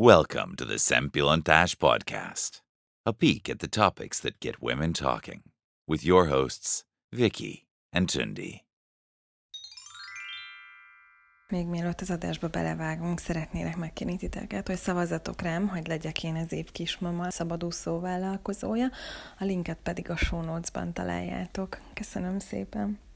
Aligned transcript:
Welcome 0.00 0.54
to 0.58 0.64
the 0.64 0.78
Sempilontash 0.78 1.74
Podcast, 1.76 2.60
a 3.04 3.12
peek 3.12 3.48
at 3.48 3.58
the 3.58 3.66
topics 3.66 4.20
that 4.20 4.38
get 4.38 4.62
women 4.62 4.92
talking, 4.92 5.42
with 5.88 6.04
your 6.04 6.26
hosts, 6.26 6.84
Vicky 7.10 7.66
and 7.92 8.08
Tundi. 8.08 8.64
Még 11.48 11.66
mielőtt 11.66 12.00
az 12.00 12.10
adásba 12.10 12.48
belevágunk, 12.48 13.18
szeretnélek 13.18 13.76
megkérni 13.76 14.16
titeket, 14.16 14.66
hogy 14.66 14.76
szavazatok 14.76 15.42
rám, 15.42 15.68
hogy 15.68 15.86
legyek 15.86 16.24
én 16.24 16.36
az 16.36 16.52
év 16.52 16.72
kismama 16.72 17.30
szabadúszó 17.30 18.00
vállalkozója, 18.00 18.90
a 19.38 19.44
linket 19.44 19.78
pedig 19.82 20.10
a 20.10 20.16
show 20.16 20.42
notes-ban 20.42 20.92
találjátok. 20.92 21.78
Köszönöm 21.94 22.38
szépen! 22.38 23.07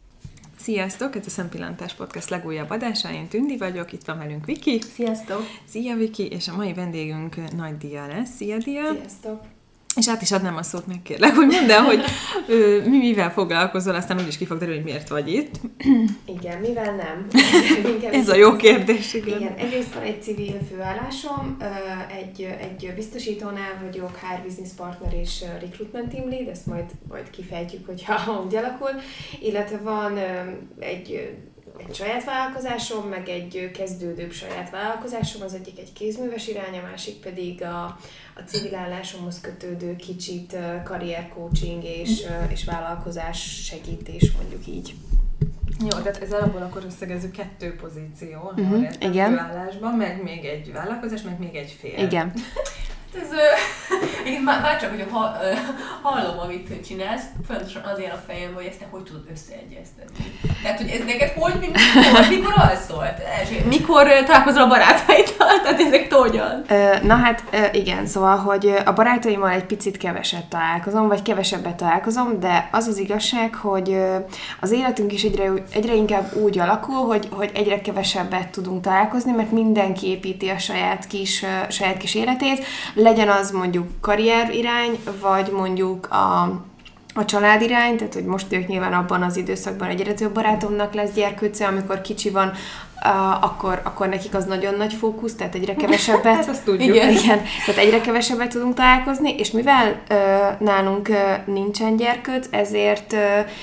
Sziasztok! 0.62 1.16
Ez 1.16 1.26
a 1.26 1.30
Szempillantás 1.30 1.94
Podcast 1.94 2.28
legújabb 2.28 2.70
adása. 2.70 3.12
Én 3.12 3.28
Tündi 3.28 3.56
vagyok, 3.56 3.92
itt 3.92 4.04
van 4.04 4.18
velünk 4.18 4.44
Viki. 4.44 4.80
Sziasztok! 4.80 5.42
Szia 5.64 5.96
Viki, 5.96 6.26
és 6.26 6.48
a 6.48 6.56
mai 6.56 6.74
vendégünk 6.74 7.52
Nagy 7.56 7.76
Dia 7.76 8.06
lesz. 8.06 8.30
Szia 8.34 8.58
Dia! 8.58 8.92
Sziasztok! 8.92 9.51
És 9.96 10.08
át 10.08 10.22
is 10.22 10.32
adnám 10.32 10.56
a 10.56 10.62
szót 10.62 10.86
meg, 10.86 11.02
kérlek, 11.02 11.34
hogy 11.34 11.46
mondd 11.46 11.70
el, 11.70 11.82
hogy 11.82 12.04
ö, 12.48 12.80
mi 12.84 12.98
mivel 12.98 13.32
foglalkozol, 13.32 13.94
aztán 13.94 14.20
úgyis 14.20 14.36
ki 14.36 14.46
fog 14.46 14.58
derülni, 14.58 14.80
hogy 14.80 14.90
miért 14.90 15.08
vagy 15.08 15.28
itt. 15.28 15.54
Igen, 16.24 16.60
mivel 16.60 16.94
nem? 16.94 17.26
Ez 18.20 18.28
a 18.28 18.34
jó 18.34 18.56
kérdés, 18.56 19.14
igen. 19.14 19.40
Igen, 19.40 19.54
egyrészt 19.56 19.94
van 19.94 20.02
egy 20.02 20.22
civil 20.22 20.58
főállásom, 20.70 21.56
egy, 22.20 22.42
egy 22.60 22.92
biztosítónál 22.94 23.80
vagyok, 23.84 24.18
HR 24.18 24.42
Business 24.42 24.70
Partner 24.76 25.14
és 25.14 25.44
Recruitment 25.60 26.14
Team 26.14 26.28
Lead, 26.28 26.48
ezt 26.48 26.66
majd, 26.66 26.84
majd 27.08 27.30
kifejtjük, 27.30 27.86
hogyha 27.86 28.32
úgy 28.46 28.56
alakul, 28.56 28.90
illetve 29.40 29.76
van 29.76 30.18
egy 30.78 31.36
egy 31.88 31.94
saját 31.94 32.24
vállalkozásom, 32.24 33.08
meg 33.08 33.28
egy 33.28 33.70
kezdődőbb 33.74 34.32
saját 34.32 34.70
vállalkozásom, 34.70 35.42
az 35.42 35.54
egyik 35.54 35.78
egy 35.78 35.92
kézműves 35.92 36.48
irány, 36.48 36.78
a 36.78 36.88
másik 36.90 37.14
pedig 37.14 37.62
a, 37.62 37.84
a 38.34 38.40
civil 38.46 38.74
állásomhoz 38.74 39.40
kötődő 39.40 39.96
kicsit 39.96 40.56
karriercoaching 40.84 41.84
és, 41.84 42.26
és 42.48 42.64
vállalkozás 42.64 43.64
segítés, 43.64 44.32
mondjuk 44.32 44.66
így. 44.66 44.94
Jó, 45.80 45.88
tehát 45.88 46.22
ez 46.22 46.32
alapból 46.32 46.62
akkor 46.62 46.82
összegezzük 46.86 47.30
kettő 47.30 47.76
pozíció, 47.76 48.52
uh-huh, 48.56 48.88
igen. 49.00 49.38
állásban, 49.38 49.94
meg 49.94 50.22
még 50.22 50.44
egy 50.44 50.72
vállalkozás, 50.72 51.22
meg 51.22 51.38
még 51.38 51.54
egy 51.54 51.76
fél. 51.80 51.98
Igen. 51.98 52.32
Ez, 53.14 53.28
én 54.26 54.42
már, 54.46 54.60
már 54.60 54.80
csak, 54.80 54.90
hogy 54.90 55.06
ha, 55.10 55.36
hallom, 56.02 56.38
amit 56.38 56.86
csinálsz, 56.86 57.22
fontosan 57.46 57.82
azért 57.82 58.12
a 58.12 58.22
fejem, 58.26 58.54
hogy 58.54 58.64
ezt 58.64 58.78
te 58.78 58.86
hogy 58.90 59.02
tudod 59.02 59.24
összeegyeztetni. 59.32 60.38
Tehát, 60.62 60.78
hogy 60.78 60.90
ez 60.90 61.04
neked 61.04 61.28
hogy, 61.28 61.54
mikor, 61.60 62.28
mikor 62.28 62.54
alszol? 62.56 63.06
Mikor 63.64 64.06
találkozol 64.24 64.62
a 64.62 64.66
barátaiddal? 64.66 65.21
Tehát 65.62 65.80
ezek 65.80 66.12
hogyan? 66.12 66.64
Na 67.02 67.14
hát 67.14 67.42
igen, 67.72 68.06
szóval, 68.06 68.36
hogy 68.36 68.74
a 68.84 68.92
barátaimmal 68.92 69.50
egy 69.50 69.64
picit 69.64 69.96
keveset 69.96 70.44
találkozom, 70.44 71.08
vagy 71.08 71.22
kevesebbet 71.22 71.74
találkozom, 71.74 72.40
de 72.40 72.68
az 72.72 72.86
az 72.86 72.98
igazság, 72.98 73.54
hogy 73.54 73.96
az 74.60 74.70
életünk 74.70 75.12
is 75.12 75.22
egyre, 75.22 75.52
egyre 75.72 75.94
inkább 75.94 76.34
úgy 76.34 76.58
alakul, 76.58 77.06
hogy, 77.06 77.28
hogy 77.30 77.50
egyre 77.54 77.80
kevesebbet 77.80 78.48
tudunk 78.48 78.82
találkozni, 78.82 79.32
mert 79.32 79.50
mindenki 79.50 80.06
építi 80.06 80.48
a 80.48 80.58
saját 80.58 81.06
kis, 81.06 81.44
saját 81.68 81.96
kis 81.96 82.14
életét, 82.14 82.64
legyen 82.94 83.28
az 83.28 83.50
mondjuk 83.50 83.86
karrier 84.00 84.54
irány, 84.54 84.98
vagy 85.20 85.50
mondjuk 85.50 86.08
a, 86.10 86.42
a 87.14 87.24
család 87.24 87.62
irány, 87.62 87.96
tehát 87.96 88.14
hogy 88.14 88.24
most 88.24 88.52
ők 88.52 88.66
nyilván 88.66 88.92
abban 88.92 89.22
az 89.22 89.36
időszakban 89.36 89.88
egyre 89.88 90.12
több 90.14 90.32
barátomnak 90.32 90.94
lesz 90.94 91.12
gyerkőce, 91.14 91.66
amikor 91.66 92.00
kicsi 92.00 92.30
van, 92.30 92.52
uh, 93.04 93.44
akkor, 93.44 93.80
akkor 93.84 94.08
nekik 94.08 94.34
az 94.34 94.44
nagyon 94.44 94.74
nagy 94.74 94.92
fókusz, 94.92 95.34
tehát 95.34 95.54
egyre 95.54 95.74
kevesebbet. 95.74 96.34
hát 96.36 96.48
azt 96.48 96.64
tudjuk. 96.64 96.96
Igen. 96.96 97.10
igen. 97.10 97.42
Tehát 97.66 97.80
egyre 97.80 98.00
kevesebbet 98.00 98.48
tudunk 98.48 98.74
találkozni, 98.74 99.34
és 99.38 99.50
mivel 99.50 100.02
uh, 100.10 100.16
nálunk 100.58 101.08
uh, 101.08 101.16
nincsen 101.54 101.96
gyerkőc, 101.96 102.46
ezért, 102.50 103.12
uh, 103.12 103.18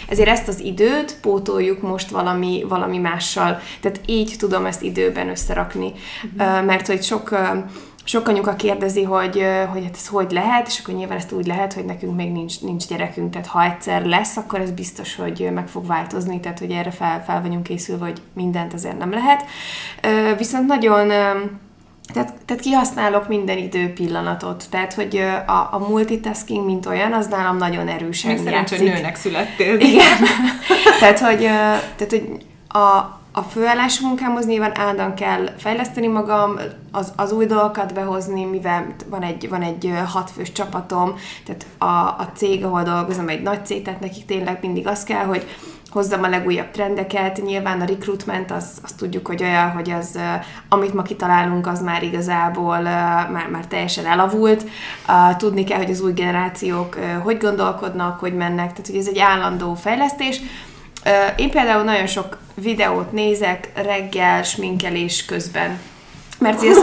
ezért 0.08 0.30
ezt 0.30 0.48
az 0.48 0.60
időt 0.60 1.16
pótoljuk 1.22 1.82
most 1.82 2.10
valami, 2.10 2.66
valami 2.68 2.98
mással. 2.98 3.60
Tehát 3.82 4.00
így 4.06 4.36
tudom 4.38 4.66
ezt 4.66 4.82
időben 4.82 5.30
összerakni. 5.30 5.94
Uh-huh. 6.36 6.58
Uh, 6.60 6.66
mert 6.66 6.88
hogy 6.88 7.04
sok 7.04 7.32
uh, 7.32 7.40
sok 8.10 8.28
anyuka 8.28 8.56
kérdezi, 8.56 9.04
hogy, 9.04 9.46
hogy 9.72 9.84
hát 9.84 9.96
ez 9.96 10.08
hogy 10.08 10.32
lehet, 10.32 10.68
és 10.68 10.80
akkor 10.80 10.94
nyilván 10.94 11.18
ezt 11.18 11.32
úgy 11.32 11.46
lehet, 11.46 11.74
hogy 11.74 11.86
nekünk 11.86 12.16
még 12.16 12.32
nincs, 12.32 12.62
nincs 12.62 12.88
gyerekünk, 12.88 13.32
tehát 13.32 13.48
ha 13.48 13.64
egyszer 13.64 14.06
lesz, 14.06 14.38
akkor 14.38 14.60
ez 14.60 14.72
biztos, 14.72 15.16
hogy 15.16 15.50
meg 15.54 15.68
fog 15.68 15.86
változni, 15.86 16.40
tehát 16.40 16.60
hogy 16.60 16.72
erre 16.72 16.92
fel, 16.92 17.24
fel 17.24 17.42
vagyunk 17.42 17.64
készülve, 17.64 18.06
hogy 18.06 18.22
mindent 18.34 18.74
azért 18.74 18.98
nem 18.98 19.12
lehet. 19.12 19.44
Viszont 20.38 20.68
nagyon 20.68 21.08
tehát, 22.14 22.34
tehát 22.46 22.62
kihasználok 22.62 23.28
minden 23.28 23.58
idő 23.58 23.94
pillanatot. 23.94 24.66
Tehát, 24.70 24.94
hogy 24.94 25.18
a, 25.46 25.70
a 25.72 25.86
multitasking, 25.90 26.66
mint 26.66 26.86
olyan, 26.86 27.14
az 27.14 27.28
nálam 27.28 27.58
nagyon 27.58 27.88
erősen 27.88 28.34
Még 28.34 28.44
szerencsé, 28.44 28.78
hogy 28.78 28.86
nőnek 28.86 29.16
születtél. 29.16 29.80
Igen. 29.80 30.18
tehát, 31.00 31.20
hogy, 31.20 31.40
tehát, 31.96 32.10
hogy 32.10 32.46
a, 32.68 33.19
a 33.32 33.42
főállású 33.42 34.08
munkámhoz 34.08 34.46
nyilván 34.46 34.78
állandóan 34.78 35.14
kell 35.14 35.50
fejleszteni 35.58 36.08
magam, 36.08 36.60
az, 36.92 37.14
az 37.16 37.32
új 37.32 37.46
dolgokat 37.46 37.94
behozni, 37.94 38.44
mivel 38.44 38.86
van 39.10 39.22
egy, 39.22 39.50
van 39.50 39.62
egy 39.62 39.94
hatfős 40.08 40.52
csapatom, 40.52 41.16
tehát 41.46 41.66
a, 41.78 42.22
a 42.22 42.32
cég, 42.36 42.66
ahol 42.66 42.84
dolgozom, 42.84 43.30
egy 43.30 43.42
nagy 43.42 43.66
cég, 43.66 43.82
tehát 43.82 44.00
nekik 44.00 44.26
tényleg 44.26 44.58
mindig 44.62 44.88
az 44.88 45.04
kell, 45.04 45.26
hogy 45.26 45.46
hozzam 45.90 46.24
a 46.24 46.30
legújabb 46.30 46.72
trendeket. 46.72 47.42
Nyilván 47.46 47.82
a 47.82 47.86
recruitment, 47.86 48.52
az, 48.52 48.66
azt 48.84 48.98
tudjuk, 48.98 49.28
hogy 49.28 49.44
olyan, 49.44 49.72
hogy 49.72 49.90
az, 49.90 50.20
amit 50.70 50.94
ma 50.94 51.02
kitalálunk, 51.02 51.68
az 51.68 51.82
már 51.82 52.04
igazából 52.04 52.80
már, 52.80 53.48
már 53.52 53.66
teljesen 53.68 54.06
elavult. 54.06 54.66
Tudni 55.38 55.64
kell, 55.64 55.78
hogy 55.78 55.90
az 55.90 56.02
új 56.02 56.14
generációk 56.14 56.98
hogy 57.24 57.38
gondolkodnak, 57.38 58.20
hogy 58.20 58.36
mennek, 58.36 58.70
tehát 58.72 58.88
hogy 58.88 58.96
ez 58.96 59.08
egy 59.08 59.20
állandó 59.20 59.74
fejlesztés. 59.74 60.42
Én 61.36 61.50
például 61.50 61.84
nagyon 61.84 62.08
sok 62.08 62.38
videót 62.56 63.12
nézek 63.12 63.72
reggel 63.76 64.44
sminkelés 64.44 65.26
közben. 65.26 65.80
Mert 66.40 66.64
ez... 66.64 66.78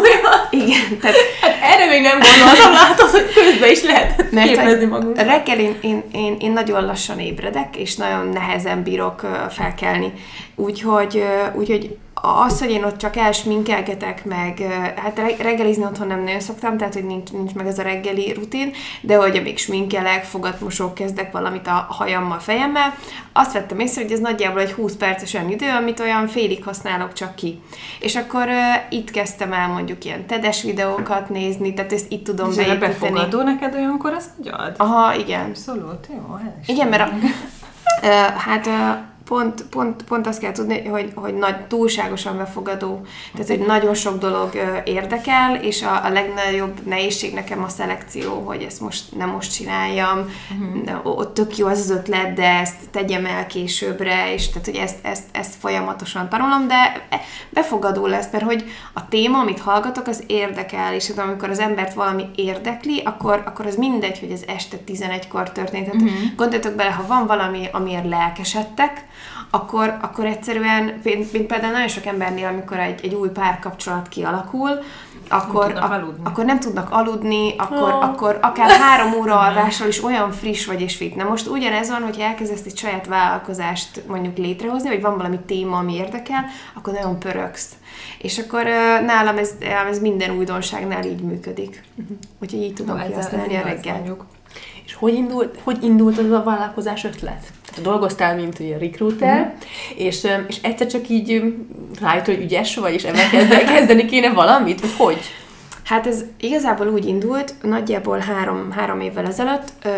Igen, 0.51 0.99
tehát... 1.01 1.17
Hát 1.41 1.57
erre 1.63 1.87
még 1.87 2.03
nem 2.03 2.19
gondoltam, 2.21 2.73
látod, 2.73 3.11
hogy 3.11 3.33
közben 3.35 3.71
is 3.71 3.83
lehet 3.83 4.31
mert 4.31 4.49
képezni 4.49 4.85
magunk. 4.85 5.17
Reggel 5.17 5.59
én, 5.59 5.77
én, 5.81 6.03
én, 6.13 6.37
én 6.41 6.53
nagyon 6.53 6.85
lassan 6.85 7.21
ébredek, 7.21 7.77
és 7.77 7.97
nagyon 7.97 8.29
nehezen 8.29 8.83
bírok 8.83 9.27
felkelni. 9.51 10.13
Úgyhogy, 10.55 11.25
úgyhogy 11.55 11.97
az, 12.23 12.59
hogy 12.59 12.71
én 12.71 12.85
ott 12.85 12.97
csak 12.97 13.17
elsminkelgetek 13.17 14.25
meg, 14.25 14.59
hát 14.97 15.21
reggelizni 15.39 15.85
otthon 15.85 16.07
nem 16.07 16.23
nagyon 16.23 16.41
szoktam, 16.41 16.77
tehát 16.77 16.95
hogy 16.95 17.05
nincs, 17.05 17.31
nincs 17.31 17.55
meg 17.55 17.67
ez 17.67 17.79
a 17.79 17.83
reggeli 17.83 18.33
rutin, 18.33 18.73
de 19.01 19.17
hogy 19.17 19.37
amíg 19.37 19.59
sminkelek, 19.59 20.25
fogatmosok, 20.25 20.95
kezdek 20.95 21.33
valamit 21.33 21.67
a 21.67 21.87
hajammal, 21.89 22.39
fejemmel, 22.39 22.95
azt 23.33 23.53
vettem 23.53 23.79
észre, 23.79 24.03
hogy 24.03 24.13
ez 24.13 24.19
nagyjából 24.19 24.61
egy 24.61 24.73
20 24.73 24.95
perces 24.95 25.35
olyan 25.35 25.51
idő, 25.51 25.69
amit 25.69 26.01
olyan 26.01 26.27
félig 26.27 26.65
használok 26.65 27.13
csak 27.13 27.35
ki. 27.35 27.63
És 28.01 28.17
akkor 28.17 28.47
uh, 28.47 28.55
itt 28.89 29.11
kezdtem 29.11 29.53
el 29.53 29.69
mondjuk 29.69 30.05
ilyen 30.05 30.27
tedes 30.27 30.63
videókat 30.63 31.29
nézni, 31.29 31.75
tehát 31.75 31.93
ezt 31.93 32.13
itt 32.13 32.25
tudom 32.25 32.51
És 32.51 32.57
beépíteni. 32.57 32.93
befogadó 32.93 33.43
neked 33.43 33.75
olyankor 33.75 34.13
az 34.13 34.31
agyad? 34.41 34.75
Aha, 34.77 35.15
igen. 35.15 35.45
Abszolút, 35.45 36.09
jó. 36.09 36.39
Igen, 36.67 36.89
mert 36.89 37.11
a, 37.11 37.15
uh, 38.03 38.11
hát 38.47 38.67
uh, 38.67 38.75
pont, 39.29 39.63
pont, 39.63 40.03
pont 40.03 40.27
azt 40.27 40.41
kell 40.41 40.53
tudni, 40.53 40.87
hogy, 40.87 41.13
hogy 41.15 41.35
nagy, 41.35 41.67
túlságosan 41.67 42.37
befogadó. 42.37 43.07
Tehát, 43.33 43.49
hogy 43.49 43.67
nagyon 43.67 43.95
sok 43.95 44.19
dolog 44.19 44.51
érdekel, 44.85 45.55
és 45.55 45.83
a, 45.83 46.05
a 46.05 46.09
legnagyobb 46.09 46.87
nehézség 46.87 47.35
nekem 47.35 47.63
a 47.63 47.69
szelekció, 47.69 48.43
hogy 48.45 48.63
ezt 48.63 48.81
most 48.81 49.17
nem 49.17 49.29
most 49.29 49.53
csináljam, 49.53 50.31
uh-huh. 50.85 51.19
ott 51.19 51.35
tök 51.35 51.57
jó 51.57 51.67
az 51.67 51.79
az 51.79 51.91
ötlet, 51.91 52.33
de 52.33 52.59
ezt 52.59 52.77
tegyem 52.91 53.27
el 53.27 53.47
későbbre, 53.47 54.33
és 54.33 54.49
tehát, 54.49 54.65
hogy 54.65 54.77
ezt, 54.77 54.97
ezt, 55.03 55.25
ezt 55.33 55.55
folyamatosan 55.55 56.29
tanulom, 56.29 56.69
de 56.69 57.07
befogadó 57.51 58.07
lesz, 58.07 58.29
mert 58.33 58.45
hogy 58.45 58.65
a 58.93 59.09
téma, 59.09 59.39
amit 59.39 59.61
hallgatok, 59.61 60.07
az 60.07 60.25
érdekel, 60.27 60.95
és 60.95 61.13
amikor 61.17 61.51
az 61.51 61.59
embert 61.59 61.95
valami 61.95 62.25
érdekli, 62.35 63.03
akkor, 63.05 63.43
akkor 63.47 63.67
az 63.67 63.77
mindegy, 63.77 64.19
hogy 64.19 64.31
ez 64.31 64.43
este 64.47 64.77
11-kor 64.87 65.53
történt. 65.53 65.85
Tehát 65.85 66.03
uh-huh. 66.03 66.35
gondoljatok 66.37 66.75
bele, 66.75 66.91
ha 66.91 67.07
van 67.07 67.27
valami, 67.27 67.69
amiért 67.73 68.09
lelkesedtek, 68.09 69.05
akkor, 69.51 69.97
akkor 70.01 70.25
egyszerűen, 70.25 71.01
mint, 71.03 71.33
mint 71.33 71.47
például 71.47 71.73
nagyon 71.73 71.89
sok 71.89 72.07
embernél, 72.07 72.47
amikor 72.47 72.79
egy, 72.79 73.01
egy 73.03 73.15
új 73.15 73.29
párkapcsolat 73.29 74.09
kialakul, 74.09 74.71
akkor, 75.29 75.73
nem 75.73 75.83
a, 76.23 76.29
akkor 76.29 76.45
nem 76.45 76.61
tudnak 76.61 76.91
aludni, 76.91 77.55
akkor, 77.57 77.93
oh. 77.93 78.05
akkor 78.05 78.39
akár 78.43 78.71
három 78.71 79.13
óra 79.13 79.39
alvással 79.39 79.89
is 79.89 80.05
olyan 80.05 80.31
friss 80.33 80.67
vagy 80.67 80.81
és 80.81 80.97
fit. 80.97 81.17
Na 81.17 81.25
most 81.25 81.47
ugyanez 81.47 81.91
van, 81.91 82.03
hogy 82.03 82.19
elkezdesz 82.19 82.65
egy 82.65 82.77
saját 82.77 83.07
vállalkozást 83.07 84.03
mondjuk 84.09 84.37
létrehozni, 84.37 84.89
vagy 84.89 85.01
van 85.01 85.17
valami 85.17 85.39
téma, 85.47 85.77
ami 85.79 85.95
érdekel, 85.95 86.45
akkor 86.75 86.93
nagyon 86.93 87.19
pöröksz. 87.19 87.71
És 88.19 88.39
akkor 88.39 88.65
nálam 89.07 89.39
ez, 89.39 89.51
ez 89.89 90.01
minden 90.01 90.31
újdonságnál 90.31 91.05
így 91.05 91.21
működik. 91.21 91.83
Uh-huh. 91.95 92.17
Úgyhogy 92.43 92.63
így 92.63 92.75
tudom 92.75 92.97
no, 92.97 93.07
kihasználni 93.07 93.57
a 93.57 93.63
reggel. 93.63 94.17
És 94.87 94.95
hogy 94.95 95.15
indult, 95.15 95.59
hogy 95.63 95.83
indult 95.83 96.19
az 96.19 96.31
a 96.31 96.43
vállalkozás 96.43 97.05
ötlet? 97.05 97.45
Tehát 97.71 97.83
dolgoztál, 97.83 98.37
mint 98.37 98.59
ugye 98.59 98.79
recruiter, 98.79 99.41
uh-huh. 99.41 100.07
és, 100.07 100.27
és 100.49 100.57
egyszer 100.63 100.87
csak 100.87 101.09
így 101.09 101.55
rájött, 102.01 102.25
hogy 102.25 102.41
ügyes 102.41 102.77
vagy, 102.77 102.95
és 102.95 103.05
ebben 103.05 103.31
kezdeni, 103.31 103.65
kezdeni 103.65 104.05
kéne 104.05 104.33
valamit, 104.33 104.81
vagy 104.81 104.95
hogy? 104.97 105.21
Hát 105.85 106.07
ez 106.07 106.25
igazából 106.41 106.89
úgy 106.89 107.07
indult, 107.07 107.55
nagyjából 107.63 108.19
három, 108.19 108.71
három 108.71 109.01
évvel 109.01 109.27
ezelőtt, 109.27 109.73
ö, 109.83 109.91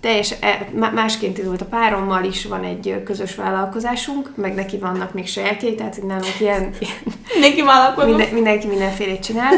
teljes, 0.00 0.34
e, 0.40 0.68
má- 0.74 0.92
másként 0.92 1.38
indult 1.38 1.60
a 1.60 1.64
párommal 1.64 2.24
is, 2.24 2.44
van 2.44 2.64
egy 2.64 3.02
közös 3.04 3.34
vállalkozásunk, 3.34 4.30
meg 4.34 4.54
neki 4.54 4.78
vannak 4.78 5.12
még 5.12 5.26
sajátjai, 5.26 5.74
tehát 5.74 6.02
nálunk 6.06 6.40
ilyen, 6.40 6.70
Neki 7.40 7.62
vállalkozó. 7.62 8.06
minden, 8.06 8.28
mindenki 8.34 8.66
mindenfélét 8.66 9.24
csinál, 9.24 9.52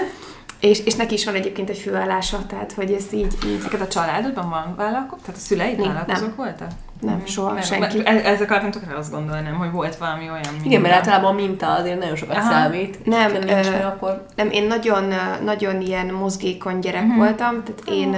és, 0.61 0.85
és 0.85 0.95
neki 0.95 1.15
is 1.15 1.25
van 1.25 1.35
egyébként 1.35 1.71
egy 1.71 1.79
főállása, 1.79 2.47
tehát 2.47 2.73
hogy 2.73 2.93
ez 2.93 3.13
így, 3.13 3.37
így 3.47 3.63
Neked 3.63 3.81
a 3.81 3.89
családodban 3.89 4.49
van 4.49 4.75
vállalkozó? 4.77 5.21
Tehát 5.21 5.37
a 5.37 5.45
szüleid 5.45 5.79
vállalkozók 5.79 6.37
voltak? 6.37 6.71
Nem, 7.01 7.23
soha 7.27 7.53
Mert- 7.53 7.67
senki. 7.67 7.97
mert 7.97 8.09
e- 8.09 8.31
Ezek 8.31 8.51
alatt 8.51 8.63
nem 8.63 8.71
tudok 8.71 8.97
azt 8.97 9.11
gondolnám, 9.11 9.55
hogy 9.55 9.71
volt 9.71 9.97
valami 9.97 10.23
olyan 10.23 10.41
minta. 10.51 10.65
Igen, 10.65 10.81
mert 10.81 10.95
általában 10.95 11.31
a 11.31 11.35
minta 11.35 11.73
azért 11.73 11.99
nagyon 11.99 12.17
sokat 12.17 12.37
Aha. 12.37 12.51
számít. 12.51 13.05
Nem, 13.05 13.33
nincs, 13.33 13.67
ö, 13.67 13.71
meg, 13.71 13.85
akkor 13.85 14.27
Nem, 14.35 14.51
én 14.51 14.67
nagyon, 14.67 15.15
nagyon 15.45 15.81
ilyen 15.81 16.07
mozgékony 16.07 16.79
gyerek 16.79 17.03
uh-huh. 17.03 17.17
voltam, 17.17 17.63
tehát 17.65 17.83
én, 17.85 18.11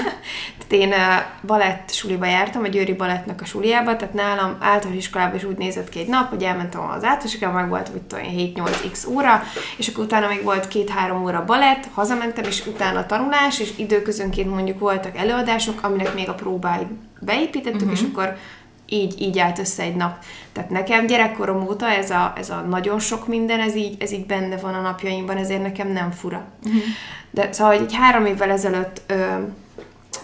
tehát 0.58 0.84
én 0.84 0.94
balett 1.46 1.90
suliba 1.90 2.26
jártam, 2.26 2.62
a 2.62 2.68
Győri 2.68 2.92
Balettnak 2.92 3.40
a 3.40 3.44
suliába, 3.44 3.96
tehát 3.96 4.14
nálam 4.14 4.56
általános 4.60 5.04
iskolában 5.04 5.36
is 5.36 5.44
úgy 5.44 5.58
nézett 5.58 5.88
ki 5.88 5.98
egy 5.98 6.08
nap, 6.08 6.28
hogy 6.28 6.42
elmentem 6.42 6.80
az 6.80 7.04
általános 7.04 7.38
meg 7.38 7.68
volt, 7.68 7.92
mit 7.92 8.02
tudom 8.02 8.24
én, 8.24 8.52
7-8x 8.56 9.08
óra, 9.08 9.42
és 9.76 9.88
akkor 9.88 10.04
utána 10.04 10.28
még 10.28 10.42
volt 10.42 10.68
két-három 10.68 11.22
óra 11.22 11.44
balett, 11.44 11.88
hazamentem, 11.94 12.44
és 12.44 12.66
utána 12.66 13.06
tanulás, 13.06 13.60
és 13.60 13.72
időközönként 13.76 14.50
mondjuk 14.50 14.78
voltak 14.78 15.16
előadások, 15.16 15.78
aminek 15.82 16.14
még 16.14 16.28
a 16.28 16.34
próbáit 16.34 16.88
beépítettük, 17.20 17.80
uh-huh. 17.80 17.92
és 17.92 18.02
akkor 18.10 18.36
így, 18.88 19.20
így 19.20 19.38
állt 19.38 19.58
össze 19.58 19.82
egy 19.82 19.96
nap. 19.96 20.16
Tehát 20.52 20.70
nekem 20.70 21.06
gyerekkorom 21.06 21.66
óta 21.66 21.88
ez 21.88 22.10
a, 22.10 22.32
ez 22.36 22.50
a 22.50 22.60
nagyon 22.60 22.98
sok 22.98 23.26
minden, 23.26 23.60
ez 23.60 23.74
így, 23.74 24.02
ez 24.02 24.12
így 24.12 24.26
benne 24.26 24.56
van 24.56 24.74
a 24.74 24.80
napjaimban, 24.80 25.36
ezért 25.36 25.62
nekem 25.62 25.88
nem 25.88 26.10
fura. 26.10 26.44
Uh-huh. 26.64 26.82
De 27.30 27.52
szóval, 27.52 27.76
hogy 27.76 27.86
egy 27.86 27.94
három 27.94 28.26
évvel 28.26 28.50
ezelőtt 28.50 29.00
ö, 29.06 29.14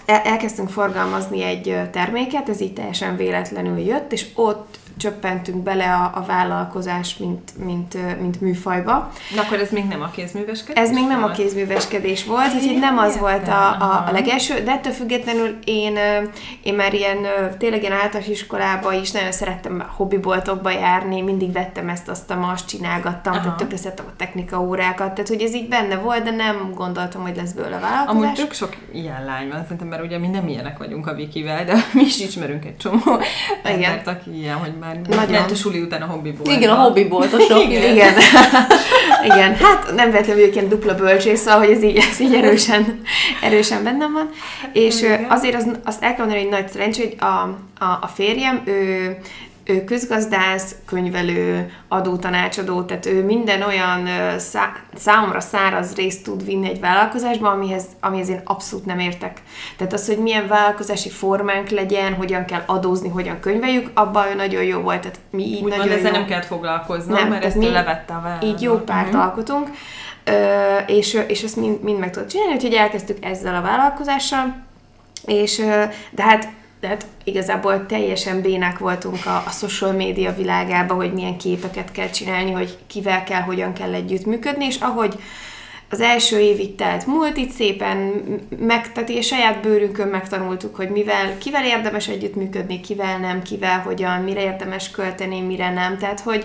el- 0.06 0.22
elkezdtünk 0.24 0.68
forgalmazni 0.68 1.42
egy 1.42 1.90
terméket, 1.90 2.48
ez 2.48 2.60
így 2.60 2.72
teljesen 2.72 3.16
véletlenül 3.16 3.78
jött, 3.78 4.12
és 4.12 4.26
ott 4.34 4.78
csöppentünk 5.02 5.62
bele 5.62 5.94
a, 5.94 6.10
a 6.14 6.24
vállalkozás, 6.26 7.16
mint, 7.16 7.64
mint, 7.64 8.20
mint 8.20 8.40
műfajba. 8.40 9.12
De 9.34 9.40
akkor 9.40 9.58
ez 9.58 9.70
még 9.70 9.84
nem 9.84 10.02
a 10.02 10.10
kézműveskedés? 10.10 10.82
Ez 10.82 10.90
még 10.90 11.06
nem 11.06 11.18
a 11.18 11.20
volt? 11.20 11.36
kézműveskedés 11.36 12.24
volt, 12.24 12.54
úgyhogy 12.54 12.78
nem 12.78 12.98
az 12.98 13.18
volt 13.18 13.48
a, 13.48 13.70
a, 13.70 14.04
a 14.08 14.12
legelső, 14.12 14.62
de 14.62 14.70
ettől 14.70 14.92
függetlenül 14.92 15.58
én, 15.64 15.98
én 16.62 16.74
már 16.74 16.94
ilyen, 16.94 17.18
tényleg 17.58 17.80
ilyen 17.80 17.92
általános 17.92 18.28
iskolába 18.28 18.92
is 18.92 19.10
nagyon 19.10 19.32
szerettem 19.32 19.84
hobbiboltokba 19.96 20.70
járni, 20.70 21.20
mindig 21.20 21.52
vettem 21.52 21.88
ezt, 21.88 22.08
azt 22.08 22.30
a 22.30 22.50
azt 22.52 22.68
csinálgattam, 22.68 23.32
Aha. 23.32 23.42
tehát 23.42 23.58
tökre 23.58 23.90
a 23.96 24.16
technika 24.16 24.60
órákat, 24.60 25.12
tehát 25.12 25.28
hogy 25.28 25.42
ez 25.42 25.54
így 25.54 25.68
benne 25.68 25.96
volt, 25.96 26.22
de 26.22 26.30
nem 26.30 26.72
gondoltam, 26.74 27.22
hogy 27.22 27.36
lesz 27.36 27.52
belőle 27.52 27.78
vállalkozás. 27.78 28.22
Amúgy 28.22 28.32
tök 28.32 28.52
sok 28.52 28.76
ilyen 28.92 29.24
lány 29.24 29.48
van, 29.48 29.62
szerintem, 29.62 29.86
mert 29.86 30.02
ugye 30.02 30.18
mi 30.18 30.26
nem 30.26 30.48
ilyenek 30.48 30.78
vagyunk 30.78 31.06
a 31.06 31.14
Vikivel, 31.14 31.64
de 31.64 31.74
mi 31.92 32.02
is 32.02 32.20
ismerünk 32.20 32.64
egy 32.64 32.76
csomó 32.76 33.00
Igen. 33.64 33.82
embert, 33.82 34.06
aki 34.06 34.38
ilyen, 34.38 34.56
hogy 34.56 34.72
már 34.80 34.91
Nagyon. 35.08 35.30
ment 35.30 35.50
a 35.50 35.54
suli 35.54 35.80
után 35.80 36.02
a 36.02 36.06
hobbiból. 36.06 36.52
igen, 36.52 36.70
a 36.70 36.74
hobbiboltosok. 36.74 37.62
Igen. 37.64 37.82
Igen. 37.92 38.14
Igen, 39.24 39.54
hát 39.54 39.94
nem 39.94 40.10
véletlenül 40.10 40.40
vagyok 40.40 40.54
ilyen 40.54 40.68
dupla 40.68 40.94
bölcsész, 40.94 41.40
szóval, 41.40 41.58
hogy 41.58 41.70
ez 41.70 41.82
így, 41.82 41.96
ez 41.96 42.20
így 42.20 42.34
erősen, 42.34 43.00
erősen 43.42 43.82
bennem 43.82 44.12
van. 44.12 44.30
És 44.72 45.02
ö, 45.02 45.14
azért 45.28 45.54
az, 45.54 45.66
azt 45.84 46.02
el 46.02 46.14
kell 46.14 46.26
mondani, 46.26 46.42
hogy 46.42 46.50
nagy 46.52 46.68
szerencsé, 46.68 47.02
hogy 47.02 47.16
a, 47.18 47.24
a, 47.84 47.98
a 48.00 48.10
férjem, 48.14 48.62
ő, 48.64 49.16
ő 49.64 49.84
közgazdász, 49.84 50.74
könyvelő, 50.86 51.72
adótanácsadó, 51.88 52.82
tehát 52.82 53.06
ő 53.06 53.24
minden 53.24 53.62
olyan 53.62 54.08
szá, 54.38 54.72
számomra 54.94 55.40
száraz 55.40 55.94
részt 55.94 56.24
tud 56.24 56.44
vinni 56.44 56.68
egy 56.68 56.80
vállalkozásba, 56.80 57.50
amihez, 57.50 57.84
amihez 58.00 58.28
én 58.28 58.40
abszolút 58.44 58.84
nem 58.86 58.98
értek. 58.98 59.42
Tehát 59.76 59.92
az, 59.92 60.06
hogy 60.06 60.18
milyen 60.18 60.46
vállalkozási 60.46 61.10
formánk 61.10 61.68
legyen, 61.68 62.14
hogyan 62.14 62.44
kell 62.44 62.62
adózni, 62.66 63.08
hogyan 63.08 63.40
könyveljük, 63.40 63.90
abban 63.94 64.26
ő 64.26 64.34
nagyon 64.34 64.62
jó 64.62 64.80
volt. 64.80 65.00
Tehát 65.00 65.18
mi 65.30 65.42
így 65.42 65.54
Úgymond 65.62 65.76
nagyon 65.76 65.98
ezzel 65.98 66.10
jó. 66.12 66.16
nem 66.16 66.26
kellett 66.26 66.46
foglalkoznom, 66.46 67.18
Nem, 67.18 67.28
mert 67.28 67.44
ezt 67.44 67.56
mi 67.56 67.68
levette 67.68 68.14
a 68.14 68.20
vállalmat. 68.20 68.44
így 68.44 68.62
jó 68.62 68.74
párt 68.74 69.14
alkotunk, 69.14 69.70
ö, 70.24 70.76
és, 70.86 71.18
és 71.26 71.42
ezt 71.42 71.56
mind, 71.56 71.82
mind 71.82 71.98
meg 71.98 72.10
tudod 72.10 72.28
csinálni, 72.28 72.54
úgyhogy 72.54 72.74
elkezdtük 72.74 73.24
ezzel 73.24 73.54
a 73.54 73.60
vállalkozással, 73.60 74.54
és 75.26 75.62
de 76.10 76.22
hát, 76.22 76.48
hát 76.88 77.06
igazából 77.24 77.86
teljesen 77.86 78.40
bénák 78.40 78.78
voltunk 78.78 79.26
a, 79.26 79.42
a 79.46 79.50
social 79.50 79.92
média 79.92 80.34
világában, 80.34 80.96
hogy 80.96 81.12
milyen 81.12 81.36
képeket 81.36 81.92
kell 81.92 82.10
csinálni, 82.10 82.50
hogy 82.50 82.78
kivel 82.86 83.24
kell, 83.24 83.40
hogyan 83.40 83.72
kell 83.72 83.94
együttműködni, 83.94 84.64
és 84.64 84.76
ahogy 84.76 85.14
az 85.92 86.00
első 86.00 86.38
év 86.38 86.58
itt 86.58 86.76
telt 86.76 87.06
múlt, 87.06 87.36
itt 87.36 87.50
szépen 87.50 87.96
meg, 88.58 88.92
tehát 88.92 89.10
a 89.10 89.22
saját 89.22 89.62
bőrünkön 89.62 90.08
megtanultuk, 90.08 90.76
hogy 90.76 90.88
mivel, 90.88 91.38
kivel 91.38 91.64
érdemes 91.64 92.08
együttműködni, 92.08 92.80
kivel 92.80 93.18
nem, 93.18 93.42
kivel 93.42 93.78
hogyan, 93.78 94.20
mire 94.20 94.42
érdemes 94.42 94.90
költeni, 94.90 95.40
mire 95.40 95.72
nem. 95.72 95.98
Tehát, 95.98 96.20
hogy 96.20 96.44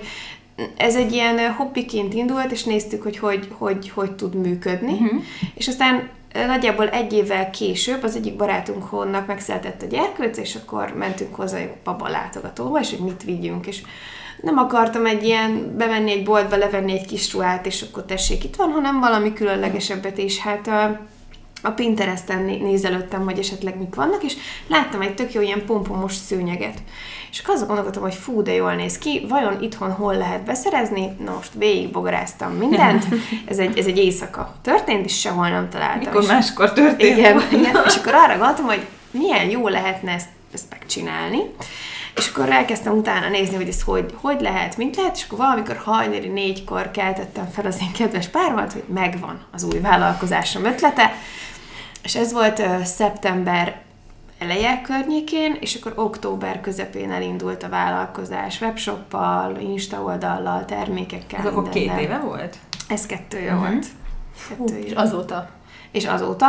ez 0.78 0.95
egy 0.95 1.12
ilyen 1.12 1.54
hobbiként 1.54 2.13
indult, 2.13 2.51
és 2.51 2.63
néztük, 2.63 3.04
hogy 3.04 3.18
hogy, 3.18 3.48
hogy, 3.51 3.89
hogy 3.89 4.12
tud 4.12 4.36
működni. 4.36 4.94
Uh-huh. 4.94 5.24
És 5.56 5.68
aztán 5.68 6.10
nagyjából 6.45 6.89
egy 6.89 7.13
évvel 7.13 7.50
később 7.50 8.04
az 8.04 8.16
egyik 8.16 8.36
barátunk 8.36 8.84
honnak 8.84 9.28
megszületett 9.28 9.81
a 9.81 9.86
gyerkőc, 9.86 10.38
és 10.38 10.56
akkor 10.56 10.94
mentünk 10.98 11.36
hozzájuk 11.36 11.74
baba 11.84 12.07
látogatóba, 12.07 12.80
és 12.80 12.89
hogy 12.89 13.06
mit 13.06 13.24
vigyünk, 13.24 13.68
és 13.68 13.81
nem 14.42 14.57
akartam 14.57 15.06
egy 15.06 15.24
ilyen, 15.24 15.74
bemenni 15.78 16.12
egy 16.12 16.24
boltba, 16.24 16.56
levenni 16.56 16.92
egy 16.92 17.06
kis 17.06 17.34
ruhát, 17.34 17.66
és 17.66 17.81
akkor 17.81 18.06
tessék, 18.06 18.44
itt 18.44 18.56
van, 18.56 18.72
hanem 18.72 19.00
valami 19.00 19.34
különlegesebbet, 19.34 20.18
és 20.18 20.39
hát 20.39 20.69
a 21.62 21.69
Pinteresten 21.69 22.44
né- 22.44 22.62
nézelődtem, 22.62 23.24
hogy 23.24 23.39
esetleg 23.39 23.77
mik 23.77 23.95
vannak, 23.95 24.24
és 24.24 24.33
láttam 24.68 25.01
egy 25.01 25.15
tök 25.15 25.33
jó 25.33 25.42
ilyen 25.42 25.65
pompomos 25.65 26.13
szőnyeget. 26.15 26.77
És 27.31 27.39
akkor 27.39 27.54
azon 27.54 27.68
gondolkodtam, 27.68 28.04
hogy 28.04 28.13
fú, 28.13 28.42
de 28.42 28.54
jól 28.54 28.74
néz 28.74 28.98
ki, 28.98 29.25
vajon 29.30 29.62
itthon 29.62 29.92
hol 29.92 30.15
lehet 30.18 30.44
beszerezni? 30.44 31.15
Na 31.25 31.33
most 31.33 31.51
végigbogaráztam 31.54 32.51
mindent, 32.51 33.06
ez 33.50 33.57
egy, 33.57 33.77
ez 33.77 33.86
egy 33.86 33.98
éjszaka 33.98 34.56
történt, 34.62 35.06
és 35.06 35.19
sehol 35.19 35.50
nem 35.50 35.69
találtam. 35.69 36.00
Mikor 36.00 36.21
És- 36.21 36.27
máskor 36.27 36.74
történt. 36.74 37.18
igen, 37.18 37.42
igen, 37.51 37.75
és 37.86 37.95
akkor 37.95 38.13
arra 38.13 38.38
gondoltam, 38.38 38.65
hogy 38.65 38.86
milyen 39.12 39.50
jó 39.50 39.68
lehetne 39.68 40.12
ezt, 40.12 40.30
ezt 40.53 40.65
megcsinálni. 40.69 41.39
És 42.17 42.27
akkor 42.27 42.49
elkezdtem 42.49 42.97
utána 42.97 43.29
nézni, 43.29 43.55
hogy 43.55 43.67
ez 43.67 43.81
hogy, 43.83 44.13
hogy 44.21 44.41
lehet, 44.41 44.77
mint 44.77 44.95
lehet, 44.95 45.15
és 45.15 45.23
akkor 45.23 45.37
valamikor 45.37 45.75
hajnali 45.77 46.27
négykor 46.27 46.91
keltettem 46.91 47.49
fel 47.49 47.65
az 47.65 47.81
én 47.81 47.91
kedves 47.91 48.27
páromat, 48.27 48.73
hogy 48.73 48.83
megvan 48.93 49.45
az 49.51 49.63
új 49.63 49.79
vállalkozásom 49.79 50.65
ötlete, 50.65 51.11
és 52.03 52.15
ez 52.15 52.33
volt 52.33 52.59
uh, 52.59 52.81
szeptember 52.81 53.81
eleje 54.39 54.81
környékén, 54.81 55.57
és 55.59 55.75
akkor 55.75 55.93
október 55.95 56.62
közepén 56.62 57.12
elindult 57.12 57.63
a 57.63 57.69
vállalkozás 57.69 58.62
webshoppal, 58.62 59.55
Insta 59.59 60.01
oldallal, 60.01 60.65
termékekkel. 60.65 61.39
Ez 61.39 61.45
akkor 61.45 61.69
két 61.69 61.91
éve 62.00 62.17
volt? 62.17 62.57
Ez 62.88 63.05
kettője 63.05 63.53
Mhm. 63.53 63.62
uh-huh. 63.63 63.74
volt. 63.74 63.88
Kettő 64.50 64.77
És 64.77 64.91
éve 64.91 65.01
azóta. 65.01 65.50
És 65.91 66.06
azóta. 66.06 66.48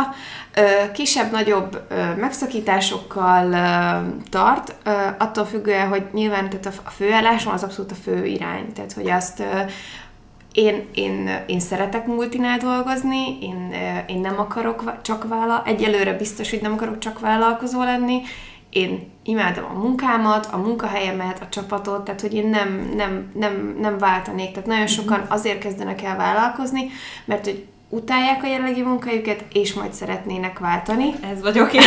Kisebb-nagyobb 0.93 1.81
megszakításokkal 2.17 3.55
tart, 4.29 4.75
attól 5.17 5.45
függően, 5.45 5.87
hogy 5.87 6.03
nyilván 6.11 6.49
tehát 6.49 6.79
a- 6.83 6.89
főállásom 6.89 7.53
az 7.53 7.63
abszolút 7.63 7.91
a 7.91 7.95
fő 7.95 8.25
irány, 8.25 8.73
tehát 8.73 8.93
hogy 8.93 9.09
azt 9.09 9.43
én, 10.53 10.87
én, 10.93 11.43
én 11.47 11.59
szeretek 11.59 12.05
multinál 12.05 12.57
dolgozni, 12.57 13.37
én, 13.41 13.73
én 14.07 14.19
nem 14.19 14.39
akarok 14.39 15.01
csak 15.01 15.27
vállal, 15.27 15.61
egyelőre 15.65 16.13
biztos, 16.13 16.49
hogy 16.49 16.61
nem 16.61 16.73
akarok 16.73 16.97
csak 16.97 17.19
vállalkozó 17.19 17.83
lenni, 17.83 18.21
én 18.69 19.11
imádom 19.23 19.65
a 19.65 19.79
munkámat, 19.79 20.45
a 20.51 20.57
munkahelyemet, 20.57 21.41
a 21.41 21.49
csapatot, 21.49 22.03
tehát 22.03 22.21
hogy 22.21 22.33
én 22.33 22.47
nem, 22.47 22.91
nem, 22.95 23.31
nem, 23.35 23.77
nem 23.79 23.97
váltanék. 23.97 24.51
Tehát 24.51 24.67
nagyon 24.67 24.87
sokan 24.87 25.25
azért 25.29 25.59
kezdenek 25.59 26.01
el 26.01 26.17
vállalkozni, 26.17 26.89
mert 27.25 27.45
hogy 27.45 27.65
utálják 27.89 28.43
a 28.43 28.47
jelenlegi 28.47 28.81
munkájukat, 28.81 29.43
és 29.53 29.73
majd 29.73 29.93
szeretnének 29.93 30.59
váltani. 30.59 31.13
Ez 31.33 31.41
vagyok 31.41 31.73
én. 31.73 31.81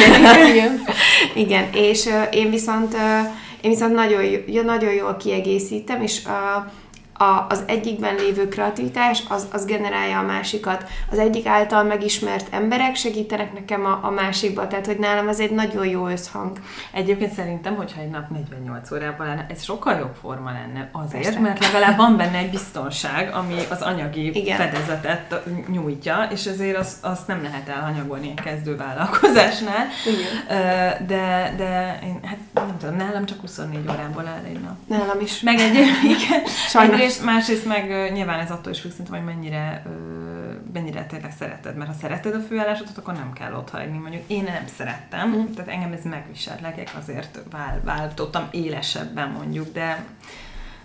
Igen. 0.51 0.81
Igen, 1.45 1.69
és 1.73 2.07
ö, 2.07 2.23
én 2.23 2.51
viszont, 2.51 2.95
ö, 2.95 3.19
én 3.61 3.71
viszont 3.71 3.95
nagyon, 3.95 4.23
jó- 4.47 4.63
nagyon 4.63 4.93
jól 4.93 5.17
kiegészítem, 5.17 6.03
és 6.03 6.25
a, 6.25 6.73
a, 7.13 7.47
az 7.49 7.63
egyikben 7.67 8.15
lévő 8.15 8.49
kreativitás, 8.49 9.23
az, 9.29 9.47
az 9.53 9.65
generálja 9.65 10.19
a 10.19 10.23
másikat. 10.23 10.85
Az 11.11 11.19
egyik 11.19 11.47
által 11.47 11.83
megismert 11.83 12.47
emberek 12.51 12.95
segítenek 12.95 13.53
nekem 13.53 13.85
a, 13.85 14.01
a 14.03 14.11
másikba, 14.11 14.67
tehát 14.67 14.87
hogy 14.87 14.99
nálam 14.99 15.29
ez 15.29 15.41
egy 15.41 15.51
nagyon 15.51 15.87
jó 15.87 16.07
összhang. 16.07 16.59
Egyébként 16.93 17.33
szerintem, 17.33 17.75
hogyha 17.75 18.01
egy 18.01 18.11
nap 18.11 18.29
48 18.31 18.93
órában 18.93 19.27
lenne, 19.27 19.47
ez 19.51 19.63
sokkal 19.63 19.99
jobb 19.99 20.15
forma 20.21 20.51
lenne 20.51 20.89
azért, 20.93 21.23
Persze. 21.23 21.41
mert 21.41 21.61
legalább 21.61 21.97
van 21.97 22.17
benne 22.17 22.39
egy 22.39 22.51
biztonság, 22.51 23.35
ami 23.35 23.55
az 23.71 23.83
anyagi 23.83 24.37
Igen. 24.37 24.57
Fedezetet 24.57 25.43
nyújtja, 25.69 26.29
és 26.31 26.47
azért 26.47 26.77
azt, 26.77 27.05
azt 27.05 27.27
nem 27.27 27.43
lehet 27.43 27.69
elhanyagolni 27.69 28.29
egy 28.37 28.45
kezdővállalkozásnál. 28.45 29.87
Igen. 30.07 31.07
De, 31.07 31.55
de 31.57 31.99
én, 32.03 32.21
hát 32.25 32.39
nem 32.53 32.77
tudom, 32.79 32.97
nálam 32.97 33.27
csak 33.27 33.41
24 33.41 33.81
órából 33.91 34.27
áll 34.27 34.45
egy 34.45 34.61
nap. 34.61 34.77
Nálam 34.87 35.21
is. 35.21 35.41
Meg 35.41 35.59
egy, 35.59 35.75
igen, 36.17 36.43
Sajnos. 36.69 36.95
egyrészt, 36.95 37.12
másrészt 37.21 37.67
meg 37.67 38.13
nyilván 38.13 38.41
ez 38.41 38.51
attól 38.51 38.73
is 38.73 38.81
függ, 38.81 38.91
szerintem, 38.91 39.15
hogy 39.15 39.35
mennyire 39.35 39.83
mennyire 40.73 41.07
tényleg 41.07 41.33
szereted, 41.39 41.77
mert 41.77 41.91
ha 41.91 41.97
szereted 42.01 42.35
a 42.35 42.41
főállásodat, 42.41 42.99
akkor 42.99 43.15
nem 43.15 43.33
kell 43.33 43.55
ott 43.55 43.71
hagyni. 43.71 43.99
Mondjuk 43.99 44.23
én 44.27 44.43
nem 44.43 44.65
szerettem, 44.77 45.29
mm. 45.29 45.53
tehát 45.55 45.71
engem 45.71 45.93
ez 45.93 46.05
megvisel, 46.05 46.59
legek 46.63 46.91
azért 47.01 47.39
vál, 47.51 47.81
váltottam 47.85 48.49
élesebben 48.51 49.29
mondjuk, 49.29 49.73
de 49.73 50.05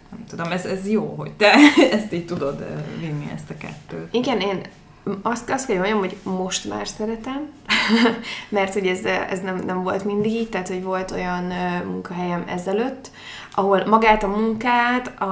nem 0.09 0.25
tudom, 0.29 0.51
ez, 0.51 0.65
ez 0.65 0.89
jó, 0.89 1.13
hogy 1.17 1.31
te 1.31 1.53
ezt 1.97 2.13
így 2.13 2.25
tudod 2.25 2.65
vinni, 2.99 3.31
ezt 3.35 3.49
a 3.49 3.57
kettőt. 3.57 4.13
Igen, 4.13 4.39
én 4.39 4.61
azt, 5.21 5.49
azt 5.49 5.67
kell 5.67 5.75
mondjam, 5.75 5.99
hogy 5.99 6.17
most 6.23 6.65
már 6.69 6.87
szeretem, 6.87 7.49
mert 8.49 8.73
hogy 8.73 8.87
ez, 8.87 9.03
ez 9.05 9.41
nem, 9.41 9.55
nem 9.65 9.83
volt 9.83 10.03
mindig 10.03 10.31
így, 10.31 10.49
tehát 10.49 10.67
hogy 10.67 10.83
volt 10.83 11.11
olyan 11.11 11.43
munkahelyem 11.85 12.43
ezelőtt, 12.47 13.11
ahol 13.59 13.85
magát 13.85 14.23
a 14.23 14.27
munkát, 14.27 15.21
a, 15.21 15.25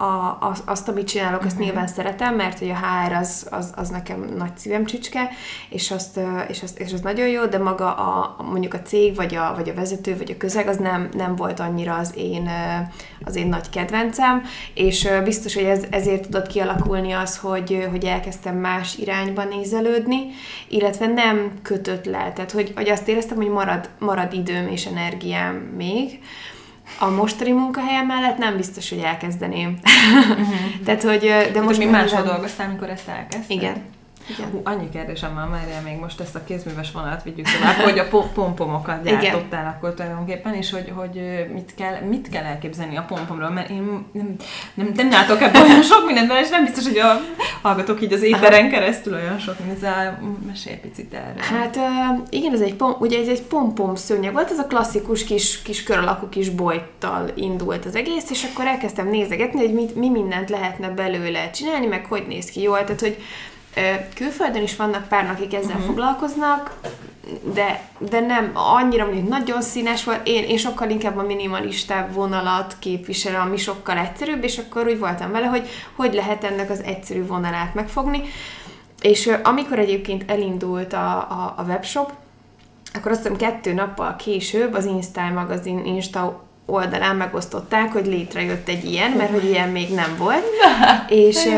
a, 0.00 0.38
az, 0.40 0.62
azt, 0.64 0.88
amit 0.88 1.06
csinálok, 1.06 1.40
azt 1.40 1.50
uh-huh. 1.50 1.64
nyilván 1.64 1.86
szeretem, 1.86 2.34
mert 2.34 2.58
hogy 2.58 2.70
a 2.70 2.74
HR 2.74 3.12
az, 3.12 3.46
az, 3.50 3.72
az 3.76 3.88
nekem 3.88 4.28
nagy 4.36 4.56
szívem 4.56 4.84
csücske, 4.84 5.28
és 5.68 5.90
azt, 5.90 6.20
és, 6.48 6.62
azt, 6.62 6.78
és 6.78 6.92
az 6.92 7.00
nagyon 7.00 7.28
jó, 7.28 7.44
de 7.44 7.58
maga 7.58 7.94
a, 7.94 8.36
mondjuk 8.50 8.74
a 8.74 8.82
cég, 8.82 9.14
vagy 9.14 9.34
a, 9.34 9.52
vagy 9.56 9.68
a 9.68 9.74
vezető, 9.74 10.16
vagy 10.16 10.30
a 10.30 10.36
közeg, 10.36 10.68
az 10.68 10.76
nem, 10.76 11.08
nem 11.12 11.36
volt 11.36 11.60
annyira 11.60 11.96
az 11.96 12.12
én, 12.16 12.50
az 13.24 13.36
én 13.36 13.46
nagy 13.46 13.68
kedvencem, 13.68 14.42
és 14.74 15.08
biztos, 15.24 15.54
hogy 15.54 15.64
ez, 15.64 15.84
ezért 15.90 16.22
tudott 16.22 16.46
kialakulni 16.46 17.12
az, 17.12 17.38
hogy, 17.38 17.86
hogy 17.90 18.04
elkezdtem 18.04 18.56
más 18.56 18.96
irányba 18.96 19.44
nézelődni, 19.44 20.20
illetve 20.68 21.06
nem 21.06 21.52
kötött 21.62 22.04
le, 22.04 22.32
tehát 22.34 22.52
hogy, 22.52 22.72
hogy 22.76 22.88
azt 22.88 23.08
éreztem, 23.08 23.36
hogy 23.36 23.48
marad, 23.50 23.88
marad 23.98 24.32
időm 24.32 24.68
és 24.68 24.86
energiám 24.86 25.54
még, 25.54 26.20
a 26.98 27.08
mostani 27.08 27.52
munkahelyem 27.52 28.06
mellett 28.06 28.38
nem 28.38 28.56
biztos, 28.56 28.88
hogy 28.88 28.98
elkezdeném. 28.98 29.78
Uh-huh. 29.82 30.56
Tehát, 30.84 31.02
hogy... 31.02 31.50
De 31.52 31.60
most 31.60 31.78
mi 31.78 31.84
máshol 31.84 32.22
dolgoztál, 32.22 32.68
amikor 32.68 32.90
ezt 32.90 33.08
elkezdted? 33.08 33.50
Igen. 33.50 33.82
Igen. 34.26 34.50
Hú, 34.50 34.60
annyi 34.64 34.88
kérdésem 34.88 35.34
van, 35.34 35.48
már 35.48 35.82
még 35.84 35.98
most 35.98 36.20
ezt 36.20 36.34
a 36.34 36.44
kézműves 36.44 36.92
vonalat 36.92 37.22
vigyük 37.22 37.46
tovább, 37.46 37.76
hogy 37.76 37.98
a 37.98 38.08
pompomokat 38.34 39.02
gyártottál 39.02 39.60
Igen. 39.60 39.66
akkor 39.66 39.94
tulajdonképpen, 39.94 40.54
és 40.54 40.70
hogy, 40.70 40.92
hogy 40.94 41.46
mit, 41.52 41.74
kell, 41.74 42.00
mit 42.00 42.28
kell 42.28 42.44
elképzelni 42.44 42.96
a 42.96 43.02
pompomról, 43.02 43.50
mert 43.50 43.70
én 43.70 44.06
nem, 44.12 44.36
nem, 44.74 44.90
nem 44.94 45.10
látok 45.10 45.40
ebben 45.40 45.62
olyan 45.62 45.82
sok 45.82 46.06
mindent, 46.06 46.32
és 46.40 46.48
nem 46.48 46.64
biztos, 46.64 46.84
hogy 46.84 46.98
a, 46.98 47.20
hallgatok 47.62 48.02
így 48.02 48.12
az 48.12 48.22
éteren 48.22 48.70
keresztül 48.70 49.14
olyan 49.14 49.38
sok 49.38 49.58
mindent, 49.58 50.46
mesélj 50.46 50.76
picit 50.76 51.14
erről. 51.14 51.42
Hát 51.58 51.78
igen, 52.30 52.52
ez 52.52 52.60
egy, 52.60 52.74
pom, 52.74 52.96
ugye 52.98 53.20
ez 53.20 53.28
egy 53.28 53.42
pompom 53.42 53.94
szőnyeg 53.94 54.32
volt, 54.32 54.50
ez 54.50 54.58
a 54.58 54.66
klasszikus 54.66 55.24
kis, 55.24 55.62
kis 55.62 55.82
kör 55.82 55.98
alakú 55.98 56.28
kis 56.28 56.50
bojttal 56.50 57.30
indult 57.34 57.84
az 57.84 57.94
egész, 57.94 58.30
és 58.30 58.46
akkor 58.52 58.66
elkezdtem 58.66 59.08
nézegetni, 59.08 59.60
hogy 59.60 59.74
mit, 59.74 59.94
mi 59.94 60.08
mindent 60.08 60.50
lehetne 60.50 60.88
belőle 60.88 61.50
csinálni, 61.50 61.86
meg 61.86 62.06
hogy 62.06 62.24
néz 62.28 62.50
ki 62.50 62.62
jól, 62.62 62.84
tehát 62.84 63.00
hogy 63.00 63.16
Külföldön 64.14 64.62
is 64.62 64.76
vannak 64.76 65.08
pár, 65.08 65.30
akik 65.30 65.54
ezzel 65.54 65.70
uh-huh. 65.70 65.84
foglalkoznak, 65.84 66.78
de, 67.54 67.88
de 67.98 68.20
nem 68.20 68.50
annyira, 68.54 69.04
mondjuk 69.04 69.28
nagyon 69.28 69.62
színes 69.62 70.04
volt. 70.04 70.20
Én, 70.24 70.44
én 70.44 70.56
sokkal 70.56 70.90
inkább 70.90 71.16
a 71.16 71.22
minimalistább 71.22 72.12
vonalat 72.12 72.76
képviselem, 72.78 73.40
ami 73.40 73.56
sokkal 73.56 73.98
egyszerűbb, 73.98 74.44
és 74.44 74.58
akkor 74.58 74.86
úgy 74.86 74.98
voltam 74.98 75.30
vele, 75.32 75.46
hogy 75.46 75.68
hogy 75.96 76.14
lehet 76.14 76.44
ennek 76.44 76.70
az 76.70 76.82
egyszerű 76.82 77.26
vonalát 77.26 77.74
megfogni. 77.74 78.22
És 79.00 79.30
amikor 79.42 79.78
egyébként 79.78 80.30
elindult 80.30 80.92
a, 80.92 81.16
a, 81.16 81.54
a 81.56 81.62
webshop, 81.62 82.12
akkor 82.94 83.10
azt 83.10 83.22
hiszem 83.22 83.36
kettő 83.36 83.72
nappal 83.72 84.16
később 84.16 84.74
az 84.74 84.84
Insta 84.84 85.30
magazin 85.30 85.84
Insta 85.84 86.45
oldalán 86.66 87.16
megosztották, 87.16 87.92
hogy 87.92 88.06
létrejött 88.06 88.68
egy 88.68 88.84
ilyen, 88.84 89.10
mert 89.10 89.30
hogy 89.30 89.44
ilyen 89.44 89.68
még 89.68 89.94
nem 89.94 90.16
volt. 90.18 90.44
és, 91.08 91.48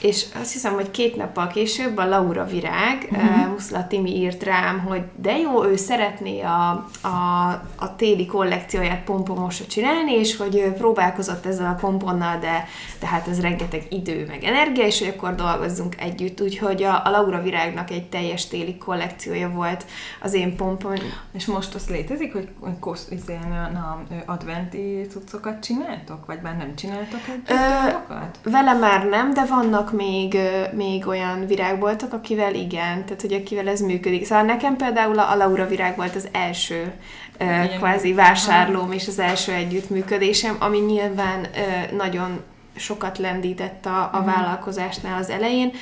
és 0.00 0.26
azt 0.40 0.52
hiszem, 0.52 0.72
hogy 0.72 0.90
két 0.90 1.16
nappal 1.16 1.46
később 1.46 1.96
a 1.96 2.08
Laura 2.08 2.44
Virág, 2.44 3.08
uh-huh. 3.10 3.46
Muszla 3.46 3.86
Timi 3.86 4.16
írt 4.16 4.42
rám, 4.42 4.78
hogy 4.78 5.02
de 5.16 5.38
jó, 5.38 5.64
ő 5.64 5.76
szeretné 5.76 6.40
a, 6.40 6.88
a, 7.02 7.48
a 7.76 7.96
téli 7.96 8.26
kollekcióját 8.26 9.04
pompomosra 9.04 9.66
csinálni, 9.66 10.12
és 10.12 10.36
hogy 10.36 10.56
ő 10.56 10.72
próbálkozott 10.72 11.46
ezzel 11.46 11.66
a 11.66 11.80
pomponnal, 11.80 12.38
de, 12.38 12.66
de 13.00 13.06
hát 13.06 13.28
ez 13.28 13.40
rengeteg 13.40 13.86
idő 13.90 14.26
meg 14.28 14.44
energia, 14.44 14.86
és 14.86 14.98
hogy 14.98 15.14
akkor 15.16 15.34
dolgozzunk 15.34 16.00
együtt. 16.00 16.40
Úgyhogy 16.40 16.82
a, 16.82 17.02
a 17.04 17.10
Laura 17.10 17.42
Virágnak 17.42 17.90
egy 17.90 18.08
teljes 18.08 18.46
téli 18.46 18.76
kollekciója 18.76 19.50
volt 19.50 19.84
az 20.20 20.34
én 20.34 20.56
pompom. 20.56 20.92
És 21.32 21.46
most 21.46 21.74
az 21.74 21.88
létezik, 21.88 22.32
hogy, 22.32 22.48
kosz, 22.80 23.06
izé, 23.10 23.38
na, 23.72 24.02
adventi 24.42 25.06
cuccokat 25.10 25.62
csináltok? 25.62 26.26
Vagy 26.26 26.38
már 26.42 26.56
nem 26.56 26.74
csináltok 26.74 27.20
egy 27.28 27.42
Ö, 27.46 28.50
Vele 28.50 28.72
már 28.74 29.08
nem, 29.08 29.32
de 29.32 29.44
vannak 29.44 29.92
még, 29.92 30.38
még 30.72 31.06
olyan 31.06 31.46
virágboltok, 31.46 32.12
akivel 32.12 32.54
igen, 32.54 33.04
tehát 33.04 33.20
hogy 33.20 33.32
akivel 33.32 33.68
ez 33.68 33.80
működik. 33.80 34.24
Szóval 34.24 34.44
nekem 34.44 34.76
például 34.76 35.18
a 35.18 35.36
Laura 35.36 35.66
virág 35.66 35.96
volt 35.96 36.14
az 36.14 36.28
első 36.32 36.92
igen. 37.40 37.68
kvázi 37.78 38.12
vásárlóm 38.12 38.92
és 38.92 39.08
az 39.08 39.18
első 39.18 39.52
együttműködésem, 39.52 40.56
ami 40.58 40.78
nyilván 40.78 41.46
nagyon 41.96 42.40
sokat 42.76 43.18
lendített 43.18 43.86
a, 43.86 44.10
a 44.12 44.18
mhm. 44.20 44.26
vállalkozásnál 44.26 45.18
az 45.18 45.30
elején. 45.30 45.72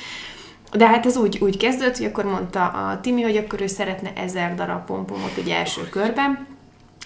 De 0.71 0.87
hát 0.87 1.05
ez 1.05 1.17
úgy, 1.17 1.37
úgy 1.41 1.57
kezdődött, 1.57 1.97
hogy 1.97 2.05
akkor 2.05 2.25
mondta 2.25 2.65
a 2.65 2.99
Timi, 3.01 3.21
hogy 3.21 3.37
akkor 3.37 3.61
ő 3.61 3.67
szeretne 3.67 4.13
ezer 4.15 4.55
darab 4.55 4.85
pompomot 4.85 5.37
egy 5.37 5.49
első 5.49 5.89
körben, 5.89 6.50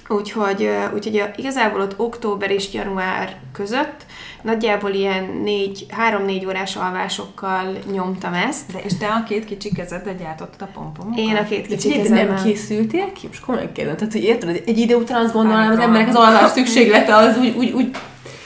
Úgyhogy, 0.08 0.70
úgyhogy 0.94 1.24
igazából 1.36 1.82
ott 1.82 2.00
október 2.00 2.52
és 2.52 2.74
január 2.74 3.36
között 3.52 4.06
nagyjából 4.42 4.92
ilyen 4.92 5.40
négy, 5.44 5.86
három-négy 5.90 6.46
órás 6.46 6.76
alvásokkal 6.76 7.78
nyomtam 7.92 8.34
ezt. 8.34 8.72
De 8.72 8.80
és 8.84 8.98
te 8.98 9.08
a 9.08 9.24
két 9.28 9.46
kicsi 9.46 9.72
kezeddel 9.72 10.16
gyártottad 10.16 10.62
a 10.62 10.80
pompomokat? 10.80 11.20
Én 11.20 11.36
a 11.36 11.44
két 11.44 11.68
kicsi 11.68 11.90
kezemmel. 11.90 12.26
nem 12.26 12.44
készültél 12.44 13.12
ki? 13.12 13.28
Most 13.28 13.46
komolyan 13.46 13.72
kérdem. 13.72 13.96
Tehát, 13.96 14.14
hogy 14.14 14.24
érted, 14.24 14.62
egy 14.66 14.78
idő 14.78 14.96
után 14.96 15.24
azt 15.24 15.34
gondolom, 15.34 15.72
az 15.72 15.80
emberek 15.80 16.08
az 16.08 16.16
alvás 16.16 16.52
szükséglete 16.52 17.16
az 17.16 17.38
úgy, 17.38 17.56
úgy, 17.58 17.72
úgy 17.72 17.96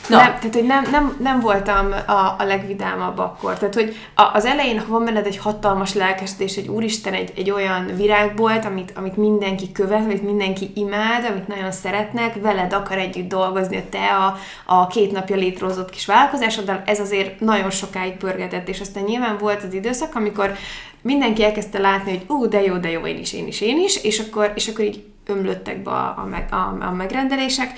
Na. 0.09 0.17
Nem, 0.17 0.25
tehát, 0.25 0.53
hogy 0.53 0.65
nem, 0.65 0.83
nem, 0.91 1.17
nem 1.19 1.39
voltam 1.39 1.91
a, 2.07 2.35
a 2.37 2.43
legvidámabb 2.43 3.17
akkor. 3.17 3.57
Tehát, 3.57 3.73
hogy 3.73 3.95
a, 4.15 4.29
az 4.33 4.45
elején, 4.45 4.79
ha 4.79 4.85
van 4.87 5.05
benned 5.05 5.25
egy 5.25 5.37
hatalmas 5.37 5.93
lelkesedés, 5.93 6.55
hogy 6.55 6.67
úristen, 6.67 7.13
egy, 7.13 7.31
egy 7.35 7.51
olyan 7.51 7.85
virágbolt, 7.95 8.65
amit, 8.65 8.93
amit 8.95 9.17
mindenki 9.17 9.71
követ, 9.71 10.03
amit 10.03 10.23
mindenki 10.23 10.71
imád, 10.75 11.25
amit 11.29 11.47
nagyon 11.47 11.71
szeretnek, 11.71 12.41
veled 12.41 12.73
akar 12.73 12.97
együtt 12.97 13.29
dolgozni 13.29 13.77
a 13.77 13.83
te 13.89 14.07
a, 14.15 14.37
a 14.65 14.87
két 14.87 15.11
napja 15.11 15.35
létrehozott 15.35 15.89
kis 15.89 16.05
vállalkozásoddal, 16.05 16.81
ez 16.85 16.99
azért 16.99 17.39
nagyon 17.39 17.69
sokáig 17.69 18.17
pörgetett, 18.17 18.67
és 18.67 18.79
aztán 18.79 19.03
nyilván 19.03 19.37
volt 19.37 19.63
az 19.63 19.73
időszak, 19.73 20.15
amikor 20.15 20.53
mindenki 21.01 21.43
elkezdte 21.43 21.79
látni, 21.79 22.11
hogy 22.11 22.37
ú, 22.37 22.47
de 22.47 22.61
jó, 22.61 22.77
de 22.77 22.89
jó, 22.89 23.05
én 23.05 23.17
is, 23.17 23.33
én 23.33 23.47
is, 23.47 23.61
én 23.61 23.77
is, 23.77 24.03
és 24.03 24.19
akkor, 24.19 24.51
és 24.55 24.67
akkor 24.67 24.85
így 24.85 25.03
ömlöttek 25.29 25.83
be 25.83 25.91
a, 25.91 26.27
a, 26.51 26.55
a, 26.55 26.86
a 26.86 26.91
megrendelések, 26.91 27.74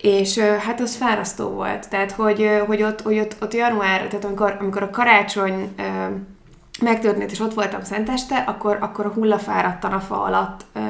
és 0.00 0.38
hát 0.38 0.80
az 0.80 0.96
fárasztó 0.96 1.48
volt. 1.48 1.88
Tehát, 1.88 2.12
hogy, 2.12 2.48
hogy, 2.66 2.82
ott, 2.82 3.02
hogy 3.02 3.18
ott, 3.18 3.36
ott 3.40 3.54
január, 3.54 4.06
tehát 4.06 4.24
amikor, 4.24 4.56
amikor 4.60 4.82
a 4.82 4.90
karácsony 4.90 5.74
megtörtént, 6.80 7.30
és 7.30 7.40
ott 7.40 7.54
voltam 7.54 7.82
Szenteste, 7.82 8.36
akkor, 8.36 8.78
akkor 8.80 9.06
a 9.06 9.12
hullafáradt 9.12 9.84
a 9.84 10.00
fa 10.00 10.22
alatt 10.22 10.64
ö, 10.72 10.80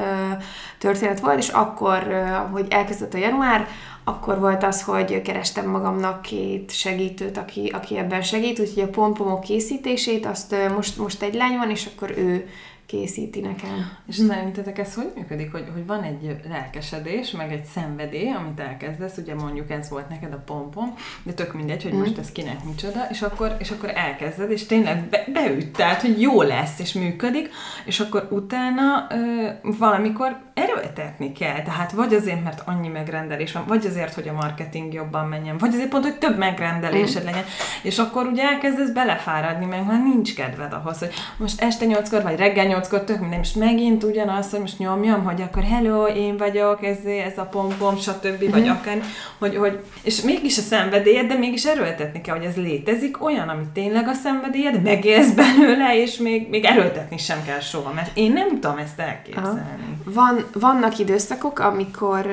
történet 0.78 1.21
volt, 1.21 1.38
és 1.38 1.49
akkor, 1.49 2.07
ö, 2.09 2.23
hogy 2.50 2.66
elkezdett 2.71 3.14
a 3.14 3.19
január, 3.19 3.66
akkor 4.04 4.40
volt 4.40 4.64
az, 4.64 4.83
hogy 4.83 5.23
kerestem 5.23 5.69
magamnak 5.71 6.23
két 6.23 6.71
segítőt, 6.71 7.37
aki, 7.37 7.71
aki 7.75 7.99
ebben 7.99 8.23
segít, 8.23 8.59
úgyhogy 8.59 8.83
a 8.83 8.88
pompomok 8.88 9.40
készítését, 9.40 10.26
azt 10.26 10.54
most, 10.75 10.99
most 10.99 11.23
egy 11.23 11.35
lány 11.35 11.57
van, 11.57 11.71
és 11.71 11.88
akkor 11.95 12.11
ő 12.16 12.49
készíti 12.92 13.40
nekem. 13.40 13.90
És 14.06 14.20
mm. 14.20 14.26
szerintetek 14.26 14.78
ez 14.78 14.94
hogy 14.94 15.12
működik, 15.16 15.52
hogy, 15.52 15.64
hogy 15.72 15.87
van 15.87 16.02
egy 16.02 16.37
lelkesedés, 16.49 17.30
meg 17.30 17.52
egy 17.52 17.64
szenvedély, 17.64 18.30
amit 18.30 18.61
elkezdesz, 18.61 19.16
ugye 19.16 19.34
mondjuk 19.34 19.70
ez 19.70 19.88
volt 19.88 20.08
neked 20.08 20.32
a 20.32 20.42
pompom, 20.46 20.94
de 21.22 21.32
tök 21.32 21.52
mindegy, 21.54 21.82
hogy 21.82 21.94
mm. 21.94 21.99
most 21.99 22.18
ez 22.18 22.32
kinek 22.32 22.64
micsoda, 22.64 23.06
és 23.11 23.22
akkor, 23.22 23.56
és 23.58 23.70
akkor 23.70 23.92
elkezded, 23.94 24.50
és 24.50 24.66
tényleg 24.66 25.08
be, 25.08 25.25
beüt, 25.32 25.72
tehát, 25.72 26.00
hogy 26.00 26.20
jó 26.20 26.42
lesz, 26.42 26.78
és 26.78 26.92
működik, 26.92 27.50
és 27.84 28.00
akkor 28.00 28.28
utána 28.30 29.06
ö, 29.11 29.49
valamikor 29.78 30.40
erőltetni 30.54 31.32
kell, 31.32 31.62
tehát 31.62 31.92
vagy 31.92 32.14
azért, 32.14 32.44
mert 32.44 32.62
annyi 32.64 32.88
megrendelés 32.88 33.52
van, 33.52 33.64
vagy 33.66 33.87
azért, 33.87 34.14
hogy 34.14 34.28
a 34.28 34.32
marketing 34.32 34.92
jobban 34.92 35.28
menjen, 35.28 35.58
vagy 35.58 35.75
azért 35.75 35.88
pont, 35.88 36.04
hogy 36.04 36.18
több 36.18 36.38
megrendelésed 36.38 37.22
mm. 37.22 37.26
legyen, 37.26 37.44
és 37.82 37.99
akkor 37.99 38.26
ugye 38.26 38.42
elkezdesz 38.42 38.90
belefáradni, 38.90 39.64
meg 39.64 39.87
már 39.87 40.02
nincs 40.02 40.34
kedved 40.34 40.72
ahhoz, 40.72 40.99
hogy 40.99 41.12
most 41.37 41.62
este 41.62 41.84
nyolckor, 41.84 42.22
vagy 42.22 42.37
reggel 42.37 42.64
nyolckor 42.64 42.80
tök 42.89 43.21
minden, 43.21 43.41
és 43.41 43.53
megint 43.53 44.05
ugyanaz, 44.05 44.51
hogy 44.51 44.61
most 44.61 44.79
nyomjam, 44.79 45.25
hogy 45.25 45.43
akkor 45.43 45.62
hello, 45.62 46.07
én 46.07 46.37
vagyok, 46.37 46.85
ez, 46.85 46.97
ez 47.05 47.39
a 47.39 47.43
pompom, 47.43 47.97
stb. 47.97 48.51
Vagy 48.51 48.62
mhm. 48.62 48.71
akár, 48.71 49.03
hogy, 49.39 49.57
hogy, 49.57 49.81
és 50.03 50.21
mégis 50.21 50.59
a 50.59 50.61
szenvedélyed, 50.61 51.27
de 51.27 51.35
mégis 51.35 51.65
erőltetni 51.65 52.21
kell, 52.21 52.37
hogy 52.37 52.45
ez 52.45 52.57
létezik, 52.57 53.25
olyan, 53.25 53.49
ami 53.49 53.62
tényleg 53.73 54.09
a 54.09 54.12
szenvedélyed, 54.12 54.83
megélsz 54.83 55.31
belőle, 55.31 56.01
és 56.01 56.17
még, 56.17 56.49
még 56.49 56.65
erőltetni 56.65 57.19
sem 57.19 57.45
kell 57.47 57.61
soha, 57.61 57.93
mert 57.93 58.17
én 58.17 58.33
nem 58.33 58.49
tudom 58.61 58.79
ezt 58.79 59.01
elképzelni. 59.01 59.61
Van, 60.05 60.45
vannak 60.53 60.99
időszakok, 60.99 61.59
amikor, 61.59 62.27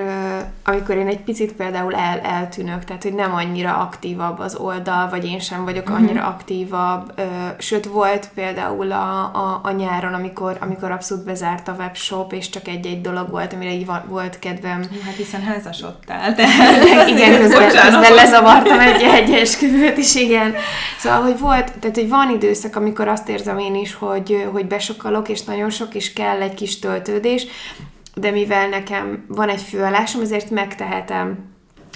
amikor 0.63 0.95
én 0.95 1.07
egy 1.07 1.21
picit 1.21 1.53
például 1.53 1.95
el, 1.95 2.19
eltűnök, 2.19 2.83
tehát 2.83 3.03
hogy 3.03 3.13
nem 3.13 3.33
annyira 3.33 3.77
aktívabb 3.77 4.39
az 4.39 4.55
oldal, 4.55 5.09
vagy 5.09 5.25
én 5.25 5.39
sem 5.39 5.63
vagyok 5.63 5.89
annyira 5.89 6.25
aktívabb. 6.25 7.21
Sőt, 7.57 7.85
volt 7.85 8.29
például 8.33 8.91
a, 8.91 9.23
a, 9.23 9.59
a 9.63 9.71
nyáron, 9.71 10.13
amikor, 10.13 10.28
amikor 10.37 10.91
abszolút 10.91 11.25
bezárt 11.25 11.67
a 11.67 11.75
webshop, 11.77 12.33
és 12.33 12.49
csak 12.49 12.67
egy-egy 12.67 13.01
dolog 13.01 13.29
volt, 13.29 13.53
amire 13.53 13.73
így 13.73 13.85
volt 14.07 14.39
kedvem. 14.39 14.83
Hát 15.05 15.15
hiszen 15.15 15.41
házasodtál, 15.41 16.33
tehát 16.35 17.07
igen, 17.07 17.39
közben, 17.39 17.67
közben 17.67 18.13
lezavartam 18.13 18.79
egy, 18.79 19.01
egy 19.01 19.31
esküvőt 19.33 19.97
is, 19.97 20.15
igen. 20.15 20.55
Szóval, 20.97 21.21
hogy 21.21 21.39
volt, 21.39 21.73
tehát 21.79 21.95
hogy 21.95 22.09
van 22.09 22.29
időszak, 22.29 22.75
amikor 22.75 23.07
azt 23.07 23.29
érzem 23.29 23.57
én 23.59 23.75
is, 23.75 23.93
hogy, 23.93 24.47
hogy 24.51 24.65
besokalok, 24.65 25.29
és 25.29 25.43
nagyon 25.43 25.69
sok, 25.69 25.95
és 25.95 26.13
kell 26.13 26.41
egy 26.41 26.53
kis 26.53 26.79
töltődés, 26.79 27.45
de 28.13 28.31
mivel 28.31 28.67
nekem 28.67 29.25
van 29.27 29.49
egy 29.49 29.61
főállásom, 29.61 30.21
ezért 30.21 30.49
megtehetem. 30.49 31.37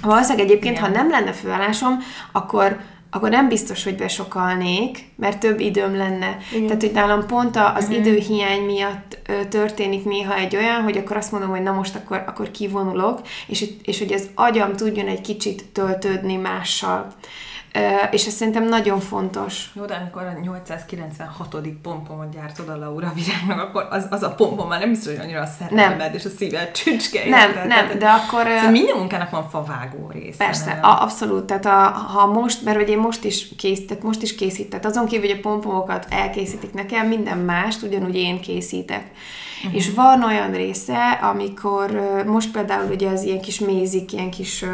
Valószínűleg 0.01 0.45
egyébként, 0.45 0.77
Igen. 0.77 0.89
ha 0.89 0.95
nem 0.95 1.09
lenne 1.09 1.31
főállásom, 1.31 1.99
akkor 2.31 2.77
akkor 3.13 3.29
nem 3.29 3.47
biztos, 3.47 3.83
hogy 3.83 3.95
besokalnék, 3.95 5.03
mert 5.15 5.39
több 5.39 5.59
időm 5.59 5.95
lenne. 5.95 6.37
Igen. 6.53 6.65
Tehát, 6.65 6.81
hogy 6.81 6.91
nálam 6.91 7.25
pont 7.25 7.55
az 7.55 7.83
uh-huh. 7.83 7.97
időhiány 7.97 8.61
miatt 8.61 9.17
ö, 9.27 9.45
történik 9.45 10.05
néha 10.05 10.35
egy 10.35 10.55
olyan, 10.55 10.81
hogy 10.81 10.97
akkor 10.97 11.17
azt 11.17 11.31
mondom, 11.31 11.49
hogy 11.49 11.61
na 11.61 11.71
most 11.71 11.95
akkor, 11.95 12.23
akkor 12.27 12.51
kivonulok, 12.51 13.21
és, 13.47 13.65
és 13.83 13.99
hogy 13.99 14.13
az 14.13 14.29
agyam 14.35 14.75
tudjon 14.75 15.07
egy 15.07 15.21
kicsit 15.21 15.65
töltődni 15.65 16.35
mással. 16.35 17.13
És 18.11 18.25
ez 18.25 18.33
szerintem 18.33 18.63
nagyon 18.67 18.99
fontos. 18.99 19.69
Jó, 19.73 19.85
de 19.85 19.93
amikor 19.93 20.21
a 20.21 20.39
896. 20.41 21.55
pompomot 21.81 22.33
gyártod 22.33 22.69
a 22.69 22.77
Laura 22.77 23.13
virágnak, 23.15 23.67
akkor 23.67 23.87
az, 23.89 24.07
az 24.09 24.23
a 24.23 24.29
pompom 24.33 24.67
már 24.67 24.79
nem 24.79 24.89
biztos, 24.89 25.13
hogy 25.15 25.23
annyira 25.23 25.41
a 25.41 25.45
szerelmed 25.45 26.13
és 26.13 26.25
a 26.25 26.29
szíved 26.29 26.71
csücske. 26.71 27.29
Nem, 27.29 27.49
érted? 27.49 27.67
nem, 27.67 27.77
Tehát- 27.77 27.97
de 27.97 28.09
akkor... 28.09 28.47
Szóval 28.47 28.71
minden 28.71 28.97
munkának 28.97 29.29
van 29.29 29.49
favágó 29.49 30.09
része. 30.13 30.37
Persze, 30.45 30.73
nem? 30.73 30.83
a, 30.83 31.01
abszolút. 31.01 31.45
Tehát 31.45 31.65
a, 31.65 31.97
ha 31.97 32.25
most, 32.25 32.63
mert 32.63 32.81
ugye 32.81 32.91
én 32.91 32.97
most 32.97 33.23
is 33.23 33.47
kész, 33.57 33.85
tehát 33.87 34.03
most 34.03 34.21
is 34.21 34.35
készített, 34.35 34.85
azon 34.85 35.05
kívül, 35.05 35.29
hogy 35.29 35.37
a 35.37 35.49
pompomokat 35.49 36.07
elkészítik 36.09 36.73
nekem, 36.73 37.07
minden 37.07 37.37
mást 37.37 37.81
ugyanúgy 37.81 38.15
én 38.15 38.41
készítek. 38.41 39.11
Uh-huh. 39.63 39.75
És 39.75 39.91
van 39.91 40.23
olyan 40.23 40.51
része, 40.51 41.09
amikor 41.11 41.91
most 42.25 42.51
például 42.51 42.91
ugye 42.91 43.09
az 43.09 43.23
ilyen 43.23 43.41
kis 43.41 43.59
mézik, 43.59 44.13
ilyen 44.13 44.31
kis 44.31 44.61
ö, 44.61 44.67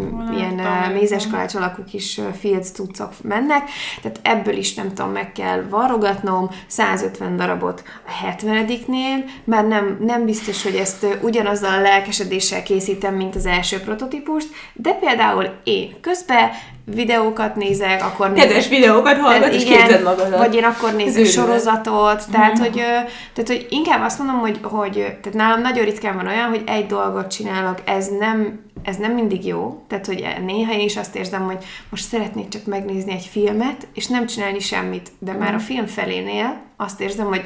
m- 0.00 0.36
ilyen 0.36 0.56
tudom, 0.56 0.92
mézes 0.92 1.26
kalács 1.26 1.54
alakú 1.54 1.84
kis 1.84 2.20
filc 2.40 2.70
cuccok 2.70 3.12
mennek, 3.22 3.70
tehát 4.02 4.20
ebből 4.22 4.56
is 4.56 4.74
nem 4.74 4.88
tudom, 4.88 5.10
meg 5.10 5.32
kell 5.32 5.62
varrogatnom 5.70 6.50
150 6.66 7.36
darabot 7.36 7.82
a 8.06 8.26
70-nél, 8.26 9.24
mert 9.44 9.68
nem, 9.68 9.96
nem 10.00 10.24
biztos, 10.24 10.62
hogy 10.62 10.74
ezt 10.74 11.06
ugyanazzal 11.22 11.72
a 11.72 11.80
lelkesedéssel 11.80 12.62
készítem, 12.62 13.14
mint 13.14 13.34
az 13.34 13.46
első 13.46 13.78
prototípust, 13.80 14.48
de 14.72 14.92
például 14.92 15.48
én. 15.64 16.00
Közben 16.00 16.50
videókat 16.94 17.56
nézek, 17.56 18.04
akkor 18.04 18.32
Kedves 18.32 18.68
videókat 18.68 19.18
hallgat, 19.18 19.52
és 19.52 19.62
igen, 19.62 19.78
képzeld 19.78 20.02
magadat. 20.02 20.38
Vagy 20.38 20.54
én 20.54 20.64
akkor 20.64 20.94
nézek 20.94 21.14
őrület. 21.14 21.32
sorozatot, 21.32 22.30
tehát, 22.30 22.58
hogy, 22.58 22.78
ö, 22.78 23.08
tehát 23.32 23.46
hogy 23.46 23.66
inkább 23.70 24.02
azt 24.02 24.18
mondom, 24.18 24.38
hogy, 24.38 24.58
hogy 24.62 24.92
tehát 24.92 25.32
nálam 25.34 25.60
nagyon 25.60 25.84
ritkán 25.84 26.16
van 26.16 26.26
olyan, 26.26 26.48
hogy 26.48 26.62
egy 26.66 26.86
dolgot 26.86 27.30
csinálok, 27.30 27.78
ez 27.84 28.08
nem, 28.18 28.60
ez 28.82 28.96
nem 28.96 29.12
mindig 29.12 29.46
jó, 29.46 29.84
tehát 29.88 30.06
hogy 30.06 30.26
néha 30.44 30.72
én 30.72 30.84
is 30.84 30.96
azt 30.96 31.16
érzem, 31.16 31.44
hogy 31.44 31.64
most 31.90 32.04
szeretnék 32.04 32.48
csak 32.48 32.64
megnézni 32.64 33.12
egy 33.12 33.28
filmet, 33.30 33.86
és 33.94 34.06
nem 34.06 34.26
csinálni 34.26 34.60
semmit, 34.60 35.10
de 35.18 35.32
már 35.32 35.54
a 35.54 35.58
film 35.58 35.86
felénél 35.86 36.56
azt 36.76 37.00
érzem, 37.00 37.26
hogy 37.26 37.44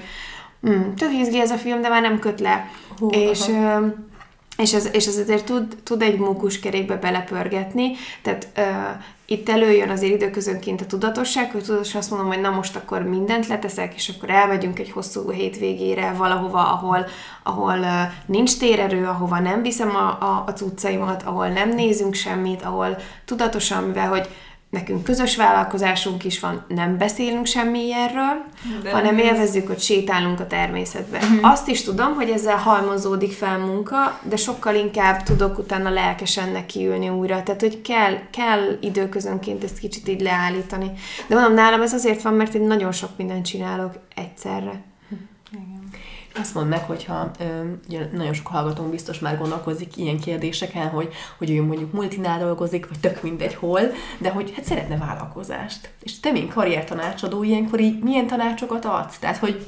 mm, 0.68 0.94
tök 0.96 1.12
izgi 1.12 1.40
ez 1.40 1.50
a 1.50 1.56
film, 1.56 1.80
de 1.80 1.88
már 1.88 2.02
nem 2.02 2.18
köt 2.18 2.40
le. 2.40 2.70
Hú, 2.98 3.08
és, 3.08 3.40
aha. 3.48 3.80
ö, 3.80 3.86
és 4.56 4.74
ez, 4.74 4.88
és 4.92 5.06
ez 5.06 5.16
azért 5.16 5.44
tud, 5.44 5.76
tud 5.84 6.02
egy 6.02 6.18
mókuskerékbe 6.18 6.96
belepörgetni, 6.96 7.92
tehát 8.22 8.48
uh, 8.56 8.64
itt 9.32 9.48
előjön 9.48 9.90
azért 9.90 10.12
időközönként 10.12 10.80
a 10.80 10.86
tudatosság, 10.86 11.50
hogy 11.50 11.62
tudatosan 11.62 12.00
azt 12.00 12.10
mondom, 12.10 12.28
hogy 12.28 12.40
na 12.40 12.50
most 12.50 12.76
akkor 12.76 13.02
mindent 13.02 13.46
leteszek, 13.46 13.94
és 13.94 14.08
akkor 14.08 14.30
elmegyünk 14.30 14.78
egy 14.78 14.90
hosszú 14.90 15.30
hétvégére 15.30 16.12
valahova, 16.12 16.72
ahol, 16.72 17.06
ahol 17.42 17.86
nincs 18.26 18.58
térerő, 18.58 19.06
ahova 19.06 19.38
nem 19.38 19.62
viszem 19.62 19.96
a, 19.96 20.08
a, 20.20 20.44
a 20.46 20.52
cuccaimat, 20.52 21.22
ahol 21.22 21.48
nem 21.48 21.68
nézünk 21.68 22.14
semmit, 22.14 22.62
ahol 22.62 22.96
tudatosan, 23.24 23.84
mivel 23.84 24.08
hogy 24.08 24.28
nekünk 24.70 25.02
közös 25.04 25.36
vállalkozásunk 25.36 26.24
is 26.24 26.40
van, 26.40 26.64
nem 26.68 26.98
beszélünk 26.98 27.46
semmi 27.46 27.78
ilyenről, 27.84 28.44
De 28.82 28.90
hanem 28.90 29.18
ez- 29.18 29.24
élvezzük, 29.24 29.66
hogy 29.66 29.78
sétálunk 29.80 30.40
a 30.40 30.46
természetben. 30.46 31.22
Azt 31.42 31.68
is 31.68 31.82
tudom, 31.82 32.14
hogy 32.14 32.30
ezzel 32.30 32.56
halmozódik 32.56 33.32
fel 33.32 33.58
munka, 33.58 34.18
de 34.22 34.36
sokkal 34.36 34.74
inkább 34.74 35.22
tudok 35.22 35.58
utána 35.58 35.90
lelkesen 35.90 36.48
nekiülni 36.48 37.08
újra. 37.08 37.42
Tehát, 37.42 37.60
hogy 37.60 37.80
kell, 37.82 38.14
kell 38.30 38.76
időközönként 38.80 39.64
ezt 39.64 39.78
kicsit 39.78 40.08
így 40.08 40.20
leállítani. 40.20 40.90
De 41.26 41.34
mondom, 41.34 41.54
nálam 41.54 41.82
ez 41.82 41.92
azért 41.92 42.22
van, 42.22 42.34
mert 42.34 42.54
én 42.54 42.62
nagyon 42.66 42.92
sok 42.92 43.10
mindent 43.16 43.44
csinálok 43.46 43.92
egyszerre. 44.14 44.88
Azt 46.40 46.54
mondd 46.54 46.68
meg, 46.68 46.84
hogyha 46.84 47.30
ugye 47.88 48.08
nagyon 48.12 48.32
sok 48.32 48.46
hallgatónk 48.46 48.90
biztos 48.90 49.18
már 49.18 49.38
gondolkozik 49.38 49.96
ilyen 49.96 50.20
kérdéseken, 50.20 50.88
hogy, 50.88 51.12
hogy 51.38 51.50
ő 51.50 51.62
mondjuk 51.62 51.92
multinál 51.92 52.38
dolgozik, 52.38 52.88
vagy 52.88 53.00
tök 53.00 53.22
mindegy 53.22 53.54
hol, 53.54 53.80
de 54.18 54.30
hogy 54.30 54.52
hát 54.56 54.64
szeretne 54.64 54.96
vállalkozást. 54.96 55.90
És 56.02 56.20
te, 56.20 56.30
mint 56.30 56.52
karriertanácsadó, 56.52 57.42
ilyenkor 57.42 57.80
így 57.80 58.02
milyen 58.02 58.26
tanácsokat 58.26 58.84
adsz? 58.84 59.18
Tehát, 59.18 59.36
hogy 59.36 59.66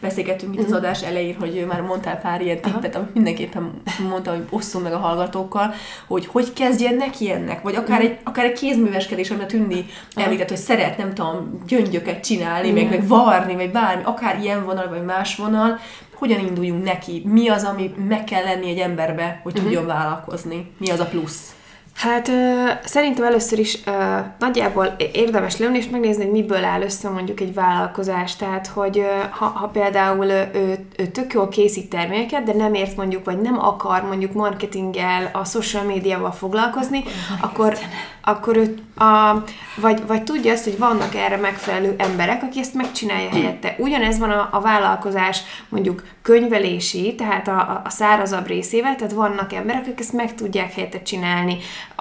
beszélgettünk 0.00 0.54
itt 0.54 0.64
az 0.64 0.72
adás 0.72 1.02
elején, 1.02 1.36
hogy 1.38 1.64
már 1.68 1.80
mondtál 1.80 2.20
pár 2.20 2.40
ilyen 2.40 2.60
tippet, 2.60 2.94
amit 2.94 3.14
mindenképpen 3.14 3.80
mondta, 4.08 4.30
hogy 4.30 4.44
osszom 4.50 4.82
meg 4.82 4.92
a 4.92 4.98
hallgatókkal, 4.98 5.74
hogy 6.06 6.26
hogy 6.26 6.52
kezdjen 6.52 6.94
neki 6.94 7.30
ennek, 7.30 7.62
vagy 7.62 7.74
akár 7.74 8.00
egy, 8.00 8.18
akár 8.24 8.44
egy 8.44 8.58
kézműveskedés, 8.58 9.30
amit 9.30 9.42
a 9.42 9.46
Tündi 9.46 9.84
említett, 10.14 10.48
hogy 10.48 10.56
szeret, 10.56 10.98
nem 10.98 11.14
tudom, 11.14 11.62
gyöngyöket 11.66 12.24
csinálni, 12.24 12.70
meg, 12.70 12.88
meg 12.88 13.08
varni, 13.08 13.54
vagy 13.54 13.70
bármi, 13.70 14.02
akár 14.04 14.38
ilyen 14.42 14.64
vonal, 14.64 14.88
vagy 14.88 15.04
más 15.04 15.36
vonal, 15.36 15.78
hogyan 16.14 16.38
induljunk 16.38 16.84
neki? 16.84 17.22
Mi 17.26 17.48
az, 17.48 17.64
ami 17.64 17.94
meg 18.08 18.24
kell 18.24 18.42
lenni 18.42 18.68
egy 18.70 18.78
emberbe, 18.78 19.40
hogy 19.42 19.52
tudjon 19.52 19.86
vállalkozni? 19.86 20.70
Mi 20.78 20.90
az 20.90 21.00
a 21.00 21.06
plusz? 21.06 21.56
Hát 21.98 22.28
ö, 22.28 22.64
szerintem 22.84 23.24
először 23.24 23.58
is 23.58 23.78
ö, 23.84 23.90
nagyjából 24.38 24.96
érdemes 25.12 25.56
leülni 25.58 25.78
és 25.78 25.88
megnézni, 25.88 26.22
hogy 26.22 26.32
miből 26.32 26.64
áll 26.64 26.82
össze 26.82 27.08
mondjuk 27.08 27.40
egy 27.40 27.54
vállalkozás. 27.54 28.36
Tehát, 28.36 28.66
hogy 28.66 28.98
ö, 28.98 29.06
ha, 29.30 29.44
ha 29.46 29.66
például 29.66 30.24
ő, 30.26 30.86
ő 30.98 31.06
tök 31.06 31.32
jól 31.32 31.48
készít 31.48 31.90
termékeket, 31.90 32.42
de 32.44 32.52
nem 32.54 32.74
ért 32.74 32.96
mondjuk, 32.96 33.24
vagy 33.24 33.38
nem 33.40 33.58
akar 33.58 34.02
mondjuk 34.02 34.32
marketinggel, 34.32 35.30
a 35.32 35.44
social 35.44 35.84
médiával 35.84 36.32
foglalkozni, 36.32 37.02
akkor, 37.40 37.76
akkor 38.22 38.56
ő, 38.56 38.74
a, 39.04 39.44
vagy, 39.76 40.06
vagy 40.06 40.24
tudja 40.24 40.52
azt, 40.52 40.64
hogy 40.64 40.78
vannak 40.78 41.14
erre 41.14 41.36
megfelelő 41.36 41.94
emberek, 41.98 42.42
aki 42.42 42.58
ezt 42.60 42.74
megcsinálja 42.74 43.28
helyette. 43.30 43.74
Ugyanez 43.78 44.18
van 44.18 44.30
a, 44.30 44.48
a 44.52 44.60
vállalkozás 44.60 45.40
mondjuk 45.68 46.02
könyvelési, 46.22 47.14
tehát 47.14 47.48
a, 47.48 47.52
a- 47.58 47.82
a 47.84 47.90
szárazabb 47.90 48.46
részével, 48.46 48.96
tehát 48.96 49.12
vannak 49.12 49.52
emberek, 49.52 49.80
akik 49.82 50.00
ezt 50.00 50.12
meg 50.12 50.34
tudják 50.34 50.72
helyette 50.74 51.02
csinálni. 51.02 51.56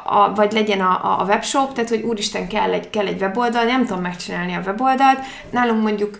A, 0.10 0.34
vagy 0.36 0.52
legyen 0.52 0.82
a, 0.82 1.20
a- 1.20 1.24
webshop, 1.24 1.74
tehát 1.74 1.90
hogy 1.90 2.02
úristen 2.02 2.48
kell 2.48 2.74
egy, 2.74 2.90
kell 2.90 3.06
egy 3.06 3.22
weboldal, 3.22 3.64
nem 3.64 3.86
tudom 3.86 4.02
megcsinálni 4.02 4.54
a 4.54 4.62
weboldalt. 4.66 5.20
Nálunk 5.50 5.82
mondjuk 5.84 6.20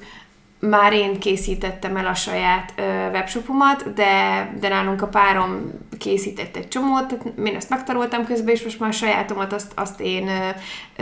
már 0.60 0.94
én 0.94 1.20
készítettem 1.20 1.96
el 1.96 2.06
a 2.06 2.14
saját 2.14 2.74
ö, 2.76 2.82
webshopomat, 3.12 3.94
de, 3.94 4.50
de 4.60 4.68
nálunk 4.68 5.02
a 5.02 5.08
párom 5.08 5.72
készített 5.98 6.56
egy 6.56 6.68
csomót, 6.68 7.08
tehát 7.08 7.26
én 7.46 7.56
ezt 7.56 7.70
megtanultam 7.70 8.26
közben, 8.26 8.54
és 8.54 8.64
most 8.64 8.80
már 8.80 8.90
a 8.90 8.94
sajátomat 8.94 9.54
azt, 9.54 9.72
azt 9.76 10.00
én 10.02 10.28
ö, 10.28 10.50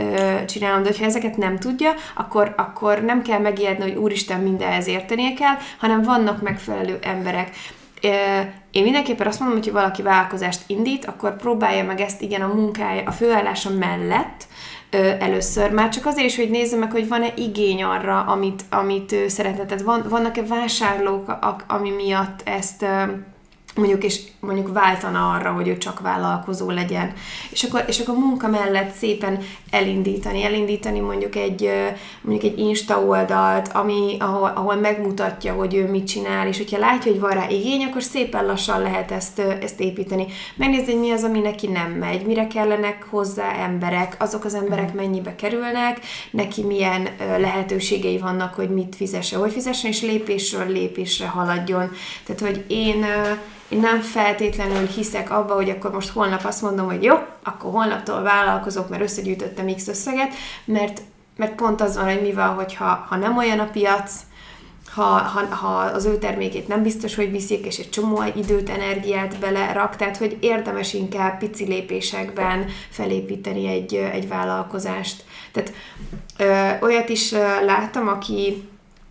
ö, 0.02 0.44
csinálom, 0.44 0.82
de 0.82 0.90
ha 0.98 1.04
ezeket 1.04 1.36
nem 1.36 1.58
tudja, 1.58 1.92
akkor, 2.14 2.54
akkor 2.56 3.04
nem 3.04 3.22
kell 3.22 3.40
megijedni, 3.40 3.82
hogy 3.82 3.96
úristen 3.96 4.40
mindenhez 4.40 4.86
értenie 4.86 5.34
kell, 5.34 5.54
hanem 5.78 6.02
vannak 6.02 6.42
megfelelő 6.42 6.98
emberek. 7.02 7.50
Én 8.76 8.82
mindenképpen 8.82 9.26
azt 9.26 9.38
mondom, 9.40 9.58
hogy 9.58 9.66
ha 9.66 9.72
valaki 9.72 10.02
vállalkozást 10.02 10.62
indít, 10.66 11.04
akkor 11.04 11.36
próbálja 11.36 11.84
meg 11.84 12.00
ezt 12.00 12.20
igen 12.22 12.42
a 12.42 12.54
munkája, 12.54 13.02
a 13.06 13.10
főállása 13.10 13.70
mellett, 13.70 14.46
először. 15.18 15.70
Már 15.70 15.88
csak 15.88 16.06
azért 16.06 16.26
is, 16.26 16.36
hogy 16.36 16.50
nézze 16.50 16.76
meg, 16.76 16.92
hogy 16.92 17.08
van-e 17.08 17.32
igény 17.36 17.82
arra, 17.82 18.20
amit, 18.20 18.62
amit 18.70 19.14
szeretne. 19.26 19.64
Tehát 19.64 19.82
van, 19.82 20.04
vannak-e 20.08 20.42
vásárlók, 20.42 21.38
ami 21.66 21.90
miatt 21.90 22.40
ezt 22.44 22.86
mondjuk, 23.76 24.04
és 24.04 24.20
mondjuk 24.40 24.72
váltana 24.72 25.30
arra, 25.30 25.52
hogy 25.52 25.68
ő 25.68 25.78
csak 25.78 26.00
vállalkozó 26.00 26.70
legyen. 26.70 27.12
És 27.50 27.62
akkor, 27.62 27.84
és 27.86 28.00
akkor 28.00 28.14
munka 28.14 28.48
mellett 28.48 28.94
szépen 28.94 29.38
elindítani, 29.70 30.44
elindítani 30.44 31.00
mondjuk 31.00 31.36
egy, 31.36 31.70
mondjuk 32.20 32.52
egy 32.52 32.58
Insta 32.58 33.00
oldalt, 33.00 33.68
ami, 33.72 34.16
ahol, 34.18 34.52
ahol 34.54 34.74
megmutatja, 34.74 35.52
hogy 35.54 35.74
ő 35.74 35.90
mit 35.90 36.06
csinál, 36.06 36.46
és 36.46 36.56
hogyha 36.56 36.78
látja, 36.78 37.10
hogy 37.10 37.20
van 37.20 37.30
rá 37.30 37.48
igény, 37.48 37.84
akkor 37.84 38.02
szépen 38.02 38.46
lassan 38.46 38.80
lehet 38.80 39.10
ezt, 39.10 39.38
ezt 39.38 39.80
építeni. 39.80 40.26
Megnézni, 40.56 40.92
hogy 40.92 41.00
mi 41.00 41.10
az, 41.10 41.22
ami 41.22 41.40
neki 41.40 41.66
nem 41.66 41.90
megy, 41.90 42.26
mire 42.26 42.46
kellenek 42.46 43.06
hozzá 43.10 43.52
emberek, 43.52 44.16
azok 44.18 44.44
az 44.44 44.54
emberek 44.54 44.94
mennyibe 44.94 45.34
kerülnek, 45.34 46.00
neki 46.30 46.62
milyen 46.62 47.08
lehetőségei 47.18 48.18
vannak, 48.18 48.54
hogy 48.54 48.70
mit 48.70 48.96
fizesse, 48.96 49.36
hogy 49.36 49.52
fizessen, 49.52 49.90
és 49.90 50.02
lépésről 50.02 50.66
lépésre 50.66 51.26
haladjon. 51.26 51.90
Tehát, 52.24 52.40
hogy 52.40 52.64
én, 52.68 53.04
én 53.68 53.80
nem 53.80 54.00
feltétlenül 54.00 54.86
hiszek 54.86 55.30
abba, 55.30 55.54
hogy 55.54 55.70
akkor 55.70 55.90
most 55.90 56.08
holnap 56.08 56.44
azt 56.44 56.62
mondom, 56.62 56.86
hogy 56.86 57.02
jó, 57.02 57.14
akkor 57.42 57.70
holnaptól 57.70 58.22
vállalkozok, 58.22 58.88
mert 58.88 59.02
összegyűjtöttem 59.02 59.74
X 59.74 59.88
összeget, 59.88 60.34
mert, 60.64 61.00
mert 61.36 61.54
pont 61.54 61.80
az 61.80 61.96
van, 61.96 62.04
hogy 62.04 62.22
mi 62.22 62.32
van, 62.32 62.54
hogyha 62.54 63.06
ha 63.08 63.16
nem 63.16 63.36
olyan 63.36 63.58
a 63.58 63.70
piac, 63.70 64.12
ha, 64.90 65.02
ha, 65.02 65.54
ha 65.54 65.76
az 65.76 66.04
ő 66.04 66.18
termékét 66.18 66.68
nem 66.68 66.82
biztos, 66.82 67.14
hogy 67.14 67.30
viszik, 67.30 67.66
és 67.66 67.78
egy 67.78 67.90
csomó 67.90 68.22
időt, 68.34 68.70
energiát 68.70 69.38
belerak, 69.38 69.96
tehát 69.96 70.16
hogy 70.16 70.36
érdemes 70.40 70.94
inkább 70.94 71.38
pici 71.38 71.64
lépésekben 71.64 72.66
felépíteni 72.90 73.66
egy, 73.66 73.94
egy 73.94 74.28
vállalkozást. 74.28 75.24
Tehát 75.52 75.72
ö, 76.38 76.84
olyat 76.86 77.08
is 77.08 77.32
láttam, 77.64 78.08
aki 78.08 78.68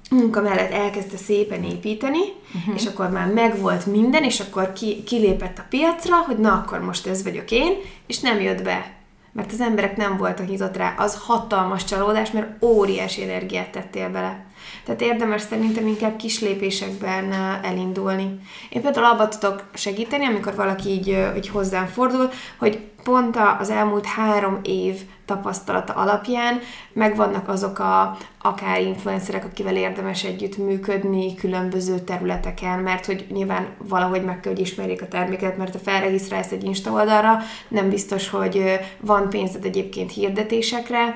munka 0.09 0.41
mellett 0.41 0.71
elkezdte 0.71 1.17
szépen 1.17 1.63
építeni, 1.63 2.19
uh-huh. 2.55 2.75
és 2.75 2.85
akkor 2.85 3.09
már 3.09 3.27
megvolt 3.27 3.85
minden, 3.85 4.23
és 4.23 4.39
akkor 4.39 4.73
ki, 4.73 5.03
kilépett 5.03 5.57
a 5.57 5.65
piacra, 5.69 6.15
hogy 6.15 6.37
na 6.37 6.53
akkor 6.53 6.79
most 6.79 7.07
ez 7.07 7.23
vagyok 7.23 7.51
én, 7.51 7.73
és 8.07 8.19
nem 8.19 8.41
jött 8.41 8.63
be. 8.63 8.93
Mert 9.31 9.51
az 9.51 9.61
emberek 9.61 9.97
nem 9.97 10.17
voltak 10.17 10.47
nyitott 10.47 10.77
rá. 10.77 10.93
Az 10.97 11.17
hatalmas 11.25 11.83
csalódás, 11.83 12.31
mert 12.31 12.63
óriási 12.63 13.23
energiát 13.23 13.69
tettél 13.69 14.09
bele. 14.09 14.45
Tehát 14.85 15.01
érdemes 15.01 15.41
szerintem 15.41 15.87
inkább 15.87 16.15
kis 16.15 16.41
lépésekben 16.41 17.31
elindulni. 17.63 18.39
Én 18.69 18.81
például 18.81 19.05
abba 19.05 19.27
tudok 19.27 19.63
segíteni, 19.73 20.25
amikor 20.25 20.55
valaki 20.55 20.89
így, 20.89 21.17
így 21.35 21.49
hozzám 21.49 21.85
fordul, 21.85 22.29
hogy 22.57 22.79
pont 23.05 23.37
az 23.59 23.69
elmúlt 23.69 24.05
három 24.05 24.59
év 24.63 25.01
tapasztalata 25.25 25.93
alapján 25.93 26.59
megvannak 26.93 27.47
azok 27.47 27.79
a 27.79 28.17
akár 28.41 28.81
influencerek, 28.81 29.45
akivel 29.45 29.75
érdemes 29.75 30.23
együtt 30.23 30.57
működni 30.57 31.35
különböző 31.35 31.99
területeken, 31.99 32.79
mert 32.79 33.05
hogy 33.05 33.25
nyilván 33.29 33.67
valahogy 33.77 34.23
meg 34.23 34.39
kell, 34.39 34.51
hogy 34.51 34.61
ismerjék 34.61 35.01
a 35.01 35.07
terméket, 35.07 35.57
mert 35.57 35.73
ha 35.73 35.79
felregisztrálsz 35.79 36.51
egy 36.51 36.63
Insta 36.63 36.91
oldalra, 36.91 37.37
nem 37.67 37.89
biztos, 37.89 38.29
hogy 38.29 38.79
van 38.99 39.29
pénzed 39.29 39.65
egyébként 39.65 40.11
hirdetésekre, 40.11 41.15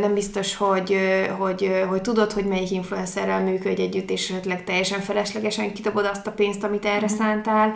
nem 0.00 0.14
biztos, 0.14 0.56
hogy, 0.56 0.96
hogy, 1.38 1.84
hogy 1.88 2.00
tudod, 2.00 2.32
hogy 2.32 2.44
melyik 2.44 2.70
influencerrel 2.70 3.40
működj 3.40 3.82
együtt, 3.82 4.10
és 4.10 4.30
esetleg 4.30 4.64
teljesen 4.64 5.00
feleslegesen 5.00 5.72
kidobod 5.72 6.04
azt 6.04 6.26
a 6.26 6.30
pénzt, 6.30 6.64
amit 6.64 6.84
erre 6.84 7.12
mm. 7.12 7.16
szántál. 7.16 7.72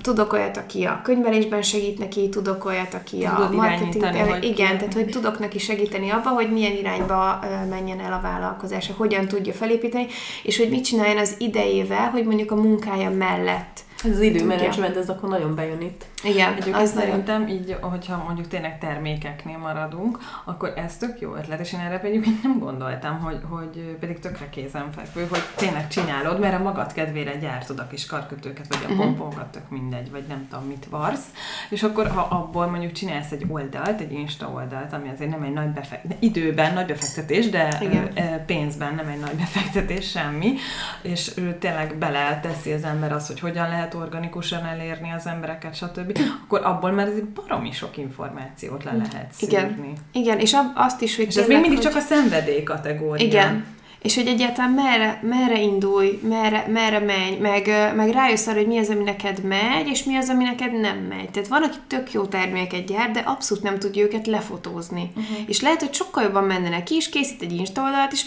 Tudok 0.00 0.32
olyat, 0.32 0.56
aki 0.56 0.84
a 0.84 1.00
könyvelésben 1.02 1.62
segít 1.62 1.98
neki, 1.98 2.28
tudok 2.28 2.64
olyat, 2.64 2.94
aki 2.94 3.16
tudod 3.16 3.52
a 3.52 3.54
marketing... 3.54 4.44
Igen, 4.44 4.70
ki... 4.70 4.76
tehát 4.76 4.94
hogy 4.94 5.06
tudok 5.06 5.38
neki 5.38 5.58
segíteni 5.58 6.10
abba, 6.10 6.28
hogy 6.28 6.52
milyen 6.52 6.76
irányba 6.76 7.38
menjen 7.68 8.00
el 8.00 8.12
a 8.12 8.20
vállalkozása, 8.22 8.92
hogyan 8.96 9.28
tudja 9.28 9.52
felépíteni, 9.52 10.06
és 10.42 10.58
hogy 10.58 10.68
mit 10.68 10.84
csináljon 10.84 11.18
az 11.18 11.34
idejével, 11.38 12.10
hogy 12.10 12.24
mondjuk 12.24 12.50
a 12.50 12.54
munkája 12.54 13.10
mellett 13.10 13.84
ez 14.04 14.10
az 14.10 14.20
időmenedzsment, 14.20 14.96
ez 14.96 15.08
akkor 15.08 15.28
nagyon 15.28 15.54
bejön 15.54 15.80
itt. 15.80 16.04
Igen, 16.26 16.52
Egyébként 16.52 16.76
az 16.76 16.92
szerintem 16.92 17.40
nagyon... 17.40 17.56
így, 17.56 17.76
hogyha 17.80 18.22
mondjuk 18.26 18.48
tényleg 18.48 18.78
termékeknél 18.78 19.58
maradunk, 19.58 20.18
akkor 20.44 20.72
ez 20.76 20.96
tök 20.96 21.20
jó 21.20 21.34
ötlet, 21.34 21.60
és 21.60 21.72
én 21.72 21.80
erre 21.80 22.00
egyébként 22.00 22.42
nem 22.42 22.58
gondoltam, 22.58 23.20
hogy, 23.20 23.38
hogy 23.48 23.96
pedig 24.00 24.18
tökre 24.18 24.48
kézenfekvő, 24.50 25.26
hogy 25.30 25.42
tényleg 25.56 25.88
csinálod, 25.88 26.40
mert 26.40 26.60
a 26.60 26.62
magad 26.62 26.92
kedvére 26.92 27.36
gyártod 27.36 27.78
a 27.78 27.86
kis 27.86 28.06
karkötőket, 28.06 28.66
vagy 28.68 28.78
a 28.82 28.92
uh-huh. 28.92 29.04
pomponkat, 29.04 29.46
tök 29.46 29.70
mindegy, 29.70 30.10
vagy 30.10 30.24
nem 30.28 30.46
tudom, 30.50 30.64
mit 30.64 30.86
varsz, 30.90 31.26
és 31.68 31.82
akkor 31.82 32.08
ha 32.08 32.20
abból 32.20 32.66
mondjuk 32.66 32.92
csinálsz 32.92 33.30
egy 33.30 33.44
oldalt, 33.48 34.00
egy 34.00 34.12
Insta 34.12 34.48
oldalt, 34.48 34.92
ami 34.92 35.08
azért 35.08 35.30
nem 35.30 35.42
egy 35.42 35.52
nagy 35.52 35.68
befektetés, 35.68 36.16
időben 36.20 36.74
nagy 36.74 36.86
befektetés, 36.86 37.50
de 37.50 37.78
Igen. 37.80 38.44
pénzben 38.46 38.94
nem 38.94 39.08
egy 39.08 39.20
nagy 39.20 39.34
befektetés, 39.34 40.10
semmi, 40.10 40.54
és 41.02 41.34
tényleg 41.58 41.94
bele 41.94 42.40
teszi 42.42 42.72
az 42.72 42.84
ember 42.84 43.12
azt, 43.12 43.26
hogy 43.26 43.40
hogyan 43.40 43.68
lehet 43.68 43.94
organikusan 43.94 44.64
elérni 44.64 45.12
az 45.12 45.26
embereket, 45.26 45.74
stb 45.74 46.15
akkor 46.42 46.60
abból 46.64 46.90
már 46.90 47.06
ez 47.06 47.14
baromi 47.34 47.72
sok 47.72 47.96
információt 47.96 48.84
le 48.84 48.92
lehet 48.92 49.32
szűrni. 49.32 49.54
Igen, 49.54 49.92
Igen 50.12 50.38
és 50.38 50.56
azt 50.74 51.02
is, 51.02 51.16
hogy 51.16 51.26
És 51.26 51.36
ez 51.36 51.46
még 51.46 51.60
mindig 51.60 51.78
hogy... 51.78 51.86
csak 51.86 51.96
a 51.96 52.00
szenvedély 52.00 52.62
kategória. 52.62 53.26
Igen, 53.26 53.64
és 54.06 54.14
hogy 54.14 54.26
egyáltalán 54.26 54.70
merre, 54.70 55.20
merre 55.22 55.60
indulj, 55.60 56.20
merre, 56.22 56.66
merre 56.68 56.98
menj, 56.98 57.36
meg, 57.40 57.92
meg 57.96 58.10
rájössz 58.10 58.46
arra, 58.46 58.58
hogy 58.58 58.66
mi 58.66 58.78
az, 58.78 58.88
ami 58.88 59.02
neked 59.02 59.44
megy, 59.44 59.88
és 59.88 60.04
mi 60.04 60.16
az, 60.16 60.28
ami 60.28 60.44
neked 60.44 60.80
nem 60.80 60.98
megy. 60.98 61.30
Tehát 61.30 61.48
van, 61.48 61.62
aki 61.62 61.76
tök 61.86 62.12
jó 62.12 62.24
terméket 62.24 62.86
gyárt, 62.86 63.12
de 63.12 63.18
abszolút 63.18 63.62
nem 63.62 63.78
tudja 63.78 64.02
őket 64.02 64.26
lefotózni. 64.26 65.10
Uh-huh. 65.16 65.38
És 65.46 65.60
lehet, 65.60 65.80
hogy 65.80 65.94
sokkal 65.94 66.22
jobban 66.22 66.44
menne 66.44 66.68
neki, 66.68 66.94
és 66.94 67.08
készít 67.08 67.42
egy 67.42 67.52
Insta 67.52 67.82
oldalt, 67.82 68.12
és 68.12 68.24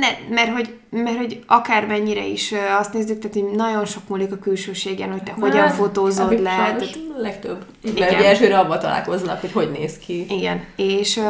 ne, 0.00 0.34
mert 0.34 0.52
hogy, 0.52 0.78
mert 0.90 1.16
hogy 1.16 1.42
akármennyire 1.46 2.26
is 2.26 2.54
azt 2.78 2.92
nézzük, 2.92 3.18
tehát 3.18 3.36
hogy 3.36 3.56
nagyon 3.56 3.84
sok 3.84 4.08
múlik 4.08 4.32
a 4.32 4.36
külsőségen, 4.36 5.10
hogy 5.10 5.22
te 5.22 5.30
hát, 5.30 5.40
hogyan 5.40 5.68
fotózod 5.68 6.30
le. 6.30 6.50
Tehát, 6.56 6.98
legtöbb. 7.18 7.64
Igen. 7.80 8.12
Mert 8.12 8.24
elsőre 8.24 8.58
abban 8.58 8.78
találkoznak, 8.78 9.40
hogy 9.40 9.52
hogy 9.52 9.70
néz 9.70 9.98
ki. 9.98 10.26
Igen, 10.30 10.64
és, 10.76 11.20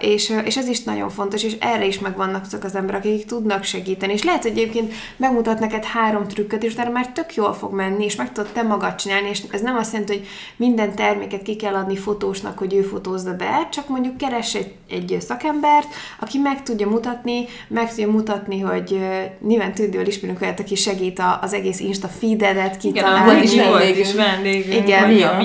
és, 0.00 0.32
és 0.44 0.56
ez 0.56 0.68
is 0.68 0.82
nagyon 0.82 1.10
fontos, 1.10 1.42
és 1.42 1.56
erre 1.60 1.84
is 1.86 1.98
megvannak 1.98 2.44
azok 2.44 2.64
az 2.64 2.74
emberek, 2.74 3.04
akik 3.04 3.26
tudnak 3.26 3.64
segíteni. 3.64 4.12
És 4.12 4.24
lehet, 4.24 4.42
hogy 4.42 4.50
egyébként 4.50 4.92
megmutat 5.16 5.58
neked 5.58 5.84
három 5.84 6.28
trükköt, 6.28 6.62
és 6.62 6.72
utána 6.72 6.90
már 6.90 7.08
tök 7.08 7.34
jól 7.34 7.52
fog 7.52 7.72
menni, 7.72 8.04
és 8.04 8.16
meg 8.16 8.32
tudod 8.32 8.50
te 8.52 8.62
magad 8.62 8.94
csinálni, 8.94 9.28
és 9.28 9.42
ez 9.50 9.60
nem 9.60 9.76
azt 9.76 9.92
jelenti, 9.92 10.12
hogy 10.12 10.26
minden 10.56 10.94
terméket 10.94 11.42
ki 11.42 11.56
kell 11.56 11.74
adni 11.74 11.96
fotósnak, 11.96 12.58
hogy 12.58 12.74
ő 12.74 12.82
fotózza 12.82 13.34
be, 13.34 13.68
csak 13.70 13.88
mondjuk 13.88 14.16
keres 14.16 14.54
egy, 14.54 14.74
egy 14.88 15.16
szakembert, 15.20 15.88
aki 16.20 16.38
meg 16.38 16.62
tudja 16.62 16.88
mutatni, 16.88 17.44
meg 17.68 17.88
tudja 17.88 18.10
mutatni, 18.10 18.60
hogy 18.60 19.03
nyilván 19.46 19.74
tudja, 19.74 20.00
ismerünk 20.00 20.40
olyat, 20.42 20.60
aki 20.60 20.74
segít 20.74 21.22
az 21.40 21.52
egész 21.52 21.80
Insta 21.80 22.08
feededet 22.08 22.76
kitalálni. 22.76 23.42
Igen, 23.42 23.72
vendég 23.72 23.98
is 23.98 24.14
vendég. 24.14 24.74
Igen, 24.74 25.08
Mia, 25.08 25.38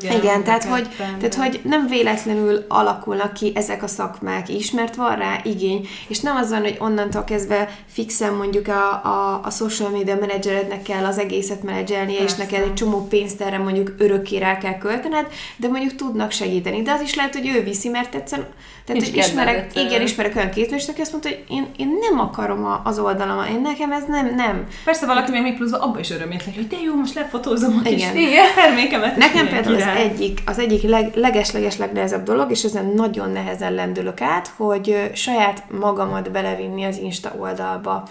igen. 0.00 0.16
Igen, 0.16 0.44
tehát 0.44 0.64
hogy, 0.64 0.88
tehát 0.96 1.34
hogy 1.34 1.60
nem 1.64 1.86
véletlenül 1.86 2.64
alakulnak 2.68 3.32
ki 3.32 3.52
ezek 3.54 3.82
a 3.82 3.86
szakmák 3.86 4.48
is, 4.48 4.70
mert 4.70 4.96
van 4.96 5.16
rá 5.16 5.40
igény, 5.44 5.88
és 6.08 6.20
nem 6.20 6.36
az 6.36 6.50
van, 6.50 6.60
hogy 6.60 6.76
onnantól 6.78 7.24
kezdve 7.24 7.68
fixen 7.86 8.34
mondjuk 8.34 8.68
a, 8.68 8.90
a, 9.04 9.40
a 9.44 9.50
social 9.50 9.90
media 9.90 10.16
menedzserednek 10.20 10.82
kell 10.82 11.04
az 11.04 11.18
egészet 11.18 11.62
menedzselnie, 11.62 12.22
és 12.22 12.34
neked 12.34 12.62
egy 12.62 12.74
csomó 12.74 13.06
pénzt 13.06 13.40
erre 13.40 13.58
mondjuk 13.58 13.94
örökké 13.98 14.38
rá 14.38 14.58
kell 14.58 14.78
költened, 14.78 15.26
de 15.56 15.68
mondjuk 15.68 15.94
tudnak 15.94 16.30
segíteni. 16.30 16.82
De 16.82 16.92
az 16.92 17.00
is 17.00 17.14
lehet, 17.14 17.34
hogy 17.34 17.46
ő 17.46 17.62
viszi, 17.62 17.88
mert 17.88 18.14
egyszerűen 18.14 18.48
tehát, 18.84 19.02
hogy 19.02 19.16
ismerek, 19.16 19.76
igen, 19.76 20.02
ismerek 20.02 20.36
olyan 20.36 20.50
kézműst, 20.50 20.88
aki 20.88 21.00
azt 21.00 21.10
mondta, 21.10 21.28
hogy 21.28 21.44
én, 21.48 21.66
én 21.76 21.98
nem 22.00 22.20
akarom 22.20 22.64
a, 22.64 22.80
az 22.92 22.98
oldalamat, 22.98 23.48
én 23.48 23.60
nekem 23.60 23.92
ez 23.92 24.02
nem, 24.08 24.34
nem. 24.34 24.66
Persze 24.84 25.06
valaki 25.06 25.30
még, 25.30 25.42
még 25.42 25.56
pluszban 25.56 25.80
abba 25.80 25.98
is 25.98 26.10
örömét 26.10 26.42
hogy 26.42 26.66
de 26.66 26.76
jó, 26.84 26.94
most 26.94 27.14
lefotózom 27.14 27.80
a 27.84 27.88
igen. 27.88 28.12
kis 28.12 28.22
igen. 28.22 28.44
termékemet. 28.54 29.16
Nekem 29.16 29.48
például 29.48 29.74
az 29.74 29.96
egyik, 29.96 30.42
az 30.46 30.58
egyik 30.58 30.82
leg, 30.82 31.14
leges-leges 31.14 31.76
legnehezebb 31.76 32.22
dolog, 32.22 32.50
és 32.50 32.62
ezen 32.62 32.86
nagyon 32.86 33.30
nehezen 33.30 33.72
lendülök 33.72 34.20
át, 34.20 34.52
hogy 34.56 35.10
saját 35.14 35.64
magamat 35.80 36.30
belevinni 36.30 36.84
az 36.84 36.98
Insta 36.98 37.32
oldalba. 37.38 38.08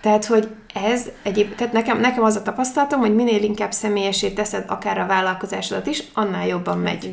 Tehát, 0.00 0.24
hogy 0.24 0.48
ez 0.74 1.06
egyéb, 1.22 1.54
tehát 1.54 1.72
nekem, 1.72 2.00
nekem 2.00 2.24
az 2.24 2.36
a 2.36 2.42
tapasztalatom, 2.42 3.00
hogy 3.00 3.14
minél 3.14 3.42
inkább 3.42 3.72
személyesé 3.72 4.30
teszed 4.30 4.64
akár 4.68 4.98
a 4.98 5.06
vállalkozásodat 5.06 5.86
is, 5.86 6.02
annál 6.14 6.46
jobban 6.46 6.78
megy. 6.78 7.12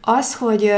Az, 0.00 0.34
hogy 0.34 0.74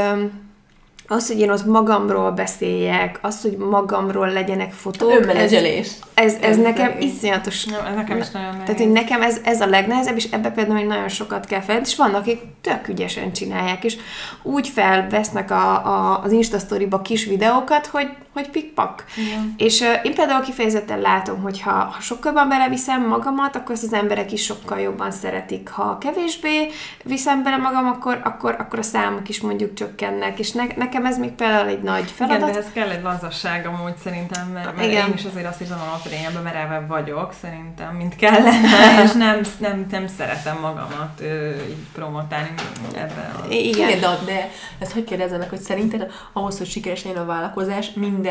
az, 1.11 1.27
hogy 1.27 1.39
én 1.39 1.49
ott 1.49 1.65
magamról 1.65 2.31
beszéljek, 2.31 3.19
az, 3.21 3.41
hogy 3.41 3.57
magamról 3.57 4.31
legyenek 4.31 4.71
fotók. 4.71 5.19
Önmenedzselés. 5.19 5.91
Ez, 6.13 6.33
ez, 6.33 6.39
ez 6.41 6.57
nekem 6.57 6.95
iszonyatos. 6.99 7.65
Ja, 7.65 7.87
ez 7.87 7.95
nekem 7.95 8.17
is 8.17 8.29
nagyon 8.29 8.49
nehéz. 8.49 8.65
Tehát, 8.65 8.81
hogy 8.81 8.91
nekem 8.91 9.21
ez, 9.21 9.37
ez 9.43 9.61
a 9.61 9.65
legnehezebb, 9.65 10.15
és 10.15 10.27
ebbe 10.31 10.49
például 10.49 10.75
még 10.75 10.85
nagyon 10.85 11.09
sokat 11.09 11.45
kell 11.45 11.61
fel, 11.61 11.79
és 11.79 11.95
vannak, 11.95 12.21
akik 12.21 12.41
tök 12.61 12.87
ügyesen 12.87 13.31
csinálják, 13.33 13.83
és 13.83 13.97
úgy 14.43 14.67
felvesznek 14.67 15.51
a, 15.51 15.85
a, 15.85 16.21
az 16.23 16.31
Insta 16.31 16.57
ba 16.89 17.01
kis 17.01 17.25
videókat, 17.25 17.85
hogy, 17.87 18.07
hogy 18.39 18.49
pikpak. 18.49 19.05
Igen. 19.17 19.53
És 19.57 19.79
uh, 19.79 20.05
én 20.05 20.13
például 20.13 20.41
kifejezetten 20.41 20.99
látom, 20.99 21.41
hogy 21.41 21.61
ha, 21.61 21.71
ha 21.71 22.01
sokkal 22.01 22.31
jobban 22.31 22.49
beleviszem 22.49 23.07
magamat, 23.07 23.55
akkor 23.55 23.75
az 23.83 23.93
emberek 23.93 24.31
is 24.31 24.43
sokkal 24.43 24.79
jobban 24.79 25.11
szeretik. 25.11 25.69
Ha 25.69 25.97
kevésbé 25.97 26.67
viszem 27.03 27.43
bele 27.43 27.57
magam, 27.57 27.87
akkor, 27.87 28.21
akkor, 28.23 28.55
akkor 28.59 28.79
a 28.79 28.83
számok 28.83 29.29
is 29.29 29.41
mondjuk 29.41 29.73
csökkennek, 29.73 30.39
és 30.39 30.51
ne, 30.51 30.63
nekem 30.75 31.05
ez 31.05 31.17
még 31.17 31.31
például 31.31 31.67
egy 31.67 31.81
nagy 31.81 32.11
feladat. 32.11 32.39
Igen, 32.39 32.51
de 32.51 32.59
ez 32.59 32.71
kell 32.73 32.89
egy 32.89 33.03
lazasság 33.03 33.65
amúgy 33.65 33.95
szerintem, 34.03 34.47
mert, 34.47 34.75
mert 34.75 34.87
Igen. 34.87 35.07
én 35.07 35.13
is 35.13 35.25
azért 35.25 35.47
azt 35.47 35.57
hiszem, 35.59 35.77
hogy 36.03 36.11
én 36.11 36.25
ebben 36.25 36.43
merevebb 36.43 36.87
vagyok 36.87 37.33
szerintem, 37.41 37.95
mint 37.95 38.15
kellene, 38.15 38.51
és 39.03 39.11
nem, 39.11 39.41
nem, 39.57 39.85
nem 39.91 40.07
szeretem 40.17 40.57
magamat 40.61 41.19
ö, 41.21 41.49
így 41.49 41.85
promotálni 41.93 42.53
ebben. 42.93 43.31
A... 43.41 43.45
Igen. 43.49 43.99
De, 43.99 44.17
de 44.25 44.49
ezt 44.79 44.91
hogy 44.91 45.03
kérdezem 45.03 45.39
meg, 45.39 45.49
hogy 45.49 45.59
szerinted 45.59 46.11
ahhoz, 46.33 46.57
hogy 46.57 46.67
sikeres 46.67 47.03
legyen 47.03 47.21
a 47.21 47.25
vállalkozás, 47.25 47.91
minden 47.93 48.28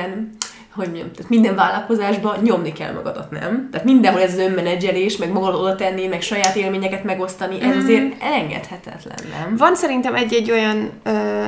hogy 0.78 0.86
mondjam, 0.86 1.12
tehát 1.12 1.30
minden 1.30 1.54
vállalkozásban 1.54 2.38
nyomni 2.42 2.72
kell 2.72 2.92
magadat, 2.92 3.30
nem? 3.30 3.68
Tehát 3.70 3.86
mindenhol 3.86 4.22
ez 4.22 4.32
az 4.32 4.38
önmenedzselés, 4.38 5.16
meg 5.16 5.32
magad 5.32 5.54
oda 5.54 5.74
tenni, 5.74 6.06
meg 6.06 6.22
saját 6.22 6.56
élményeket 6.56 7.04
megosztani, 7.04 7.60
ez 7.60 7.74
mm. 7.74 7.78
azért 7.78 8.22
elengedhetetlen, 8.22 9.18
nem? 9.30 9.56
Van 9.56 9.74
szerintem 9.74 10.14
egy-egy 10.14 10.50
olyan, 10.50 10.90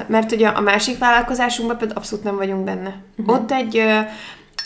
mert 0.06 0.32
ugye 0.32 0.48
a 0.48 0.60
másik 0.60 0.98
vállalkozásunkban 0.98 1.76
például 1.76 1.98
abszolút 1.98 2.24
nem 2.24 2.36
vagyunk 2.36 2.64
benne. 2.64 2.94
Uh-huh. 3.16 3.34
Ott 3.34 3.52
egy 3.52 3.82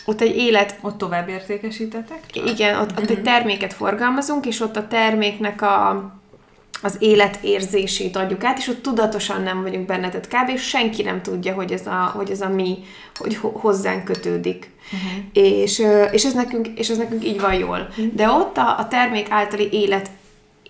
ott 0.06 0.20
egy 0.20 0.36
élet 0.36 0.78
Ott 0.80 0.98
tovább 0.98 1.28
értékesítetek? 1.28 2.20
igen, 2.32 2.80
ott, 2.80 2.98
ott 2.98 3.10
egy 3.10 3.22
terméket 3.22 3.72
forgalmazunk, 3.72 4.46
és 4.46 4.60
ott 4.60 4.76
a 4.76 4.86
terméknek 4.86 5.62
a, 5.62 6.12
az 6.84 6.96
életérzését 6.98 8.16
adjuk 8.16 8.44
át, 8.44 8.58
és 8.58 8.68
ott 8.68 8.82
tudatosan 8.82 9.42
nem 9.42 9.62
vagyunk 9.62 9.86
benne, 9.86 10.08
tehát 10.08 10.28
kb. 10.28 10.58
senki 10.58 11.02
nem 11.02 11.22
tudja, 11.22 11.54
hogy 11.54 11.72
ez 11.72 11.86
a, 11.86 12.12
hogy 12.14 12.30
ez 12.30 12.40
a 12.40 12.48
mi, 12.48 12.78
hogy 13.16 13.36
ho- 13.36 13.60
hozzánk 13.60 14.04
kötődik. 14.04 14.70
Uh-huh. 14.92 15.46
És, 15.52 15.82
és, 16.12 16.24
ez 16.24 16.32
nekünk, 16.32 16.68
és 16.74 16.88
ez 16.88 16.96
nekünk 16.96 17.24
így 17.24 17.40
van 17.40 17.54
jól. 17.54 17.86
Uh-huh. 17.90 18.14
De 18.14 18.28
ott 18.28 18.56
a, 18.56 18.78
a 18.78 18.88
termék 18.88 19.30
általi 19.30 19.68
élet 19.72 20.10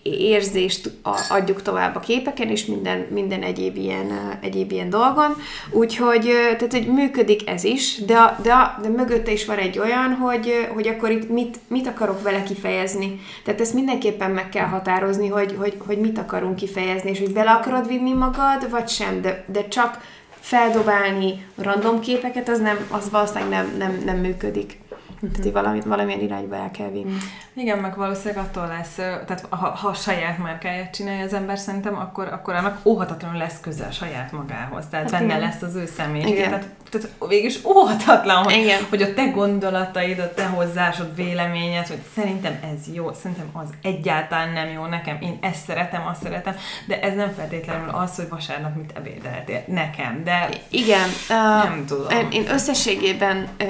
érzést 0.04 0.90
adjuk 1.28 1.62
tovább 1.62 1.96
a 1.96 2.00
képeken, 2.00 2.48
és 2.48 2.64
minden, 2.64 3.06
minden 3.10 3.42
egyéb, 3.42 3.76
ilyen, 3.76 4.38
egyéb 4.40 4.72
ilyen 4.72 4.90
dolgon. 4.90 5.36
Úgyhogy 5.70 6.24
tehát, 6.56 6.72
hogy 6.72 6.86
működik 6.86 7.48
ez 7.48 7.64
is, 7.64 8.04
de, 8.04 8.38
de, 8.42 8.78
de 8.82 8.88
mögötte 8.88 9.32
is 9.32 9.44
van 9.44 9.58
egy 9.58 9.78
olyan, 9.78 10.14
hogy, 10.14 10.68
hogy 10.74 10.88
akkor 10.88 11.10
itt 11.10 11.28
mit, 11.28 11.58
mit 11.66 11.86
akarok 11.86 12.22
vele 12.22 12.42
kifejezni. 12.42 13.20
Tehát 13.44 13.60
ezt 13.60 13.74
mindenképpen 13.74 14.30
meg 14.30 14.48
kell 14.48 14.66
határozni, 14.66 15.28
hogy, 15.28 15.54
hogy, 15.58 15.76
hogy 15.86 15.98
mit 15.98 16.18
akarunk 16.18 16.56
kifejezni, 16.56 17.10
és 17.10 17.18
hogy 17.18 17.32
bele 17.32 17.50
akarod 17.50 17.86
vinni 17.86 18.12
magad, 18.12 18.70
vagy 18.70 18.88
sem, 18.88 19.20
de, 19.20 19.44
de 19.52 19.68
csak 19.68 20.00
feldobálni 20.40 21.46
random 21.56 22.00
képeket, 22.00 22.48
az, 22.48 22.60
nem, 22.60 22.76
az 22.90 23.10
valószínűleg 23.10 23.48
nem, 23.48 23.74
nem, 23.78 24.02
nem 24.04 24.16
működik. 24.16 24.78
Tehát, 25.28 25.42
hogy 25.42 25.52
valamit, 25.52 25.84
valamilyen 25.84 26.20
irányba 26.20 26.56
el 26.56 26.70
kell 26.70 26.90
vinni. 26.90 27.16
Igen, 27.54 27.78
meg 27.78 27.96
valószínűleg 27.96 28.44
attól 28.44 28.66
lesz, 28.66 28.94
tehát 28.94 29.46
ha, 29.48 29.68
ha 29.68 29.88
a 29.88 29.94
saját 29.94 30.38
márkáját 30.38 30.94
csinálja 30.94 31.24
az 31.24 31.32
ember 31.32 31.58
szerintem, 31.58 31.96
akkor, 31.96 32.28
akkor 32.28 32.54
annak 32.54 32.80
óhatatlanul 32.84 33.38
lesz 33.38 33.60
köze 33.60 33.86
a 33.86 33.90
saját 33.90 34.32
magához. 34.32 34.84
Tehát 34.90 35.10
Hát 35.10 35.20
benne 35.20 35.36
igen. 35.36 35.48
lesz 35.48 35.62
az 35.62 35.74
ő 35.74 35.86
személyiség. 35.86 36.42
Tehát, 36.42 36.68
tehát 36.90 37.08
végülis 37.28 37.64
óhatatlan, 37.64 38.42
hogy, 38.42 38.54
Igen. 38.54 38.80
hogy 38.88 39.02
a 39.02 39.14
te 39.14 39.24
gondolataid, 39.24 40.18
a 40.18 40.34
te 40.34 40.46
hozzásod, 40.46 41.14
véleményed, 41.14 41.86
hogy 41.86 42.00
szerintem 42.14 42.58
ez 42.72 42.94
jó, 42.94 43.12
szerintem 43.12 43.48
az 43.52 43.68
egyáltalán 43.82 44.52
nem 44.52 44.68
jó 44.68 44.84
nekem, 44.84 45.16
én 45.20 45.38
ezt 45.40 45.64
szeretem, 45.66 46.06
azt 46.06 46.22
szeretem, 46.22 46.56
de 46.86 47.00
ez 47.00 47.14
nem 47.14 47.32
feltétlenül 47.36 47.88
az, 47.88 48.16
hogy 48.16 48.28
vasárnap 48.28 48.76
mit 48.76 48.92
ebédeltél 48.96 49.62
nekem, 49.66 50.24
de 50.24 50.48
Igen. 50.68 51.08
Uh, 51.28 51.64
Nem 51.64 51.84
tudom. 51.86 52.10
Én, 52.10 52.28
én 52.30 52.50
összességében 52.50 53.48
uh, 53.62 53.68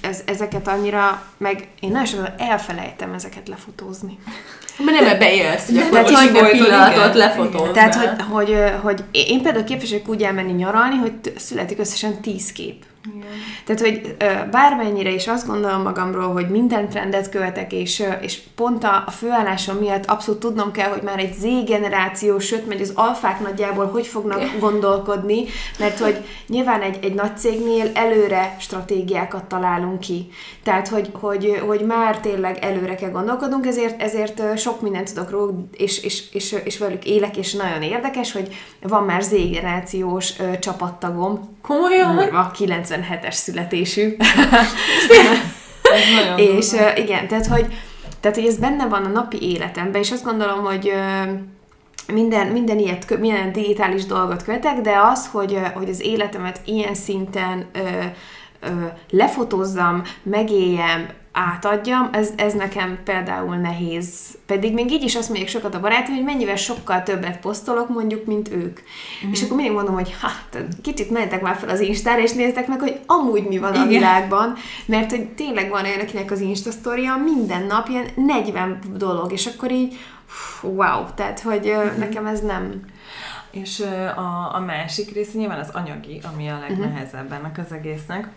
ez, 0.00 0.20
ezeket 0.24 0.68
annyira, 0.68 1.22
meg 1.36 1.68
én 1.80 1.90
nagyon 1.90 2.06
sokan 2.06 2.34
elfelejtem 2.38 3.12
ezeket 3.12 3.48
lefotózni. 3.48 4.18
Mert 4.84 5.00
nem 5.00 5.08
ebbe 5.08 5.34
élsz, 5.34 5.66
hogy 5.66 5.74
De- 5.74 5.82
akkor 5.84 6.02
tehát, 6.02 6.30
hogy- 6.38 6.50
pillanatot 6.50 6.96
igen. 7.04 7.16
lefotóznál. 7.16 7.72
Tehát, 7.72 7.94
hogy, 7.94 8.22
hogy, 8.30 8.54
hogy 8.82 9.04
én 9.12 9.42
például 9.42 9.64
képesek 9.64 10.08
úgy 10.08 10.22
elmenni 10.22 10.52
nyaralni, 10.52 10.96
hogy 10.96 11.12
születik 11.36 11.78
összesen 11.78 12.20
tíz 12.20 12.52
kép. 12.52 12.84
Tehát, 13.64 13.80
hogy 13.80 14.16
bármennyire 14.50 15.10
is 15.10 15.28
azt 15.28 15.46
gondolom 15.46 15.82
magamról, 15.82 16.32
hogy 16.32 16.48
minden 16.48 16.88
trendet 16.88 17.28
követek, 17.28 17.72
és, 17.72 18.02
és 18.20 18.40
pont 18.54 18.84
a, 18.84 19.02
a 19.06 19.10
főállásom 19.10 19.76
miatt 19.76 20.06
abszolút 20.06 20.40
tudnom 20.40 20.72
kell, 20.72 20.90
hogy 20.90 21.02
már 21.02 21.18
egy 21.18 21.34
Z-generáció, 21.34 22.38
sőt, 22.38 22.66
megy 22.68 22.80
az 22.80 22.92
alfák 22.94 23.40
nagyjából 23.40 23.86
hogy 23.86 24.06
fognak 24.06 24.58
gondolkodni, 24.58 25.44
mert 25.78 25.98
hogy 25.98 26.16
nyilván 26.46 26.80
egy, 26.80 26.98
egy 27.04 27.14
nagy 27.14 27.36
cégnél 27.36 27.90
előre 27.94 28.56
stratégiákat 28.60 29.44
találunk 29.44 30.00
ki. 30.00 30.30
Tehát, 30.62 30.88
hogy, 30.88 31.10
hogy, 31.12 31.62
hogy 31.66 31.80
már 31.80 32.20
tényleg 32.20 32.58
előre 32.58 32.94
kell 32.94 33.10
gondolkodnunk, 33.10 33.66
ezért, 33.66 34.02
ezért 34.02 34.58
sok 34.58 34.80
mindent 34.80 35.14
tudok 35.14 35.30
róluk, 35.30 35.76
és, 35.76 36.02
és, 36.04 36.32
és, 36.32 36.56
és 36.64 36.78
velük 36.78 37.04
élek, 37.04 37.36
és 37.36 37.52
nagyon 37.52 37.82
érdekes, 37.82 38.32
hogy 38.32 38.54
van 38.80 39.04
már 39.04 39.22
Z-generációs 39.22 40.32
csapattagom, 40.60 41.50
Komolyan? 41.62 42.16
Durva, 42.16 42.50
97-es 42.92 43.32
születésű. 43.32 44.16
és 46.36 46.72
uh, 46.72 46.98
igen, 46.98 47.28
tehát 47.28 47.46
hogy, 47.46 47.66
tehát, 48.20 48.36
hogy 48.36 48.46
ez 48.46 48.56
benne 48.56 48.86
van 48.86 49.04
a 49.04 49.08
napi 49.08 49.42
életemben, 49.42 50.00
és 50.00 50.10
azt 50.10 50.24
gondolom, 50.24 50.64
hogy 50.64 50.88
uh, 50.88 51.32
minden, 52.14 52.46
minden 52.46 52.78
ilyet, 52.78 53.18
minden 53.18 53.52
digitális 53.52 54.04
dolgot 54.04 54.42
követek, 54.42 54.80
de 54.80 54.98
az, 55.12 55.28
hogy, 55.32 55.58
hogy 55.74 55.88
az 55.88 56.02
életemet 56.02 56.60
ilyen 56.64 56.94
szinten 56.94 57.70
uh, 57.74 58.04
lefotózzam, 59.10 60.02
megéljem, 60.22 61.08
átadjam, 61.32 62.08
ez, 62.12 62.30
ez 62.36 62.52
nekem 62.52 62.98
például 63.04 63.56
nehéz. 63.56 64.08
Pedig 64.46 64.74
még 64.74 64.90
így 64.92 65.02
is 65.02 65.14
azt 65.14 65.28
mondják 65.28 65.48
sokat 65.48 65.74
a 65.74 65.80
barátom, 65.80 66.14
hogy 66.14 66.24
mennyivel 66.24 66.56
sokkal 66.56 67.02
többet 67.02 67.38
posztolok 67.38 67.88
mondjuk, 67.88 68.24
mint 68.24 68.52
ők. 68.52 68.80
Mm. 69.26 69.30
És 69.32 69.42
akkor 69.42 69.56
mindig 69.56 69.74
mondom, 69.74 69.94
hogy 69.94 70.16
tehát 70.50 70.66
kicsit 70.82 71.10
menjetek 71.10 71.40
már 71.40 71.56
fel 71.56 71.68
az 71.68 71.80
Instára, 71.80 72.22
és 72.22 72.32
nézzetek 72.32 72.66
meg, 72.66 72.80
hogy 72.80 73.00
amúgy 73.06 73.44
mi 73.48 73.58
van 73.58 73.72
a 73.72 73.74
Igen. 73.74 73.88
világban, 73.88 74.54
mert 74.86 75.10
hogy 75.10 75.28
tényleg 75.28 75.70
van 75.70 75.84
olyan, 75.84 76.00
akinek 76.00 76.30
az 76.30 76.40
Insta 76.40 76.70
sztoria 76.70 77.16
minden 77.16 77.62
nap 77.62 77.88
ilyen 77.88 78.06
40 78.14 78.78
dolog, 78.96 79.32
és 79.32 79.46
akkor 79.46 79.70
így 79.70 79.98
wow, 80.62 81.04
tehát 81.14 81.40
hogy 81.40 81.72
mm. 81.76 81.98
nekem 81.98 82.26
ez 82.26 82.40
nem... 82.40 82.80
És 83.50 83.80
a, 84.16 84.54
a 84.54 84.60
másik 84.66 85.12
része 85.12 85.38
nyilván 85.38 85.58
az 85.58 85.70
anyagi, 85.72 86.20
ami 86.32 86.48
a 86.48 86.58
legnehezebb 86.68 87.32
ennek 87.32 87.58
az 87.58 87.72
egésznek. 87.72 88.28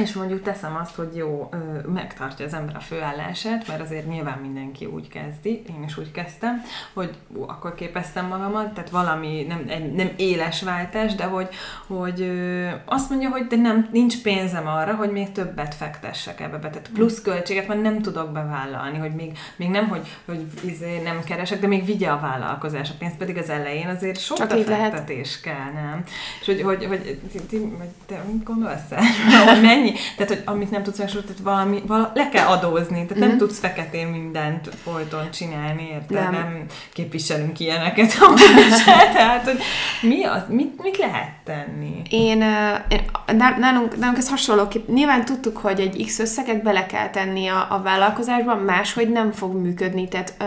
És 0.00 0.12
mondjuk 0.12 0.42
teszem 0.42 0.76
azt, 0.82 0.94
hogy 0.94 1.16
jó, 1.16 1.50
megtartja 1.86 2.44
az 2.46 2.54
ember 2.54 2.76
a 2.76 2.80
főállását, 2.80 3.68
mert 3.68 3.80
azért 3.80 4.08
nyilván 4.08 4.38
mindenki 4.38 4.84
úgy 4.86 5.08
kezdi, 5.08 5.62
én 5.68 5.82
is 5.86 5.96
úgy 5.98 6.10
kezdtem, 6.10 6.62
hogy 6.92 7.10
ú, 7.28 7.42
akkor 7.42 7.74
képeztem 7.74 8.26
magamat, 8.26 8.72
tehát 8.74 8.90
valami 8.90 9.42
nem, 9.48 9.64
egy- 9.68 9.92
nem 9.92 10.10
éles 10.16 10.62
váltás, 10.62 11.14
de 11.14 11.24
hogy, 11.24 11.48
hogy 11.86 12.20
ö, 12.20 12.68
azt 12.84 13.10
mondja, 13.10 13.28
hogy 13.30 13.46
de 13.46 13.56
nem, 13.56 13.88
nincs 13.92 14.22
pénzem 14.22 14.66
arra, 14.66 14.94
hogy 14.94 15.10
még 15.12 15.32
többet 15.32 15.74
fektessek 15.74 16.40
ebbe 16.40 16.56
be, 16.58 16.70
tehát 16.70 16.90
plusz 16.94 17.22
költséget 17.22 17.68
már 17.68 17.78
nem 17.80 18.02
tudok 18.02 18.32
bevállalni, 18.32 18.98
hogy 18.98 19.14
még, 19.14 19.38
még 19.56 19.68
nem, 19.68 19.88
hogy, 19.88 20.08
hogy 20.24 20.46
izé 20.64 21.00
nem 21.04 21.24
keresek, 21.24 21.60
de 21.60 21.66
még 21.66 21.84
vigye 21.84 22.08
a 22.10 22.20
vállalkozás 22.20 22.90
a 22.90 22.94
pénzt, 22.98 23.16
pedig 23.16 23.36
az 23.36 23.50
elején 23.50 23.88
azért 23.88 24.20
sok 24.20 24.36
Csak 24.36 24.56
így 24.58 24.66
lehet. 24.68 24.90
befektetés 24.90 25.40
kell, 25.40 25.70
nem? 25.74 26.02
És 26.40 26.46
hogy, 26.46 26.62
hogy, 26.62 26.84
hogy 26.84 27.18
ti, 27.32 27.38
ti, 27.40 27.72
te 28.06 28.22
gondolsz 28.44 28.80
hogy 29.46 29.60
mennyi? 29.82 29.98
Tehát, 30.16 30.32
hogy 30.32 30.42
amit 30.44 30.70
nem 30.70 30.82
tudsz 30.82 30.98
megsorolni, 30.98 31.28
tehát 31.28 31.42
valami, 31.42 31.82
vala, 31.86 32.12
le 32.14 32.28
kell 32.28 32.46
adózni, 32.46 33.06
tehát 33.06 33.28
nem 33.28 33.38
tudsz 33.38 33.58
feketén 33.58 34.06
mindent 34.06 34.68
folyton 34.82 35.30
csinálni, 35.30 35.88
érted? 35.92 36.22
Nem. 36.22 36.32
Nem, 36.32 36.64
képviselünk 36.92 37.60
ilyeneket 37.60 38.18
amúgy 38.20 38.40
se, 38.84 39.10
tehát, 39.12 39.44
hogy 39.44 39.58
mi 40.00 40.24
az, 40.24 40.42
mit, 40.48 40.82
mit 40.82 40.96
lehet 40.96 41.32
tenni? 41.44 42.02
Én, 42.10 42.42
én 42.88 43.04
ná- 43.26 43.58
nálunk, 43.58 43.98
nálunk 43.98 44.18
ez 44.18 44.28
hasonló. 44.28 44.68
Nyilván 44.86 45.24
tudtuk, 45.24 45.56
hogy 45.56 45.80
egy 45.80 46.04
X 46.06 46.18
összeget 46.18 46.62
bele 46.62 46.86
kell 46.86 47.10
tenni 47.10 47.46
a, 47.46 47.66
a 47.70 47.82
vállalkozásban, 47.82 48.58
máshogy 48.58 49.08
nem 49.08 49.32
fog 49.32 49.54
működni. 49.54 50.08
Tehát, 50.08 50.34
ö, 50.38 50.44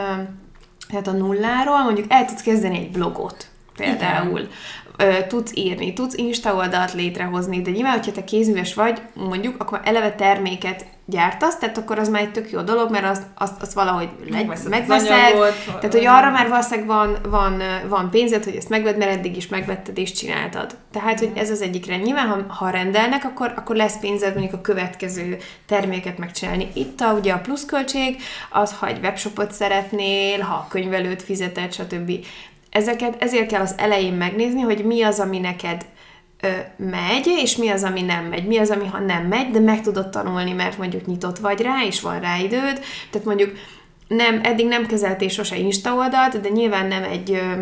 tehát 0.87 1.07
a 1.07 1.11
nulláról 1.11 1.83
mondjuk 1.83 2.05
el 2.09 2.25
tudsz 2.25 2.41
kezdeni 2.41 2.77
egy 2.77 2.91
blogot 2.91 3.47
például. 3.77 4.47
Ö, 4.97 5.13
tudsz 5.27 5.51
írni, 5.55 5.93
tudsz 5.93 6.15
Insta 6.15 6.55
oldalt 6.55 6.93
létrehozni, 6.93 7.61
de 7.61 7.71
nyilván, 7.71 7.93
hogyha 7.93 8.11
te 8.11 8.23
kézműves 8.23 8.73
vagy, 8.73 9.01
mondjuk, 9.13 9.61
akkor 9.61 9.81
eleve 9.83 10.11
terméket 10.11 10.85
gyártasz, 11.05 11.57
tehát 11.57 11.77
akkor 11.77 11.99
az 11.99 12.09
már 12.09 12.21
egy 12.21 12.31
tök 12.31 12.51
jó 12.51 12.61
dolog, 12.61 12.91
mert 12.91 13.05
azt, 13.05 13.23
azt, 13.35 13.61
azt 13.61 13.73
valahogy 13.73 14.09
Megveszed 14.29 14.69
megveszed, 14.69 15.11
anyagot, 15.11 15.53
tehát 15.65 15.93
hogy 15.93 16.05
arra 16.05 16.31
már 16.31 16.49
valószínűleg 16.49 16.87
van, 16.87 17.17
van, 17.29 17.61
van 17.87 18.09
pénzed, 18.09 18.43
hogy 18.43 18.55
ezt 18.55 18.69
megvedd, 18.69 18.97
mert 18.97 19.11
eddig 19.11 19.37
is 19.37 19.47
megvetted 19.47 19.97
és 19.97 20.11
csináltad. 20.11 20.77
Tehát, 20.91 21.19
hogy 21.19 21.31
ez 21.35 21.49
az 21.49 21.61
egyik 21.61 21.85
rend. 21.85 22.03
Nyilván, 22.03 22.27
ha, 22.27 22.53
ha 22.53 22.69
rendelnek, 22.69 23.23
akkor, 23.23 23.53
akkor 23.55 23.75
lesz 23.75 23.99
pénzed 23.99 24.33
mondjuk 24.33 24.53
a 24.53 24.61
következő 24.61 25.37
terméket 25.65 26.17
megcsinálni. 26.17 26.67
Itt 26.73 27.01
a, 27.01 27.13
ugye 27.13 27.33
a 27.33 27.39
pluszköltség, 27.39 28.21
az, 28.49 28.75
ha 28.79 28.87
egy 28.87 28.99
webshopot 29.01 29.51
szeretnél, 29.51 30.39
ha 30.39 30.53
a 30.53 30.67
könyvelőt 30.69 31.21
fizeted, 31.21 31.73
stb. 31.73 32.11
Ezeket, 32.75 33.23
ezért 33.23 33.47
kell 33.47 33.61
az 33.61 33.75
elején 33.77 34.13
megnézni, 34.13 34.61
hogy 34.61 34.85
mi 34.85 35.01
az, 35.01 35.19
ami 35.19 35.39
neked 35.39 35.85
ö, 36.41 36.47
megy, 36.77 37.27
és 37.27 37.55
mi 37.55 37.69
az, 37.69 37.83
ami 37.83 38.01
nem 38.01 38.25
megy. 38.25 38.47
Mi 38.47 38.57
az, 38.57 38.69
ami 38.69 38.85
ha 38.85 38.99
nem 38.99 39.25
megy, 39.25 39.51
de 39.51 39.59
meg 39.59 39.81
tudod 39.81 40.09
tanulni, 40.09 40.51
mert 40.51 40.77
mondjuk 40.77 41.05
nyitott 41.05 41.37
vagy 41.37 41.61
rá, 41.61 41.83
és 41.85 42.01
van 42.01 42.19
rá 42.19 42.37
időd. 42.37 42.79
Tehát 43.09 43.27
mondjuk 43.27 43.51
nem, 44.07 44.39
eddig 44.43 44.67
nem 44.67 44.85
kezeltél 44.85 45.29
sose 45.29 45.57
Insta 45.57 45.93
oldalt, 45.93 46.41
de 46.41 46.49
nyilván 46.49 46.87
nem 46.87 47.03
egy 47.03 47.31
ö, 47.31 47.61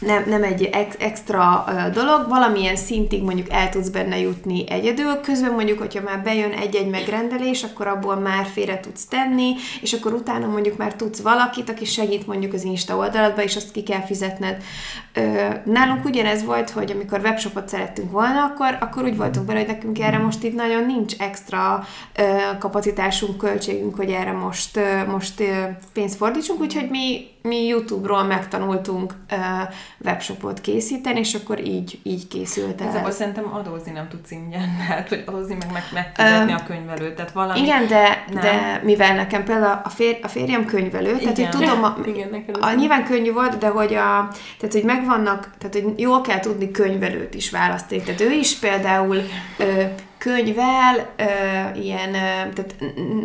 nem, 0.00 0.24
nem 0.26 0.42
egy 0.42 0.62
ex, 0.62 0.96
extra 0.98 1.64
dolog, 1.92 2.28
valamilyen 2.28 2.76
szintig 2.76 3.22
mondjuk 3.22 3.50
el 3.50 3.68
tudsz 3.68 3.88
benne 3.88 4.18
jutni 4.18 4.70
egyedül, 4.70 5.20
közben 5.20 5.52
mondjuk, 5.52 5.78
hogyha 5.78 6.02
már 6.02 6.22
bejön 6.22 6.50
egy-egy 6.50 6.90
megrendelés, 6.90 7.62
akkor 7.62 7.86
abból 7.86 8.16
már 8.16 8.46
félre 8.46 8.80
tudsz 8.80 9.06
tenni, 9.06 9.54
és 9.80 9.92
akkor 9.92 10.12
utána 10.12 10.46
mondjuk 10.46 10.76
már 10.76 10.94
tudsz 10.94 11.20
valakit, 11.20 11.70
aki 11.70 11.84
segít 11.84 12.26
mondjuk 12.26 12.52
az 12.52 12.64
Insta 12.64 12.96
oldaladba, 12.96 13.42
és 13.42 13.56
azt 13.56 13.72
ki 13.72 13.82
kell 13.82 14.00
fizetned. 14.00 14.62
Nálunk 15.64 16.04
ugyanez 16.04 16.44
volt, 16.44 16.70
hogy 16.70 16.90
amikor 16.90 17.20
webshopot 17.20 17.68
szerettünk 17.68 18.10
volna, 18.10 18.44
akkor, 18.44 18.78
akkor 18.80 19.02
úgy 19.02 19.16
voltunk 19.16 19.46
vele, 19.46 19.58
hogy 19.58 19.68
nekünk 19.68 19.98
erre 19.98 20.18
most 20.18 20.42
itt 20.42 20.54
nagyon 20.54 20.86
nincs 20.86 21.14
extra 21.18 21.86
kapacitásunk, 22.58 23.36
költségünk, 23.36 23.94
hogy 23.94 24.10
erre 24.10 24.32
most, 24.32 24.80
most 25.08 25.42
pénzt 25.92 26.16
fordítsunk, 26.16 26.60
úgyhogy 26.60 26.90
mi 26.90 27.32
mi 27.48 27.66
YouTube-ról 27.66 28.22
megtanultunk 28.22 29.14
webshopot 30.04 30.60
készíteni, 30.60 31.18
és 31.18 31.34
akkor 31.34 31.60
így, 31.60 31.98
így 32.02 32.28
készült 32.28 32.80
el. 32.80 32.88
Ezzel 32.88 33.10
szerintem 33.10 33.54
adózni 33.54 33.92
nem 33.92 34.08
tudsz 34.08 34.30
ingyen, 34.30 34.68
hát, 34.88 35.08
hogy 35.08 35.22
adózni 35.26 35.54
meg, 35.54 35.68
meg 35.72 35.82
megfizetni 35.92 36.52
uh, 36.52 36.60
a 36.60 36.64
könyvelőt, 36.64 37.14
tehát 37.14 37.32
valami... 37.32 37.60
Igen, 37.60 37.86
de, 37.86 38.24
de 38.40 38.80
mivel 38.84 39.14
nekem 39.14 39.44
például 39.44 39.80
a, 39.84 39.88
fér, 39.88 40.18
a 40.22 40.28
férjem 40.28 40.64
könyvelő, 40.64 41.16
igen. 41.16 41.34
tehát 41.34 41.54
hogy 41.54 41.66
tudom, 41.66 41.84
a, 41.84 41.96
igen, 42.14 42.44
a, 42.60 42.72
nyilván 42.72 43.04
könnyű 43.04 43.32
volt, 43.32 43.58
de 43.58 43.68
hogy 43.68 43.94
a, 43.94 44.28
tehát 44.58 44.72
hogy 44.72 44.84
megvannak, 44.84 45.50
tehát 45.58 45.74
hogy 45.82 46.00
jól 46.00 46.20
kell 46.20 46.40
tudni 46.40 46.70
könyvelőt 46.70 47.34
is 47.34 47.50
választani. 47.50 48.02
Tehát 48.02 48.20
ő 48.20 48.30
is 48.30 48.58
például 48.58 49.16
ö, 49.58 49.82
könyvel, 50.24 51.12
ö, 51.16 51.24
ilyen, 51.80 52.14
ö, 52.14 52.52
tehát 52.52 52.74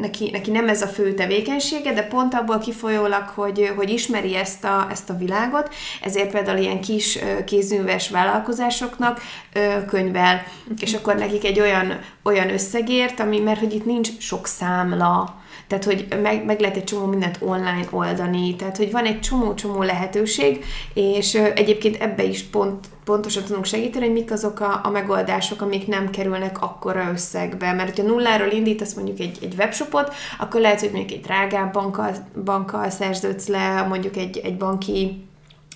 neki, 0.02 0.30
neki 0.32 0.52
nem 0.52 0.70
ez 0.70 0.82
a 0.82 0.88
fő 0.88 1.14
tevékenysége, 1.14 1.94
de 1.94 2.04
pont 2.04 2.34
abból 2.34 2.58
kifolyólag, 2.58 3.24
hogy, 3.24 3.74
hogy 3.76 3.90
ismeri 3.90 4.36
ezt 4.36 4.64
a, 4.64 4.88
ezt 4.92 5.10
a 5.10 5.18
világot, 5.18 5.74
ezért 6.02 6.32
például 6.32 6.58
ilyen 6.58 6.82
kis 6.82 7.16
ö, 7.16 7.44
kézműves 7.44 8.10
vállalkozásoknak 8.10 9.22
ö, 9.54 9.86
könyvel, 9.86 10.44
és 10.80 10.94
akkor 10.94 11.16
nekik 11.16 11.46
egy 11.46 11.60
olyan, 11.60 12.00
olyan 12.24 12.50
összegért, 12.50 13.20
ami, 13.20 13.40
mert 13.40 13.60
hogy 13.60 13.74
itt 13.74 13.86
nincs 13.86 14.18
sok 14.18 14.48
számla, 14.48 15.40
tehát, 15.70 15.84
hogy 15.84 16.08
meg, 16.22 16.46
meg 16.46 16.60
lehet 16.60 16.76
egy 16.76 16.84
csomó 16.84 17.06
mindent 17.06 17.38
online 17.42 17.88
oldani, 17.90 18.56
tehát, 18.56 18.78
hogy 18.78 18.92
van 18.92 19.06
egy 19.06 19.20
csomó-csomó 19.20 19.82
lehetőség, 19.82 20.66
és 20.94 21.34
egyébként 21.34 22.02
ebbe 22.02 22.24
is 22.24 22.44
pont, 22.44 22.88
pontosan 23.04 23.44
tudunk 23.44 23.66
segíteni, 23.66 24.06
hogy 24.06 24.14
mik 24.14 24.32
azok 24.32 24.60
a, 24.60 24.80
a 24.84 24.90
megoldások, 24.90 25.62
amik 25.62 25.88
nem 25.88 26.10
kerülnek 26.10 26.62
akkora 26.62 27.10
összegbe. 27.12 27.74
Mert 27.74 27.90
hogyha 27.90 28.12
nulláról 28.12 28.52
indítasz 28.52 28.94
mondjuk 28.94 29.20
egy, 29.20 29.38
egy 29.42 29.54
webshopot, 29.58 30.14
akkor 30.40 30.62
lehet, 30.62 30.80
hogy 30.80 30.92
mondjuk 30.92 31.18
egy 31.20 31.26
drágább 31.26 31.74
bankkal, 31.74 32.12
bankkal 32.46 32.90
szerződsz 32.90 33.48
le, 33.48 33.82
mondjuk 33.82 34.16
egy, 34.18 34.38
egy 34.38 34.58
banki 34.58 35.29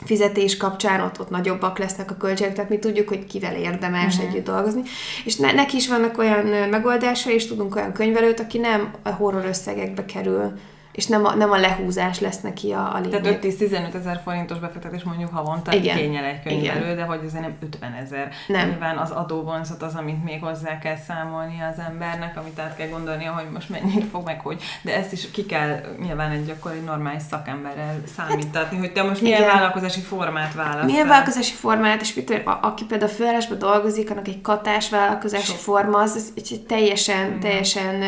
fizetés 0.05 0.57
kapcsán 0.57 0.99
ott, 0.99 1.19
ott 1.19 1.29
nagyobbak 1.29 1.77
lesznek 1.77 2.11
a 2.11 2.17
költségek, 2.17 2.53
tehát 2.53 2.69
mi 2.69 2.79
tudjuk, 2.79 3.07
hogy 3.07 3.25
kivel 3.25 3.55
érdemes 3.55 4.15
uh-huh. 4.15 4.29
együtt 4.29 4.45
dolgozni. 4.45 4.81
És 5.25 5.35
ne, 5.35 5.51
neki 5.51 5.75
is 5.75 5.87
vannak 5.87 6.17
olyan 6.17 6.69
megoldása, 6.69 7.31
és 7.31 7.47
tudunk 7.47 7.75
olyan 7.75 7.93
könyvelőt, 7.93 8.39
aki 8.39 8.57
nem 8.57 8.93
a 9.03 9.09
horror 9.09 9.45
összegekbe 9.45 10.05
kerül 10.05 10.53
és 10.93 11.05
nem 11.05 11.25
a, 11.25 11.35
nem 11.35 11.51
a 11.51 11.57
lehúzás 11.57 12.19
lesz 12.19 12.41
neki 12.41 12.71
a, 12.71 12.95
a 12.95 12.99
lényeg. 12.99 13.21
Tehát 13.21 13.43
5-10-15 13.43 13.93
ezer 13.93 14.21
forintos 14.23 14.59
befektetés 14.59 15.03
mondjuk 15.03 15.33
havonta 15.33 15.73
Igen. 15.73 15.97
igényel 15.97 16.23
egy 16.23 16.43
könyvelő, 16.43 16.95
de 16.95 17.03
hogy 17.03 17.19
azért 17.25 17.41
nem 17.41 17.55
50 17.61 17.93
ezer. 17.93 18.31
Nem. 18.47 18.69
Nyilván 18.69 18.97
az 18.97 19.11
adóvonzat 19.11 19.81
az, 19.81 19.95
amit 19.95 20.23
még 20.23 20.43
hozzá 20.43 20.77
kell 20.77 20.97
számolni 21.07 21.63
az 21.71 21.83
embernek, 21.89 22.37
amit 22.37 22.59
át 22.59 22.75
kell 22.75 22.87
gondolnia, 22.87 23.31
hogy 23.31 23.45
most 23.53 23.69
mennyit 23.69 24.05
fog 24.11 24.25
meg, 24.25 24.39
hogy. 24.39 24.61
De 24.81 24.95
ezt 24.95 25.11
is 25.11 25.31
ki 25.31 25.45
kell 25.45 25.79
nyilván 26.01 26.31
egy 26.31 26.53
egy 26.73 26.83
normális 26.83 27.21
szakemberrel 27.29 28.01
számítatni, 28.15 28.75
hát, 28.75 28.85
hogy 28.85 28.93
te 28.93 29.03
most 29.03 29.21
milyen 29.21 29.41
Igen. 29.41 29.53
vállalkozási 29.53 29.99
formát 29.99 30.53
választ. 30.53 30.85
Milyen 30.85 31.07
vállalkozási 31.07 31.53
formát, 31.53 32.01
és 32.01 32.13
mit, 32.13 32.41
a, 32.45 32.59
aki 32.61 32.85
például 32.85 33.11
a 33.11 33.13
főállásban 33.13 33.57
dolgozik, 33.57 34.11
annak 34.11 34.27
egy 34.27 34.41
katás 34.41 34.89
vállalkozási 34.89 35.45
Sok. 35.45 35.57
forma, 35.57 35.99
az, 35.99 36.15
az 36.15 36.31
egy 36.35 36.65
teljesen, 36.67 37.25
Igen. 37.25 37.39
teljesen 37.39 38.03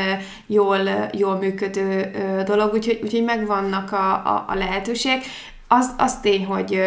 jól, 0.46 1.10
jól 1.12 1.36
működő 1.36 2.12
dolog 2.46 2.75
úgyhogy, 2.76 3.00
úgyhogy 3.04 3.24
megvannak 3.24 3.92
a, 3.92 4.14
a, 4.14 4.46
a 4.48 4.56
lehetőségek. 4.56 5.24
Az, 5.68 5.92
az 5.98 6.20
tény, 6.20 6.46
hogy 6.46 6.80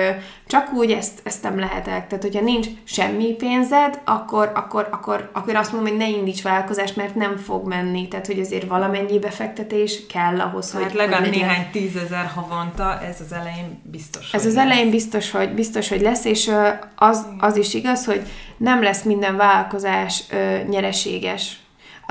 csak 0.46 0.72
úgy 0.72 0.90
ezt, 0.90 1.20
ezt 1.22 1.42
nem 1.42 1.58
lehetek. 1.58 2.06
Tehát, 2.06 2.22
hogyha 2.22 2.40
nincs 2.40 2.66
semmi 2.84 3.24
pénzed, 3.24 4.00
akkor, 4.04 4.52
akkor, 4.54 4.88
akkor, 4.90 5.30
akkor 5.32 5.54
azt 5.54 5.72
mondom, 5.72 5.90
hogy 5.90 5.98
ne 5.98 6.08
indíts 6.08 6.42
vállalkozást, 6.42 6.96
mert 6.96 7.14
nem 7.14 7.36
fog 7.36 7.66
menni. 7.66 8.08
Tehát, 8.08 8.26
hogy 8.26 8.40
azért 8.40 8.68
valamennyi 8.68 9.18
befektetés 9.18 10.06
kell 10.06 10.40
ahhoz, 10.40 10.72
hát 10.72 10.82
hogy... 10.82 10.94
legalább 10.94 11.20
hogy 11.20 11.30
néhány 11.30 11.68
tízezer 11.72 12.26
havonta, 12.34 13.00
ez 13.00 13.20
az 13.20 13.32
elején 13.32 13.80
biztos. 13.82 14.32
Ez 14.32 14.46
az 14.46 14.54
lesz. 14.54 14.64
elején 14.64 14.90
biztos, 14.90 15.30
hogy, 15.30 15.54
biztos, 15.54 15.88
hogy 15.88 16.00
lesz, 16.00 16.24
és 16.24 16.50
az, 16.96 17.26
az 17.38 17.56
is 17.56 17.74
igaz, 17.74 18.04
hogy 18.04 18.22
nem 18.56 18.82
lesz 18.82 19.02
minden 19.02 19.36
vállalkozás 19.36 20.24
nyereséges 20.68 21.56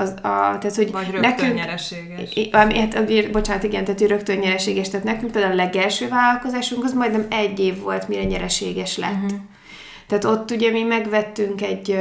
az, 0.00 0.08
a, 0.10 0.20
tehát, 0.20 0.74
hogy 0.74 0.90
Vagy 0.92 1.10
rögtön 1.10 1.20
nekünk, 1.20 1.54
nyereséges. 1.54 2.50
Hát, 2.52 3.30
bocsánat, 3.30 3.62
igen, 3.62 3.84
tehát 3.84 4.00
hogy 4.00 4.08
rögtön 4.08 4.38
nyereséges. 4.38 4.88
Tehát 4.88 5.06
nekünk 5.06 5.32
például 5.32 5.52
a 5.52 5.56
legelső 5.56 6.08
vállalkozásunk 6.08 6.84
az 6.84 6.92
majdnem 6.92 7.26
egy 7.30 7.58
év 7.58 7.80
volt, 7.80 8.08
mire 8.08 8.24
nyereséges 8.24 8.96
lett. 8.96 9.12
Uh-huh. 9.12 9.38
Tehát 10.06 10.24
ott 10.24 10.50
ugye 10.50 10.70
mi 10.70 10.82
megvettünk 10.82 11.62
egy 11.62 12.00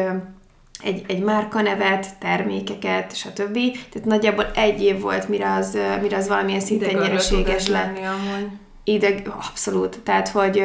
egy, 0.84 1.04
egy 1.08 1.24
márkanevet, 1.24 2.18
termékeket, 2.20 3.16
stb. 3.16 3.54
Tehát 3.92 4.06
nagyjából 4.08 4.52
egy 4.56 4.82
év 4.82 5.02
volt, 5.02 5.30
mire 5.30 5.54
az, 5.54 5.78
mire 6.02 6.18
az 6.18 6.28
valamilyen 6.28 6.60
szinten 6.60 6.96
nyereséges 6.96 7.68
lett. 7.68 7.86
Lenni, 7.86 8.06
amúgy. 8.06 8.48
Ideg, 8.84 9.32
abszolút. 9.50 10.00
Tehát, 10.00 10.28
hogy 10.28 10.64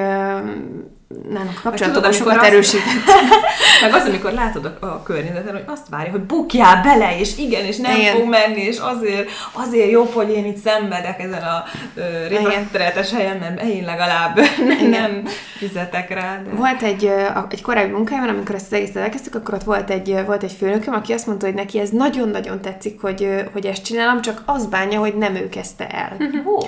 nálunk 1.29 1.61
kapcsolatokban 1.63 2.13
sokat 2.13 2.43
erősített. 2.43 3.07
meg 3.83 3.95
az, 3.95 4.07
amikor 4.07 4.33
látod 4.33 4.65
a, 4.65 4.87
a 4.87 5.03
környezeten, 5.03 5.53
hogy 5.53 5.65
azt 5.67 5.89
várja, 5.91 6.11
hogy 6.11 6.21
bukjál 6.21 6.83
bele, 6.83 7.19
és 7.19 7.39
igen, 7.39 7.65
és 7.65 7.77
nem 7.77 7.97
igen. 7.97 8.15
fog 8.17 8.29
menni, 8.29 8.61
és 8.61 8.79
azért, 8.79 9.31
azért 9.53 9.91
jobb, 9.91 10.13
hogy 10.13 10.31
én 10.31 10.45
itt 10.45 10.57
szenvedek 10.57 11.21
ezen 11.23 11.43
a 11.43 11.65
retretes 12.29 13.13
helyen, 13.13 13.37
mert 13.37 13.63
én 13.63 13.85
legalább 13.85 14.39
igen. 14.81 14.91
nem 14.91 15.23
fizetek 15.57 16.11
rá. 16.11 16.43
De... 16.45 16.51
Volt 16.51 16.83
egy, 16.83 17.13
egy 17.51 17.63
korábbi 17.63 17.91
munkájában, 17.91 18.29
amikor 18.29 18.55
ezt 18.55 18.67
az 18.67 18.73
egészet 18.73 18.97
elkezdtük, 18.97 19.35
akkor 19.35 19.55
ott 19.55 19.65
volt 19.65 19.91
egy, 19.91 20.23
volt 20.27 20.43
egy 20.43 20.53
főnököm, 20.53 20.95
aki 20.95 21.13
azt 21.13 21.27
mondta, 21.27 21.47
hogy 21.47 21.55
neki 21.55 21.79
ez 21.79 21.91
nagyon-nagyon 21.91 22.61
tetszik, 22.61 23.01
hogy, 23.01 23.45
hogy 23.53 23.67
ezt 23.67 23.85
csinálom, 23.85 24.21
csak 24.21 24.43
az 24.47 24.67
bánja, 24.67 24.99
hogy 24.99 25.15
nem 25.15 25.35
ő 25.35 25.49
kezdte 25.49 25.87
el. 25.87 26.17
Ó. 26.47 26.59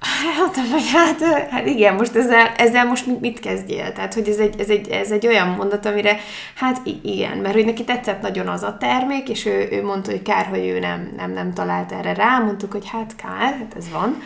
Hát, 0.00 0.56
vagy 0.70 0.90
hát, 0.92 1.22
hát 1.50 1.66
igen, 1.66 1.94
most 1.94 2.14
ezzel, 2.14 2.46
ezzel 2.46 2.86
most 2.86 3.20
mit 3.20 3.40
kezdjél? 3.40 3.92
Tehát, 3.92 4.14
hogy 4.14 4.28
ez 4.28 4.36
egy, 4.36 4.60
ez, 4.60 4.68
egy, 4.68 4.88
ez 4.88 5.10
egy 5.10 5.26
olyan 5.26 5.48
mondat, 5.48 5.86
amire, 5.86 6.18
hát 6.54 6.80
igen, 7.02 7.38
mert 7.38 7.54
hogy 7.54 7.64
neki 7.64 7.84
tetszett 7.84 8.20
nagyon 8.20 8.48
az 8.48 8.62
a 8.62 8.76
termék, 8.76 9.28
és 9.28 9.46
ő, 9.46 9.68
ő 9.70 9.84
mondta, 9.84 10.10
hogy 10.10 10.22
kár, 10.22 10.46
hogy 10.46 10.66
ő 10.66 10.78
nem, 10.78 11.12
nem, 11.16 11.32
nem 11.32 11.52
talált 11.52 11.92
erre 11.92 12.14
rá, 12.14 12.38
mondtuk, 12.38 12.72
hogy 12.72 12.88
hát 12.88 13.16
kár, 13.16 13.54
hát 13.58 13.74
ez 13.76 13.90
van. 13.90 14.16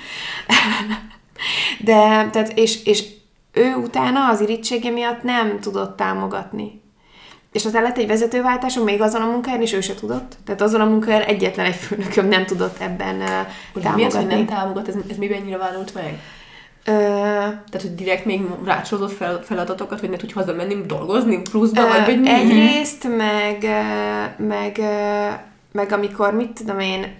De, 1.84 2.28
tehát, 2.30 2.52
és, 2.54 2.84
és 2.84 3.04
ő 3.52 3.74
utána 3.74 4.28
az 4.28 4.40
irítsége 4.40 4.90
miatt 4.90 5.22
nem 5.22 5.60
tudott 5.60 5.96
támogatni 5.96 6.80
és 7.52 7.64
aztán 7.64 7.82
lett 7.82 7.98
egy 7.98 8.06
vezetőváltásom 8.06 8.84
még 8.84 9.02
azon 9.02 9.22
a 9.22 9.30
munkáján, 9.30 9.62
és 9.62 9.72
ő 9.72 9.80
se 9.80 9.94
tudott. 9.94 10.36
Tehát 10.44 10.60
azon 10.60 10.80
a 10.80 10.84
munkáján 10.84 11.22
egyetlen 11.22 11.66
egy 11.66 11.74
főnököm 11.74 12.28
nem 12.28 12.44
tudott 12.44 12.80
ebben 12.80 13.16
uh, 13.16 13.82
támogatni. 13.82 13.94
Mi 13.94 14.04
az, 14.04 14.14
hogy 14.14 14.26
nem 14.26 14.46
támogat? 14.46 14.88
Ez, 14.88 14.94
ez 15.10 15.16
miben 15.16 15.40
ennyire 15.40 15.56
válult 15.56 15.94
meg? 15.94 16.18
Ö... 16.84 16.92
Tehát, 16.92 17.82
hogy 17.82 17.94
direkt 17.94 18.24
még 18.24 18.40
rácsolozott 18.64 19.12
fel, 19.12 19.40
feladatokat, 19.42 20.00
hogy 20.00 20.10
ne 20.10 20.16
tudj 20.16 20.32
hazamenni 20.32 20.86
dolgozni 20.86 21.40
pluszba, 21.42 21.88
vagy, 21.88 22.04
vagy 22.04 22.20
mi? 22.20 22.30
Egyrészt, 22.30 23.08
meg, 23.16 23.66
meg, 24.36 24.80
meg 25.72 25.92
amikor, 25.92 26.34
mit 26.34 26.52
tudom 26.52 26.78
én, 26.78 27.14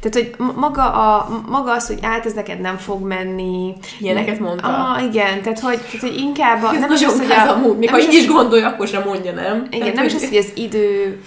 tehát, 0.00 0.14
hogy 0.14 0.52
maga, 0.56 0.92
a, 0.92 1.28
maga 1.48 1.72
az, 1.72 1.86
hogy 1.86 1.98
át 2.02 2.26
ez 2.26 2.32
neked 2.32 2.60
nem 2.60 2.76
fog 2.76 3.06
menni. 3.06 3.74
Ilyeneket 4.00 4.38
mondta. 4.38 4.66
Ah, 4.66 5.02
igen, 5.02 5.42
tehát 5.42 5.60
hogy, 5.60 5.78
tehát, 5.78 6.00
hogy 6.00 6.16
inkább... 6.16 6.62
A, 6.62 6.72
nem 6.72 6.92
is 6.92 7.04
az, 7.04 7.18
hogy 7.18 7.30
a, 7.30 7.50
amúgy, 7.50 7.78
még 7.78 7.90
ha 7.90 8.00
így 8.00 8.12
is 8.12 8.26
gondolja, 8.26 8.68
akkor 8.68 8.88
sem 8.88 9.02
mondja, 9.02 9.32
nem? 9.32 9.66
Igen, 9.70 9.80
tehát, 9.80 9.94
nem 9.94 10.04
is 10.04 10.14
az, 10.14 10.28
hogy 10.28 10.36
az 10.36 10.52
idő, 10.54 11.20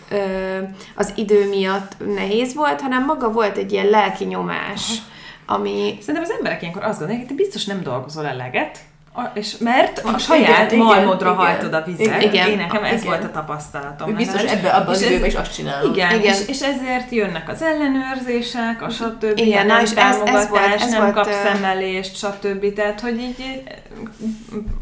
az 0.95 1.13
idő 1.15 1.49
miatt 1.49 1.95
nehéz 2.15 2.53
volt, 2.53 2.81
hanem 2.81 3.05
maga 3.05 3.31
volt 3.31 3.57
egy 3.57 3.71
ilyen 3.71 3.89
lelki 3.89 4.23
nyomás. 4.23 4.89
Aha. 4.89 5.13
Ami... 5.57 5.97
Szerintem 5.99 6.23
az 6.23 6.35
emberek 6.37 6.61
ilyenkor 6.61 6.83
azt 6.83 6.99
gondolják, 6.99 7.27
hogy 7.27 7.35
te 7.37 7.43
biztos 7.43 7.65
nem 7.65 7.83
dolgozol 7.83 8.25
eleget, 8.25 8.79
a, 9.15 9.31
és 9.33 9.57
mert 9.57 9.99
a 9.99 10.17
saját 10.17 10.71
igen, 10.71 10.85
malmodra 10.85 11.31
igen, 11.31 11.45
hajtod 11.45 11.73
a 11.73 11.83
vizet. 11.85 12.21
Igen, 12.21 12.49
Én 12.49 12.57
nekem 12.57 12.83
ez 12.83 13.01
igen. 13.01 13.05
volt 13.05 13.23
a 13.23 13.31
tapasztalatom. 13.31 14.15
Biztos 14.15 14.41
ebbe 14.41 14.69
abban 14.69 14.93
az 14.93 15.01
időben 15.01 15.25
is 15.25 15.33
azt 15.35 15.53
csinálom. 15.53 15.91
Igen, 15.91 16.19
igen. 16.19 16.33
És, 16.33 16.47
és, 16.47 16.61
ezért 16.61 17.11
jönnek 17.11 17.49
az 17.49 17.61
ellenőrzések, 17.61 18.81
a 18.81 18.89
stb. 18.89 19.31
Igen, 19.35 19.65
na, 19.65 19.81
és 19.81 19.91
ez, 19.91 20.17
ez 20.25 20.49
volt, 20.49 20.73
ez 20.81 20.89
nem 20.89 21.01
volt, 21.01 21.13
kap 21.13 21.29
szemelést, 21.31 22.15
stb. 22.15 22.73
Tehát, 22.73 22.99
hogy 22.99 23.19
így 23.19 23.63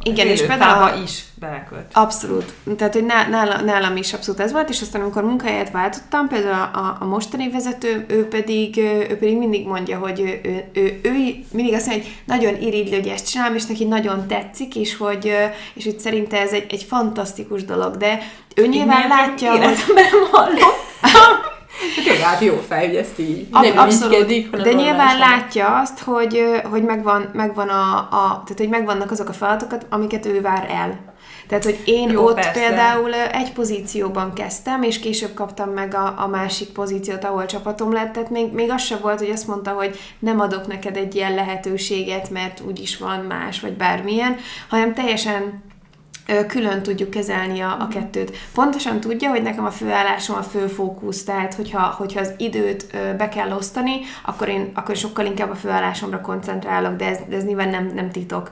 igen, 0.03 0.27
és 0.27 0.45
például 0.45 1.03
is 1.03 1.23
belekölt. 1.43 1.85
Abszolút. 1.93 2.53
Tehát, 2.77 2.93
hogy 2.93 3.05
nálam, 3.05 3.65
nálam 3.65 3.95
is 3.95 4.13
abszolút 4.13 4.39
ez 4.39 4.51
volt, 4.51 4.69
és 4.69 4.81
aztán 4.81 5.01
amikor 5.01 5.23
munkahelyet 5.23 5.71
váltottam, 5.71 6.27
például 6.27 6.69
a, 6.73 6.97
a 6.99 7.05
mostani 7.05 7.49
vezető, 7.49 8.05
ő 8.07 8.27
pedig, 8.27 8.77
ő 8.77 9.17
pedig 9.19 9.37
mindig 9.37 9.67
mondja, 9.67 9.97
hogy 9.97 10.19
ő, 10.19 10.49
ő, 10.49 10.81
ő, 10.81 10.99
ő 11.03 11.11
mindig 11.51 11.73
azt 11.73 11.87
mondja, 11.87 12.03
hogy 12.03 12.13
nagyon 12.25 12.61
irigyli, 12.61 12.95
hogy 12.95 13.07
ezt 13.07 13.29
csinálom, 13.29 13.55
és 13.55 13.65
neki 13.65 13.85
nagyon 13.85 14.27
tetszik, 14.27 14.75
és 14.75 14.97
hogy, 14.97 15.33
és 15.73 15.83
hogy 15.83 15.99
szerinte 15.99 16.41
ez 16.41 16.51
egy, 16.51 16.65
egy 16.69 16.83
fantasztikus 16.83 17.65
dolog, 17.65 17.97
de 17.97 18.19
ő 18.55 18.67
nyilván 18.67 19.07
látja, 19.07 19.51
hogy... 19.51 19.59
Életemben 19.59 20.05
hallom. 20.31 20.71
Tényleg 22.03 22.21
hát 22.21 22.41
jó 22.41 22.63
fej, 22.67 22.85
hogy 22.87 22.95
ezt 22.95 23.19
így 23.19 23.47
Ab- 23.51 23.63
nem 23.65 23.77
abszolút. 23.77 24.49
De 24.49 24.73
nyilván 24.73 25.17
látja 25.17 25.79
azt, 25.79 25.99
hogy, 25.99 26.61
hogy 26.69 26.83
megvan, 26.83 27.29
megvan 27.33 27.69
a, 27.69 27.97
a, 27.97 28.41
tehát 28.43 28.57
hogy 28.57 28.69
megvannak 28.69 29.11
azok 29.11 29.29
a 29.29 29.33
feladatokat, 29.33 29.85
amiket 29.89 30.25
ő 30.25 30.41
vár 30.41 30.67
el. 30.69 31.12
Tehát, 31.53 31.77
hogy 31.77 31.81
én 31.85 32.09
Jó, 32.09 32.25
ott 32.25 32.33
persze. 32.33 32.51
például 32.51 33.13
egy 33.13 33.53
pozícióban 33.53 34.33
kezdtem, 34.33 34.83
és 34.83 34.99
később 34.99 35.33
kaptam 35.33 35.69
meg 35.69 35.93
a, 35.93 36.13
a 36.17 36.27
másik 36.27 36.69
pozíciót, 36.69 37.23
ahol 37.23 37.45
csapatom 37.45 37.93
lett, 37.93 38.13
tehát 38.13 38.29
még, 38.29 38.51
még 38.51 38.71
az 38.71 38.81
sem 38.81 38.99
volt, 39.01 39.19
hogy 39.19 39.29
azt 39.29 39.47
mondta, 39.47 39.71
hogy 39.71 39.99
nem 40.19 40.39
adok 40.39 40.67
neked 40.67 40.97
egy 40.97 41.15
ilyen 41.15 41.33
lehetőséget, 41.33 42.29
mert 42.29 42.61
úgyis 42.67 42.97
van 42.97 43.19
más, 43.19 43.59
vagy 43.59 43.73
bármilyen, 43.73 44.37
hanem 44.69 44.93
teljesen 44.93 45.63
külön 46.47 46.81
tudjuk 46.81 47.09
kezelni 47.09 47.59
a, 47.59 47.77
a 47.79 47.87
kettőt. 47.87 48.37
Pontosan 48.53 48.99
tudja, 48.99 49.29
hogy 49.29 49.41
nekem 49.41 49.65
a 49.65 49.71
főállásom 49.71 50.35
a 50.35 50.41
fő 50.43 50.67
fókusz, 50.67 51.23
tehát 51.23 51.53
hogyha, 51.53 51.95
hogyha 51.97 52.19
az 52.19 52.31
időt 52.37 52.85
be 53.17 53.29
kell 53.29 53.51
osztani, 53.51 53.99
akkor 54.25 54.47
én 54.49 54.71
akkor 54.73 54.95
sokkal 54.95 55.25
inkább 55.25 55.51
a 55.51 55.55
főállásomra 55.55 56.21
koncentrálok, 56.21 56.95
de 56.95 57.05
ez, 57.05 57.17
de 57.29 57.35
ez 57.35 57.43
nyilván 57.43 57.69
nem, 57.69 57.91
nem 57.95 58.11
titok. 58.11 58.49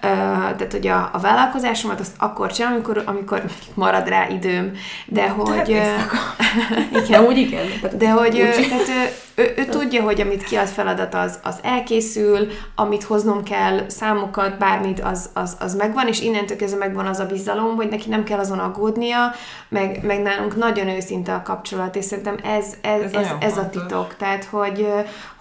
Tehát, 0.00 0.68
hogy 0.70 0.86
a, 0.86 1.10
a 1.12 1.18
vállalkozásomat 1.18 2.00
azt 2.00 2.14
akkor 2.18 2.52
csinálom, 2.52 2.76
amikor, 2.76 3.02
amikor 3.06 3.42
marad 3.74 4.08
rá 4.08 4.28
időm, 4.28 4.72
de 5.06 5.28
hogy... 5.28 5.68
Igen, 7.04 7.24
úgy 7.24 7.38
igen. 7.38 7.66
De 7.98 8.10
hogy 8.10 8.40
úgy- 8.40 8.68
tehát 8.68 9.22
ő, 9.34 9.54
ő, 9.56 9.64
tudja, 9.64 10.02
hogy 10.02 10.20
amit 10.20 10.44
kiad 10.44 10.66
feladat, 10.66 11.14
az, 11.14 11.38
az 11.42 11.58
elkészül, 11.62 12.48
amit 12.74 13.02
hoznom 13.02 13.42
kell, 13.42 13.88
számokat, 13.88 14.58
bármit, 14.58 15.00
az, 15.00 15.30
az, 15.32 15.56
az 15.60 15.74
megvan, 15.74 16.06
és 16.06 16.20
innentől 16.20 16.56
kezdve 16.56 16.78
megvan 16.78 17.06
az 17.06 17.18
a 17.18 17.26
bizalom, 17.26 17.76
hogy 17.76 17.88
neki 17.88 18.08
nem 18.08 18.24
kell 18.24 18.38
azon 18.38 18.58
aggódnia, 18.58 19.32
meg, 19.68 20.00
meg 20.02 20.22
nálunk 20.22 20.56
nagyon 20.56 20.88
őszinte 20.88 21.34
a 21.34 21.42
kapcsolat, 21.42 21.96
és 21.96 22.04
szerintem 22.04 22.36
ez, 22.42 22.66
ez, 22.80 23.02
Ez 23.02 23.12
ez, 23.14 23.30
ez, 23.40 23.58
a 23.58 23.68
titok. 23.68 24.16
Tehát, 24.16 24.44
hogy, 24.44 24.86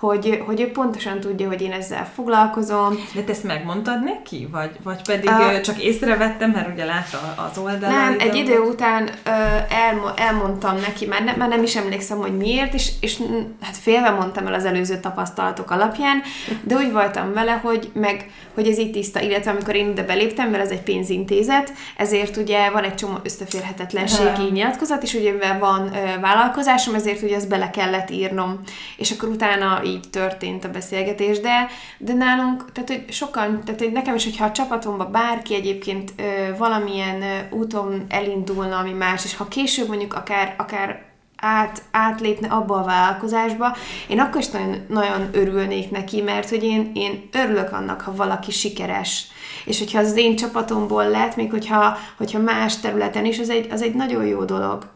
hogy, 0.04 0.44
hogy 0.46 0.62
ő 0.62 0.72
pontosan 0.72 1.20
tudja, 1.20 1.48
hogy 1.48 1.62
én 1.62 1.72
ezzel 1.72 2.10
foglalkozom, 2.16 2.96
De 3.14 3.22
te 3.22 3.32
ezt 3.32 3.44
megmondtad 3.44 4.04
neki? 4.04 4.48
Vagy, 4.52 4.72
vagy 4.84 5.02
pedig 5.02 5.30
uh, 5.30 5.62
csak 5.62 5.84
észrevettem, 5.84 6.50
mert 6.52 6.74
ugye 6.74 6.86
látta 6.86 7.36
az 7.52 7.58
oldalát? 7.58 7.90
Nem, 7.90 8.16
egy 8.20 8.36
idő 8.36 8.60
után 8.60 9.10
ö, 9.24 9.30
elmo- 9.70 10.20
elmondtam 10.20 10.76
neki, 10.76 11.06
már, 11.06 11.24
ne, 11.24 11.36
már 11.36 11.50
nem 11.50 11.64
is 11.64 11.76
emlékszem, 11.76 12.18
hogy 12.18 12.38
miért, 12.38 12.74
és, 12.74 12.92
és 13.00 13.22
hát 13.62 13.78
félve 13.78 14.10
mondtam 14.10 14.48
el 14.48 14.54
az 14.54 14.66
előző 14.66 15.00
tapasztalatok 15.00 15.72
alapján, 15.72 16.22
de 16.64 16.76
úgy 16.76 16.92
voltam 16.92 17.34
vele, 17.34 17.52
hogy 17.52 17.92
meg, 17.94 18.32
hogy 18.54 18.68
ez 18.68 18.78
így 18.78 18.92
tiszta, 18.92 19.22
illetve 19.22 19.52
amikor 19.52 19.76
én 19.76 19.90
ide 19.90 20.04
beléptem, 20.04 20.50
mert 20.50 20.64
ez 20.64 20.72
egy 20.72 20.82
pénzintézet, 20.82 21.74
ezért 21.98 22.38
ugye 22.38 22.70
van 22.70 22.84
egy 22.84 22.96
csomó 22.96 23.18
összeférhetetlenségi 23.24 24.52
nyilatkozat, 24.52 25.04
és 25.04 25.14
ugye 25.14 25.58
van 25.60 25.96
ö, 25.96 26.20
vállalkozásom, 26.20 26.96
ezért 26.96 27.22
ugye 27.22 27.36
ezt 27.36 27.50
bele 27.50 27.70
kellett 27.70 28.10
írnom. 28.10 28.60
És 28.98 29.12
akkor 29.12 29.30
utána 29.30 29.82
így 29.94 30.10
történt 30.10 30.66
a 30.66 30.70
beszélgetés, 30.70 31.40
de, 31.40 31.68
de 31.98 32.14
nálunk, 32.14 32.72
tehát 32.72 32.90
hogy 32.90 33.14
sokan, 33.14 33.62
tehát 33.66 33.82
hogy 33.82 33.92
nekem 33.92 34.16
is, 34.16 34.24
hogyha 34.24 34.46
a 34.46 34.52
csapatomban 34.52 35.12
bárki 35.12 35.56
egyébként 35.56 36.14
ö, 36.18 36.58
valamilyen 36.58 37.22
ö, 37.22 37.56
úton 37.56 38.06
elindulna, 38.10 38.78
ami 38.78 38.92
más, 38.92 39.26
és 39.26 39.36
ha 39.36 39.48
később 39.48 39.88
mondjuk 39.88 40.14
akár, 40.14 40.56
akár 40.58 41.12
át, 41.44 41.82
átlépne 41.92 42.48
abba 42.48 42.76
a 42.76 42.84
vállalkozásba, 42.84 43.76
én 44.08 44.20
akkor 44.20 44.42
is 44.42 44.50
nagyon, 44.50 44.86
nagyon 44.88 45.30
örülnék 45.32 45.92
neki, 45.92 46.22
mert 46.22 46.50
hogy 46.50 46.64
én, 46.64 46.92
én 46.94 47.30
örülök 47.32 47.72
annak, 47.72 48.02
ha 48.02 48.16
valaki 48.16 48.52
sikeres. 48.52 49.28
És 49.66 49.80
hogyha 49.80 50.00
az 50.00 50.18
én 50.18 50.36
csapatomból 50.36 51.10
lett, 51.10 51.36
még 51.36 51.52
hogyha, 51.52 51.98
hogyha 52.18 52.40
más 52.40 52.78
területen 52.78 53.26
is, 53.26 53.40
az 53.40 53.50
egy, 53.50 53.68
az 53.72 53.82
egy 53.82 53.94
nagyon 53.94 54.26
jó 54.26 54.44
dolog. 54.44 54.92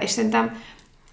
És 0.00 0.10
szerintem 0.10 0.60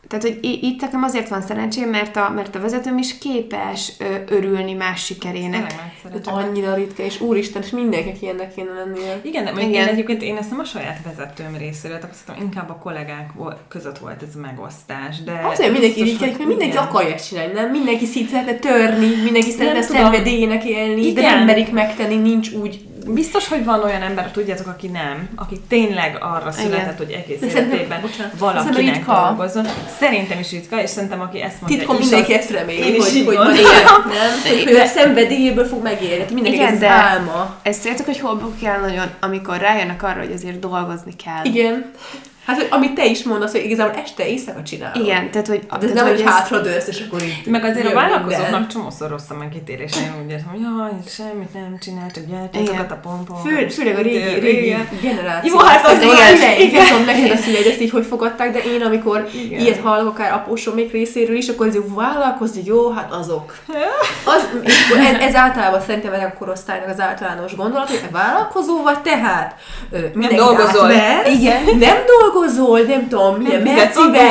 tehát, 0.10 0.24
hogy 0.24 0.40
itt 0.42 0.82
nekem 0.82 1.04
azért 1.04 1.30
van 1.30 1.42
szerencsém, 1.42 1.90
mert 1.90 2.16
a, 2.16 2.30
mert 2.30 2.56
a 2.56 2.60
vezetőm 2.60 2.98
is 2.98 3.18
képes 3.18 3.92
ö, 4.00 4.36
örülni 4.36 4.74
más 4.74 5.06
sikerének. 5.06 5.76
Tehát 6.04 6.28
annyira 6.28 6.74
ritka, 6.74 7.04
és 7.04 7.22
úristen, 7.22 7.62
és 7.62 7.70
mindenkinek 7.70 8.22
ilyennek 8.22 8.54
kéne 8.54 8.74
lennie. 8.74 9.20
Igen, 9.22 9.44
de 9.44 9.52
Igen. 9.52 9.72
Én 9.72 9.88
egyébként 9.88 10.22
én 10.22 10.38
ezt 10.38 10.50
nem 10.50 10.60
a 10.60 10.64
saját 10.64 11.00
vezetőm 11.04 11.58
részéről 11.58 12.00
tapasztaltam, 12.00 12.44
inkább 12.44 12.70
a 12.70 12.76
kollégák 12.76 13.30
között 13.68 13.98
volt 13.98 14.24
ez 14.24 14.36
a 14.36 14.40
megosztás. 14.40 15.24
De 15.24 15.42
Azért 15.44 15.72
mindenki 15.72 16.02
biztos, 16.02 16.08
irigykedik, 16.08 16.38
mert 16.38 16.50
mindenki 16.50 16.74
igen. 16.74 16.84
akarja 16.84 17.16
csinálni, 17.16 17.54
nem? 17.54 17.72
Mindenki 17.72 18.06
szét 18.06 18.30
szeretne 18.30 18.54
törni, 18.54 19.08
mindenki 19.24 19.52
szeretne 19.52 19.82
szenvedélyének 19.82 20.66
élni, 20.66 21.14
de 21.14 21.22
Igen. 21.22 21.38
nem 21.38 21.46
merik 21.46 21.72
megtenni, 21.72 22.16
nincs 22.16 22.52
úgy 22.52 22.89
Biztos, 23.08 23.48
hogy 23.48 23.66
van 23.66 23.84
olyan 23.84 24.02
ember, 24.02 24.32
tudjátok, 24.32 24.68
aki 24.68 24.88
nem, 24.88 25.30
aki 25.36 25.60
tényleg 25.68 26.18
arra 26.20 26.52
született, 26.52 26.98
hogy 26.98 27.12
egész 27.12 27.42
életében 27.42 28.02
valakinek 28.38 29.06
dolgozzon. 29.06 29.66
Szerintem 30.00 30.40
is 30.40 30.52
ritka, 30.52 30.82
és 30.82 30.90
szerintem 30.90 31.22
aki 31.22 31.42
ezt 31.42 31.62
mondja, 31.62 31.78
Titkon 31.78 31.96
is 31.96 32.02
mindenki 32.02 32.34
ezt 32.34 32.50
reméli, 32.50 32.98
hogy, 32.98 33.24
hogy 33.26 33.58
él, 33.58 33.72
nem? 34.06 34.32
Hogy, 34.50 34.64
hogy 34.64 34.76
a 34.76 34.86
szenvedélyéből 34.86 35.66
fog 35.66 35.84
megélni. 35.84 36.26
Mindenki 36.34 36.58
Igen, 36.58 36.74
ez 36.74 36.84
álma. 36.84 37.56
Ezt 37.62 37.82
tudjátok, 37.82 38.06
hogy 38.06 38.20
hol 38.20 38.54
el 38.64 38.80
nagyon, 38.80 39.08
amikor 39.20 39.58
rájönnek 39.58 40.04
arra, 40.04 40.20
hogy 40.20 40.32
azért 40.32 40.60
dolgozni 40.60 41.16
kell. 41.24 41.44
Igen. 41.44 41.92
Hát, 42.50 42.58
hogy 42.58 42.68
amit 42.70 42.94
te 42.94 43.06
is 43.06 43.24
mondasz, 43.24 43.52
hogy 43.52 43.64
igazából 43.64 44.02
este 44.04 44.28
éjszaka 44.28 44.64
csinálod. 44.64 45.04
Igen, 45.04 45.32
tehát, 45.32 45.48
hogy... 45.48 45.60
De 45.60 45.76
ez 45.76 45.80
tehát, 45.80 45.94
nem, 45.94 46.08
hogy 46.08 46.22
ez- 46.22 46.28
hátradőlsz, 46.28 46.88
és 46.88 47.04
akkor 47.08 47.22
így 47.24 47.42
Meg 47.46 47.64
azért 47.64 47.88
a 47.88 47.94
vállalkozóknak 47.94 48.68
csomószor 48.68 49.10
rossz 49.10 49.30
a 49.30 49.34
megítélés, 49.34 49.92
én 49.98 50.14
úgy 50.24 50.32
érzem, 50.32 50.48
hogy 50.52 50.60
jaj, 50.62 50.92
semmit 51.08 51.54
nem 51.54 51.78
csinál, 51.82 52.12
csak 52.14 52.24
gyert 52.26 52.56
Igen. 52.56 52.68
azokat 52.68 52.92
a 52.92 52.96
pompon. 52.96 53.38
Fő, 53.46 53.68
főleg 53.68 53.98
a 53.98 54.02
régi, 54.02 54.40
régi 54.40 54.76
generáció. 55.02 55.54
Jó, 55.54 55.60
hát 55.60 55.86
az 55.86 55.92
Szerintem 55.92 56.36
igen, 56.36 56.60
igen. 56.60 56.82
nem 56.82 56.88
tudom 56.88 57.06
neked 57.06 57.32
a 57.32 57.42
szüleid 57.42 57.66
ezt 57.66 57.82
így 57.82 57.90
hogy 57.90 58.06
fogadták, 58.06 58.52
de 58.52 58.60
én 58.60 58.82
amikor 58.82 59.30
Igen. 59.34 59.60
ilyet 59.60 59.80
hallok 59.80 60.08
akár 60.08 60.34
apósom 60.34 60.74
még 60.74 60.92
részéről 60.92 61.36
is, 61.36 61.48
akkor 61.48 61.68
ez 61.68 61.76
így 61.76 61.94
vállalkozni, 61.96 62.62
jó, 62.66 62.90
hát 62.92 63.12
azok. 63.14 63.58
Az, 64.36 64.48
és 64.62 64.74
ez, 65.14 65.22
ez 65.22 65.36
általában 65.36 65.82
szerintem 65.82 66.14
ennek 66.14 66.34
a 66.34 66.38
korosztálynak 66.38 66.90
az 66.90 67.00
általános 67.00 67.56
gondolat, 67.56 67.90
hogy 67.90 68.02
vállalkozó 68.12 68.82
vagy 68.84 69.00
tehát 69.00 69.56
ö, 69.92 69.98
mindenkit 70.14 70.38
dolgozol. 70.38 70.86
átversz, 70.92 71.30
Igen. 71.30 71.64
nem 71.64 71.98
dolgozol, 72.06 72.39
nem 72.88 73.08
tudom, 73.08 73.36
milyen 73.36 73.62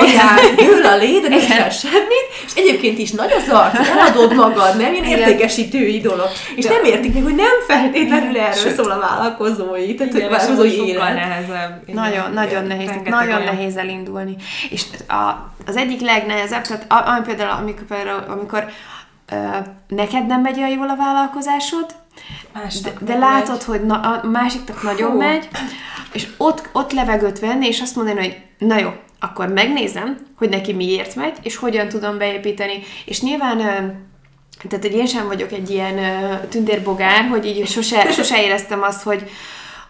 adót. 0.01 0.13
jár, 0.13 0.55
dől 0.57 0.87
a 0.87 0.97
lé, 0.97 1.19
de 1.21 1.29
nem 1.29 1.39
csinál 1.41 1.71
semmit, 1.71 2.27
és 2.47 2.53
egyébként 2.55 2.99
is 2.99 3.11
nagy 3.11 3.33
az 3.33 3.49
arc, 3.53 3.89
eladod 3.89 4.35
magad, 4.35 4.77
nem 4.77 4.93
ilyen 4.93 5.05
Igen. 5.05 5.19
értékesítői 5.19 6.01
dolog. 6.01 6.29
És 6.57 6.65
De- 6.65 6.71
nem 6.75 6.85
értik 6.85 7.15
meg, 7.15 7.23
hogy 7.23 7.35
nem 7.35 7.55
feltétlenül 7.69 8.39
erről 8.39 8.53
Sőt. 8.53 8.75
szól 8.75 8.91
a 8.91 8.99
vállalkozói, 8.99 9.95
tehát 9.95 10.15
Igen, 10.15 10.33
az 10.33 10.37
vállalkozói 10.39 10.71
sokkal 10.71 10.87
élet. 10.89 11.15
nehezebb. 11.15 11.83
Igen, 11.87 12.03
Nagyon, 12.03 12.33
nagyon 12.33 12.65
nehéz, 12.65 12.87
rengeteg 12.89 13.13
nagyon 13.13 13.41
olyan- 13.41 13.55
nehéz 13.55 13.77
elindulni. 13.77 14.37
És 14.71 14.83
a, 15.09 15.51
az 15.67 15.77
egyik 15.77 16.01
legnehezebb, 16.01 16.63
tehát 16.63 16.85
a- 16.89 17.09
ami 17.11 17.21
például, 17.27 17.51
amikor, 17.61 17.85
például, 17.89 18.25
amikor 18.29 18.65
ö, 19.33 19.37
neked 19.89 20.27
nem 20.27 20.41
megy 20.41 20.57
olyan 20.59 20.71
jól 20.71 20.89
a 20.89 20.97
vállalkozásod, 20.97 21.87
Másnak 22.53 23.03
de 23.03 23.13
nem 23.13 23.21
látod, 23.21 23.57
megy. 23.57 23.65
hogy 23.65 23.85
na, 23.85 24.01
a 24.01 24.27
másiknak 24.27 24.83
nagyon 24.83 25.11
Hú. 25.11 25.19
megy, 25.19 25.49
és 26.13 26.27
ott, 26.37 26.69
ott 26.73 26.93
levegőt 26.93 27.39
venni, 27.39 27.67
és 27.67 27.81
azt 27.81 27.97
mondani, 27.97 28.19
hogy 28.19 28.37
na 28.69 28.79
jó, 28.79 28.91
akkor 29.21 29.49
megnézem, 29.49 30.19
hogy 30.37 30.49
neki 30.49 30.73
miért 30.73 31.15
megy, 31.15 31.37
és 31.43 31.57
hogyan 31.57 31.89
tudom 31.89 32.19
beépíteni. 32.19 32.83
És 33.05 33.21
nyilván 33.21 33.57
tehát, 34.69 34.85
hogy 34.85 34.95
én 34.95 35.07
sem 35.07 35.27
vagyok 35.27 35.53
egy 35.53 35.71
ilyen 35.71 35.99
tündérbogár, 36.49 37.29
hogy 37.29 37.47
így 37.47 37.67
sose, 37.69 38.11
sose 38.13 38.43
éreztem 38.43 38.83
azt, 38.83 39.03
hogy 39.03 39.31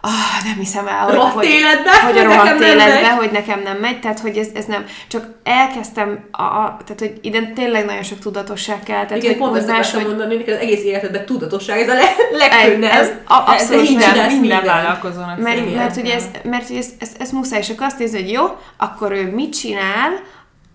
ah, 0.00 0.44
nem 0.44 0.54
hiszem 0.58 0.86
el, 0.86 1.04
hogy, 1.04 1.14
Rohadt 1.14 1.34
hogy, 1.34 1.44
életbe, 1.44 1.90
hogy 2.04 2.18
a 2.18 2.22
rohadt 2.22 2.60
életbe, 2.60 3.00
megy. 3.00 3.16
hogy 3.16 3.30
nekem 3.30 3.60
nem 3.62 3.76
megy, 3.76 4.00
tehát 4.00 4.20
hogy 4.20 4.36
ez, 4.36 4.48
ez 4.54 4.64
nem, 4.64 4.84
csak 5.08 5.26
elkezdtem, 5.44 6.24
a, 6.30 6.42
a, 6.42 6.76
tehát 6.84 6.98
hogy 6.98 7.18
ide 7.22 7.52
tényleg 7.54 7.84
nagyon 7.84 8.02
sok 8.02 8.18
tudatosság 8.18 8.82
kell, 8.82 9.04
tehát 9.06 9.22
Igen, 9.22 9.30
hogy 9.30 9.36
pont 9.40 9.56
ezt 9.56 9.68
akartam 9.68 10.00
hogy 10.00 10.08
mondani, 10.08 10.36
neked 10.36 10.54
az 10.54 10.60
egész 10.60 10.82
életedben 10.84 11.26
tudatosság, 11.26 11.80
ez 11.80 11.88
a 11.88 11.94
le- 11.94 12.90
ez 12.90 13.10
a- 13.26 13.42
abszolút 13.46 13.88
így 13.90 13.96
nem. 13.98 14.12
minden 14.14 14.36
mindent. 14.40 14.66
vállalkozónak 14.66 15.38
mert, 15.38 15.56
szerintem. 15.56 15.82
mert 15.82 15.96
ugye 15.96 16.14
ez, 16.14 16.24
mert 16.44 16.70
ugye 16.70 16.78
ez, 16.78 16.88
ez, 16.98 17.10
ez 17.18 17.30
muszáj, 17.30 17.58
és 17.58 17.70
akkor 17.70 17.86
azt 17.86 17.98
nézni, 17.98 18.20
hogy 18.22 18.30
jó, 18.32 18.44
akkor 18.76 19.12
ő 19.12 19.30
mit 19.34 19.58
csinál, 19.58 20.10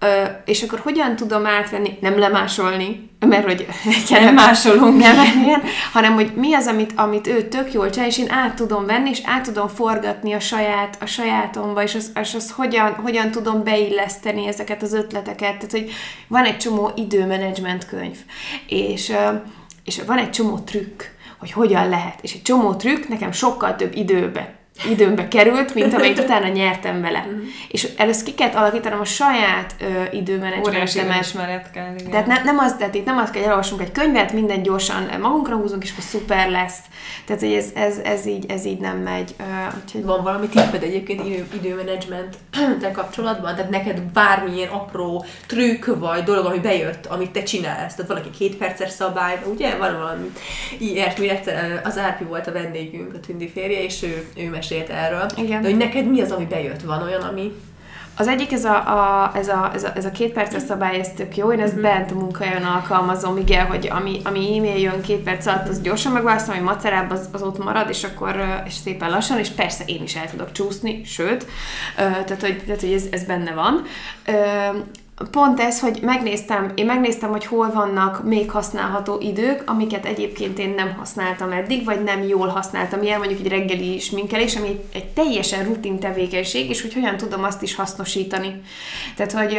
ö, 0.03 0.23
és 0.45 0.63
akkor 0.63 0.79
hogyan 0.79 1.15
tudom 1.15 1.45
átvenni, 1.45 1.97
nem 2.01 2.19
lemásolni, 2.19 3.09
mert 3.19 3.45
hogy 3.45 3.67
Nem 4.09 4.33
másolunk. 4.33 4.99
nem, 4.99 5.15
igen, 5.43 5.61
hanem 5.93 6.13
hogy 6.13 6.31
mi 6.35 6.53
az, 6.53 6.67
amit, 6.67 6.91
amit 6.95 7.27
ő 7.27 7.41
tök 7.47 7.73
jól 7.73 7.89
csinál, 7.89 8.07
és 8.07 8.17
én 8.17 8.31
át 8.31 8.55
tudom 8.55 8.85
venni, 8.85 9.09
és 9.09 9.21
át 9.25 9.43
tudom 9.43 9.67
forgatni 9.67 10.33
a 10.33 10.39
saját, 10.39 10.97
a 11.01 11.05
sajátomba, 11.05 11.83
és 11.83 11.95
az, 11.95 12.11
és 12.21 12.33
az 12.33 12.51
hogyan, 12.51 12.93
hogyan 12.93 13.31
tudom 13.31 13.63
beilleszteni 13.63 14.47
ezeket 14.47 14.81
az 14.81 14.93
ötleteket. 14.93 15.57
Tehát, 15.57 15.71
hogy 15.71 15.91
van 16.27 16.43
egy 16.43 16.57
csomó 16.57 16.91
időmenedzsment 16.95 17.85
könyv, 17.85 18.17
és, 18.67 19.13
és 19.83 20.01
van 20.05 20.17
egy 20.17 20.31
csomó 20.31 20.57
trükk, 20.57 21.01
hogy 21.39 21.51
hogyan 21.51 21.89
lehet. 21.89 22.19
És 22.21 22.33
egy 22.33 22.41
csomó 22.41 22.73
trükk 22.73 23.07
nekem 23.07 23.31
sokkal 23.31 23.75
több 23.75 23.95
időbe 23.95 24.61
időmbe 24.89 25.28
került, 25.28 25.74
mint 25.74 25.93
amelyet 25.93 26.19
utána 26.26 26.47
nyertem 26.47 27.01
vele. 27.01 27.28
És 27.67 27.88
először 27.97 28.24
ki 28.24 28.34
kellett 28.34 28.55
alakítanom 28.55 28.99
a 28.99 29.05
saját 29.05 29.76
ö, 29.80 29.86
időmenedzsmentemet. 30.11 31.71
kell, 31.71 31.95
igen. 31.97 32.11
Tehát 32.11 32.28
ne, 32.28 32.43
nem 32.43 32.57
az, 32.57 32.76
tehát 32.78 32.95
itt 32.95 33.05
nem 33.05 33.17
az 33.17 33.24
kell, 33.30 33.34
hogy 33.34 33.43
elolvasunk 33.43 33.82
egy 33.82 33.91
könyvet, 33.91 34.34
minden 34.34 34.63
gyorsan 34.63 35.09
magunkra 35.21 35.55
húzunk, 35.55 35.84
és 35.84 35.91
akkor 35.91 36.03
szuper 36.03 36.49
lesz. 36.49 36.78
Tehát, 37.26 37.41
hogy 37.41 37.53
ez, 37.53 37.69
ez, 37.74 37.97
ez, 37.97 38.26
így, 38.26 38.45
ez 38.51 38.65
így 38.65 38.80
nem 38.80 38.97
megy. 38.97 39.36
Ö, 39.39 39.43
úgyhogy 39.84 40.03
Van 40.03 40.24
valami 40.24 40.47
tipped 40.47 40.84
egyébként 40.84 41.26
idő, 41.26 41.47
időmenedzsmenttel 41.53 42.91
kapcsolatban? 42.93 43.55
Tehát 43.55 43.71
neked 43.71 44.01
bármilyen 44.01 44.69
apró 44.69 45.26
trükk 45.47 45.86
vagy 45.86 46.24
dolog, 46.24 46.45
ami 46.45 46.59
bejött, 46.59 47.05
amit 47.05 47.32
te 47.32 47.43
csinálsz? 47.43 47.95
Tehát 47.95 48.11
valaki 48.11 48.30
két 48.30 48.55
perces 48.55 48.89
szabály, 48.89 49.39
ugye? 49.53 49.76
Van 49.76 49.97
valami 49.97 50.32
ilyesmi, 50.80 51.30
egyszer 51.30 51.82
az 51.84 51.97
Árpi 51.97 52.24
volt 52.24 52.47
a 52.47 52.51
vendégünk, 52.51 53.13
a 53.13 53.19
Tündi 53.19 53.49
férje, 53.49 53.84
és 53.84 54.03
ő, 54.03 54.28
ő 54.36 54.49
mesélt 54.70 54.89
erről. 54.89 55.26
Igen. 55.36 55.61
De 55.61 55.68
hogy 55.68 55.78
neked 55.78 56.09
mi 56.09 56.22
az, 56.22 56.32
ami 56.32 56.45
bejött? 56.45 56.82
Van 56.82 57.01
olyan, 57.01 57.22
ami... 57.22 57.51
Az 58.18 58.28
egyik, 58.28 58.51
ez 58.51 58.66
a, 58.66 58.76
a, 58.76 59.32
ez, 59.36 59.47
a, 59.47 59.72
ez, 59.74 59.84
a, 59.84 59.91
ez 59.95 60.05
a 60.05 60.11
két 60.11 60.34
perces 60.34 60.61
szabály, 60.61 60.99
ez 60.99 61.09
tök 61.16 61.38
jó. 61.38 61.51
Én 61.51 61.59
ezt 61.59 61.82
bent 61.82 62.11
a 62.11 62.16
munkahelyen 62.16 62.64
alkalmazom, 62.64 63.38
igen, 63.38 63.66
hogy 63.66 63.89
ami, 63.91 64.20
ami 64.24 64.57
e-mail 64.57 64.80
jön 64.80 65.01
két 65.01 65.24
perc 65.24 65.45
alatt, 65.45 65.68
az 65.68 65.82
gyorsan 65.82 66.11
megválaszolom, 66.11 66.57
ami 66.57 66.68
macerább, 66.68 67.11
az, 67.11 67.30
az 67.32 67.41
ott 67.41 67.64
marad, 67.64 67.89
és 67.89 68.03
akkor 68.03 68.64
és 68.66 68.74
szépen 68.74 69.09
lassan, 69.09 69.38
és 69.39 69.49
persze 69.49 69.84
én 69.86 70.03
is 70.03 70.16
el 70.16 70.30
tudok 70.30 70.51
csúszni, 70.51 71.03
sőt, 71.05 71.45
tehát, 71.95 72.41
hogy, 72.41 72.64
tehát, 72.66 72.82
hogy 72.82 72.93
ez, 72.93 73.03
ez 73.11 73.24
benne 73.24 73.53
van. 73.53 73.84
Pont 75.32 75.59
ez, 75.59 75.80
hogy 75.80 75.99
megnéztem, 76.01 76.72
én 76.76 76.86
megnéztem, 76.86 77.30
hogy 77.30 77.45
hol 77.45 77.72
vannak 77.72 78.24
még 78.24 78.51
használható 78.51 79.20
idők, 79.20 79.64
amiket 79.66 80.05
egyébként 80.05 80.59
én 80.59 80.70
nem 80.70 80.93
használtam 80.93 81.51
eddig, 81.51 81.86
vagy 81.86 82.03
nem 82.03 82.24
jól 82.24 82.47
használtam, 82.47 83.01
ilyen 83.01 83.20
mondjuk 83.20 83.39
egy 83.39 83.47
reggeli 83.47 83.99
sminkelés, 83.99 84.55
ami 84.55 84.68
egy, 84.68 84.82
egy 84.93 85.07
teljesen 85.07 85.64
rutin 85.64 85.99
tevékenység, 85.99 86.70
és 86.70 86.82
hogy 86.82 86.93
hogyan 86.93 87.18
tudom 87.18 87.43
azt 87.43 87.61
is 87.61 87.76
hasznosítani. 87.76 88.61
Tehát, 89.16 89.32
hogy 89.32 89.57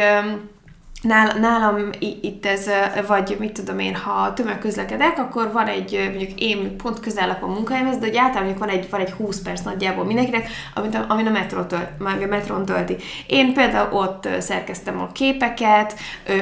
Nál, 1.05 1.39
nálam 1.39 1.89
itt 2.21 2.45
ez, 2.45 2.69
vagy 3.07 3.35
mit 3.39 3.51
tudom 3.51 3.79
én, 3.79 3.95
ha 3.95 4.33
tömegközlekedek, 4.33 5.17
akkor 5.17 5.51
van 5.51 5.67
egy, 5.67 6.09
mondjuk 6.09 6.39
én 6.41 6.77
pont 6.77 6.99
közel 6.99 7.37
a 7.41 7.45
munkahelyemhez, 7.45 7.97
de 7.97 8.05
hogy 8.05 8.17
általában 8.17 8.55
van 8.57 8.69
egy, 8.69 8.89
van 8.89 8.99
egy 8.99 9.11
20 9.11 9.41
perc 9.41 9.61
nagyjából 9.61 10.05
mindenkinek, 10.05 10.47
amit 10.73 10.95
a, 10.95 11.05
amin 11.07 11.27
a, 11.27 11.31
metró 11.31 11.61
tölt, 11.61 11.87
a 11.99 12.25
metrón 12.29 12.65
tölti. 12.65 12.95
Én 13.27 13.53
például 13.53 13.93
ott 13.93 14.27
szerkeztem 14.39 14.99
a 14.99 15.11
képeket, 15.11 15.95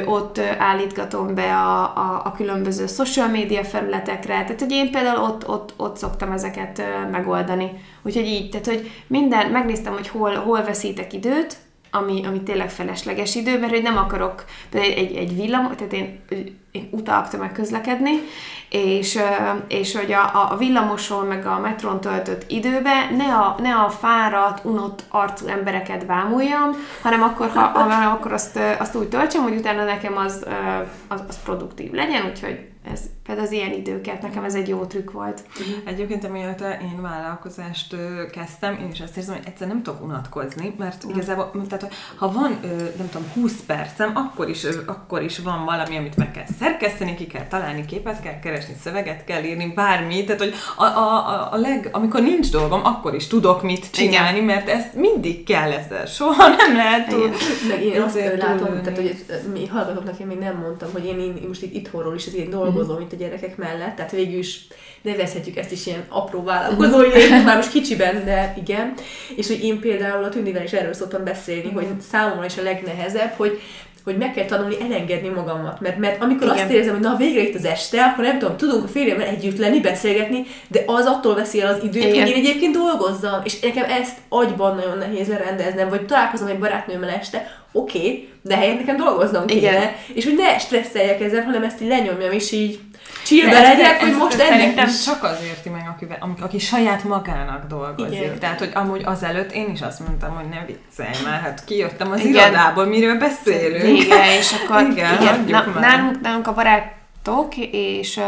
ott 0.05 0.39
állítgatom 0.57 1.35
be 1.35 1.55
a, 1.55 1.81
a, 1.81 2.21
a 2.25 2.31
különböző 2.31 2.87
social 2.87 3.27
media 3.27 3.63
felületekre, 3.63 4.43
tehát 4.43 4.59
hogy 4.59 4.71
én 4.71 4.91
például 4.91 5.23
ott, 5.23 5.47
ott, 5.49 5.73
ott 5.77 5.97
szoktam 5.97 6.31
ezeket 6.31 6.81
megoldani. 7.11 7.71
Úgyhogy 8.01 8.25
így, 8.25 8.49
tehát 8.49 8.65
hogy 8.65 8.91
minden, 9.07 9.51
megnéztem, 9.51 9.93
hogy 9.93 10.07
hol, 10.07 10.35
hol 10.35 10.63
veszítek 10.63 11.13
időt, 11.13 11.57
ami, 11.93 12.25
ami 12.25 12.41
tényleg 12.41 12.69
felesleges 12.69 13.35
idő, 13.35 13.59
mert 13.59 13.71
hogy 13.71 13.81
nem 13.81 13.97
akarok 13.97 14.45
például 14.69 14.93
egy, 14.93 15.15
egy 15.15 15.35
villam, 15.35 15.75
tehát 15.75 15.93
én, 15.93 16.19
én 16.71 16.89
utalak 16.91 17.29
tömegközlekedni, 17.29 18.11
és, 18.69 19.15
ö, 19.15 19.21
és 19.67 19.95
hogy 19.95 20.11
a, 20.11 20.51
a- 20.51 20.57
villamoson 20.57 21.25
meg 21.25 21.45
a 21.45 21.59
metrón 21.59 22.01
töltött 22.01 22.51
időbe 22.51 23.09
ne 23.17 23.33
a, 23.35 23.55
ne 23.61 23.75
a 23.75 23.89
fáradt, 23.89 24.65
unott 24.65 25.03
arcú 25.09 25.47
embereket 25.47 26.05
bámuljam, 26.05 26.71
hanem 27.01 27.21
akkor, 27.21 27.49
ha, 27.49 27.59
hanem 27.59 28.11
akkor 28.11 28.33
azt, 28.33 28.59
azt 28.79 28.95
úgy 28.95 29.07
töltsem, 29.09 29.43
hogy 29.43 29.55
utána 29.55 29.83
nekem 29.83 30.17
az, 30.17 30.45
az, 31.07 31.23
az 31.27 31.43
produktív 31.43 31.91
legyen, 31.91 32.25
úgyhogy 32.29 32.71
ez 32.91 32.99
például 33.23 33.47
az 33.47 33.53
ilyen 33.53 33.71
időket, 33.73 34.21
nekem 34.21 34.43
ez 34.43 34.55
egy 34.55 34.67
jó 34.67 34.85
trükk 34.85 35.11
volt. 35.11 35.43
Egyébként, 35.85 36.23
amióta 36.23 36.69
én 36.71 37.01
vállalkozást 37.01 37.93
ö, 37.93 38.25
kezdtem, 38.31 38.77
én 38.81 38.89
is 38.91 39.01
azt 39.01 39.17
érzem, 39.17 39.35
hogy 39.35 39.43
egyszer 39.47 39.67
nem 39.67 39.83
tudok 39.83 40.03
unatkozni, 40.03 40.75
mert 40.77 41.03
igazából, 41.09 41.51
tehát 41.69 41.93
ha 42.15 42.31
van, 42.31 42.57
ö, 42.63 42.67
nem 42.97 43.09
tudom, 43.11 43.27
20 43.33 43.53
percem, 43.65 44.11
akkor 44.15 44.49
is, 44.49 44.63
ö, 44.63 44.69
akkor 44.85 45.21
is 45.21 45.39
van 45.39 45.65
valami, 45.65 45.97
amit 45.97 46.15
meg 46.17 46.31
kell 46.31 46.45
szerkeszteni, 46.59 47.15
ki 47.15 47.27
kell 47.27 47.47
találni, 47.47 47.85
képet 47.85 48.21
kell 48.21 48.39
keresni, 48.39 48.73
szöveget 48.83 49.23
kell 49.23 49.43
írni, 49.43 49.71
bármi, 49.75 50.23
tehát 50.23 50.41
hogy 50.41 50.53
a, 50.77 50.83
a, 50.83 51.27
a, 51.27 51.49
a 51.51 51.57
leg, 51.57 51.89
amikor 51.91 52.21
nincs 52.21 52.51
dolgom, 52.51 52.81
akkor 52.85 53.13
is 53.15 53.27
tudok 53.27 53.63
mit 53.63 53.91
csinálni, 53.91 54.39
mert 54.39 54.69
ezt 54.69 54.93
mindig 54.93 55.43
kell 55.43 55.71
ezzel, 55.71 56.05
soha 56.05 56.47
nem 56.47 56.75
lehet 56.75 57.07
tudni. 57.09 57.35
Meg 57.69 57.83
én 57.83 58.01
azt 58.01 58.15
látom, 58.37 58.81
tehát 58.81 58.95
hogy 58.99 59.15
ez- 59.29 59.47
mi 59.53 59.67
hallgatóknak 59.67 60.19
én 60.19 60.27
még 60.27 60.37
nem 60.37 60.57
mondtam, 60.57 60.89
hogy 60.91 61.05
én, 61.05 61.19
én 61.19 61.45
most 61.47 61.61
itt 61.61 61.73
itthonról 61.73 62.15
is 62.15 62.25
ezért 62.25 62.49
dolgozom 62.73 63.01
itt 63.01 63.13
a 63.13 63.15
gyerekek 63.15 63.57
mellett, 63.57 63.95
tehát 63.95 64.11
végül 64.11 64.39
is 64.39 64.67
nevezhetjük 65.01 65.57
ezt 65.57 65.71
is 65.71 65.85
ilyen 65.85 66.05
apró 66.09 66.43
vállalkozói 66.43 67.07
létnek, 67.07 67.43
már 67.43 67.55
most 67.55 67.71
kicsiben, 67.71 68.25
de 68.25 68.53
igen. 68.57 68.93
És 69.35 69.47
hogy 69.47 69.63
én 69.63 69.79
például 69.79 70.23
a 70.23 70.29
Tündivel 70.29 70.63
is 70.63 70.71
erről 70.71 70.93
szoktam 70.93 71.23
beszélni, 71.23 71.71
hogy 71.71 71.87
számomra 72.11 72.45
is 72.45 72.57
a 72.57 72.61
legnehezebb, 72.61 73.31
hogy 73.35 73.61
hogy 74.03 74.17
meg 74.17 74.33
kell 74.33 74.45
tanulni 74.45 74.75
elengedni 74.81 75.27
magamat, 75.27 75.81
mert, 75.81 75.97
mert 75.97 76.21
amikor 76.21 76.47
Igen. 76.47 76.57
azt 76.57 76.71
érzem, 76.71 76.93
hogy 76.93 77.03
na 77.03 77.15
végre 77.15 77.41
itt 77.41 77.55
az 77.55 77.65
este, 77.65 78.03
akkor 78.03 78.23
nem 78.23 78.39
tudom, 78.39 78.57
tudunk 78.57 78.83
a 78.83 78.87
férjemmel 78.87 79.27
együtt 79.27 79.57
lenni, 79.57 79.79
beszélgetni, 79.79 80.45
de 80.67 80.83
az 80.85 81.05
attól 81.05 81.35
veszi 81.35 81.61
el 81.61 81.73
az 81.73 81.83
időt, 81.83 82.03
Igen. 82.03 82.19
hogy 82.19 82.29
én 82.29 82.35
egyébként 82.35 82.75
dolgozzam, 82.75 83.41
és 83.43 83.59
nekem 83.59 83.89
ezt 83.89 84.17
agyban 84.29 84.75
nagyon 84.75 84.97
nehéz 84.97 85.27
lerendeznem, 85.27 85.89
vagy 85.89 86.05
találkozom 86.05 86.47
egy 86.47 86.59
barátnőmmel 86.59 87.09
este, 87.09 87.65
oké, 87.71 87.97
okay, 87.97 88.29
de 88.45 88.55
helyett 88.55 88.79
nekem 88.79 88.97
dolgoznom 88.97 89.45
kéne, 89.45 89.59
Igen. 89.59 89.91
és 90.13 90.23
hogy 90.23 90.35
ne 90.35 90.57
stresszeljek 90.57 91.21
ezen, 91.21 91.43
hanem 91.43 91.63
ezt 91.63 91.81
így 91.81 91.87
lenyomjam, 91.87 92.31
és 92.31 92.51
így 92.51 92.79
chillbe 93.23 93.59
legyek, 93.61 94.01
hogy 94.01 94.15
most 94.15 94.33
ennek 94.39 94.47
szerintem 94.47 94.87
is. 94.87 95.03
csak 95.03 95.23
az 95.23 95.37
érti 95.47 95.69
meg, 95.69 95.89
aki, 95.95 96.07
aki 96.41 96.59
saját 96.59 97.03
magának 97.03 97.67
dolgozik. 97.67 98.19
Igen. 98.19 98.39
Tehát, 98.39 98.59
hogy 98.59 98.71
amúgy 98.73 99.01
azelőtt 99.05 99.51
én 99.51 99.69
is 99.73 99.81
azt 99.81 99.99
mondtam, 99.99 100.35
hogy 100.35 100.45
ne 100.49 100.65
viccelj 100.65 101.25
már, 101.25 101.41
hát 101.41 101.63
kijöttem 101.65 102.11
az 102.11 102.19
Igen. 102.19 102.31
irodából, 102.33 102.85
miről 102.85 103.17
beszélünk. 103.17 103.81
Vége, 103.81 104.37
és 104.37 104.51
akkor 104.51 104.81
Igen, 104.81 105.21
igen, 105.21 105.45
na, 105.47 105.79
nálunk, 105.79 106.21
nálunk 106.21 106.47
a 106.47 106.53
barátok, 107.23 107.57
és, 107.71 108.19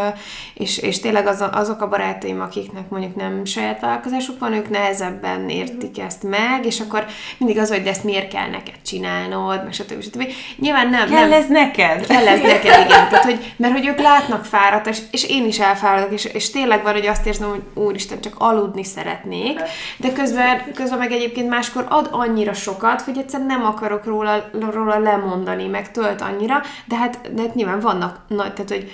és, 0.53 0.77
és 0.77 0.99
tényleg 0.99 1.27
az, 1.27 1.43
azok 1.51 1.81
a 1.81 1.87
barátaim, 1.87 2.41
akiknek 2.41 2.89
mondjuk 2.89 3.15
nem 3.15 3.45
saját 3.45 3.79
vállalkozásuk 3.79 4.39
van, 4.39 4.53
ők 4.53 4.69
nehezebben 4.69 5.49
értik 5.49 5.99
ezt 5.99 6.23
meg, 6.23 6.65
és 6.65 6.79
akkor 6.79 7.05
mindig 7.37 7.57
az, 7.57 7.69
hogy 7.69 7.83
de 7.83 7.89
ezt 7.89 8.03
miért 8.03 8.31
kell 8.31 8.49
neked 8.49 8.75
csinálnod, 8.85 9.63
meg 9.63 9.73
stb. 9.73 10.01
stb. 10.01 10.23
Nyilván 10.59 10.89
nem. 10.89 11.09
Kell 11.09 11.27
nem. 11.27 11.31
ez 11.31 11.47
neked? 11.47 12.05
Kell 12.07 12.27
ez 12.27 12.41
neked, 12.41 12.85
igen. 12.85 12.87
Tehát, 12.87 13.23
hogy, 13.23 13.53
mert 13.57 13.73
hogy 13.73 13.87
ők 13.87 13.99
látnak 13.99 14.45
fáradt, 14.45 14.87
és, 14.87 14.99
és 15.11 15.29
én 15.29 15.45
is 15.45 15.59
elfáradok, 15.59 16.13
és, 16.13 16.25
és 16.25 16.49
tényleg 16.49 16.83
van, 16.83 16.93
hogy 16.93 17.07
azt 17.07 17.25
érzem, 17.25 17.49
hogy 17.49 17.61
úristen, 17.73 18.21
csak 18.21 18.35
aludni 18.37 18.83
szeretnék, 18.83 19.59
de 19.97 20.11
közben, 20.11 20.61
közben 20.73 20.97
meg 20.97 21.11
egyébként 21.11 21.49
máskor 21.49 21.85
ad 21.89 22.07
annyira 22.11 22.53
sokat, 22.53 23.01
hogy 23.01 23.17
egyszerűen 23.17 23.47
nem 23.47 23.65
akarok 23.65 24.05
róla, 24.05 24.49
róla 24.71 24.99
lemondani, 24.99 25.67
meg 25.67 25.91
tölt 25.91 26.21
annyira, 26.21 26.61
de 26.85 26.95
hát, 26.95 27.33
de 27.33 27.41
hát 27.41 27.55
nyilván 27.55 27.79
vannak 27.79 28.19
nagy, 28.27 28.53
tehát 28.53 28.71
hogy 28.71 28.84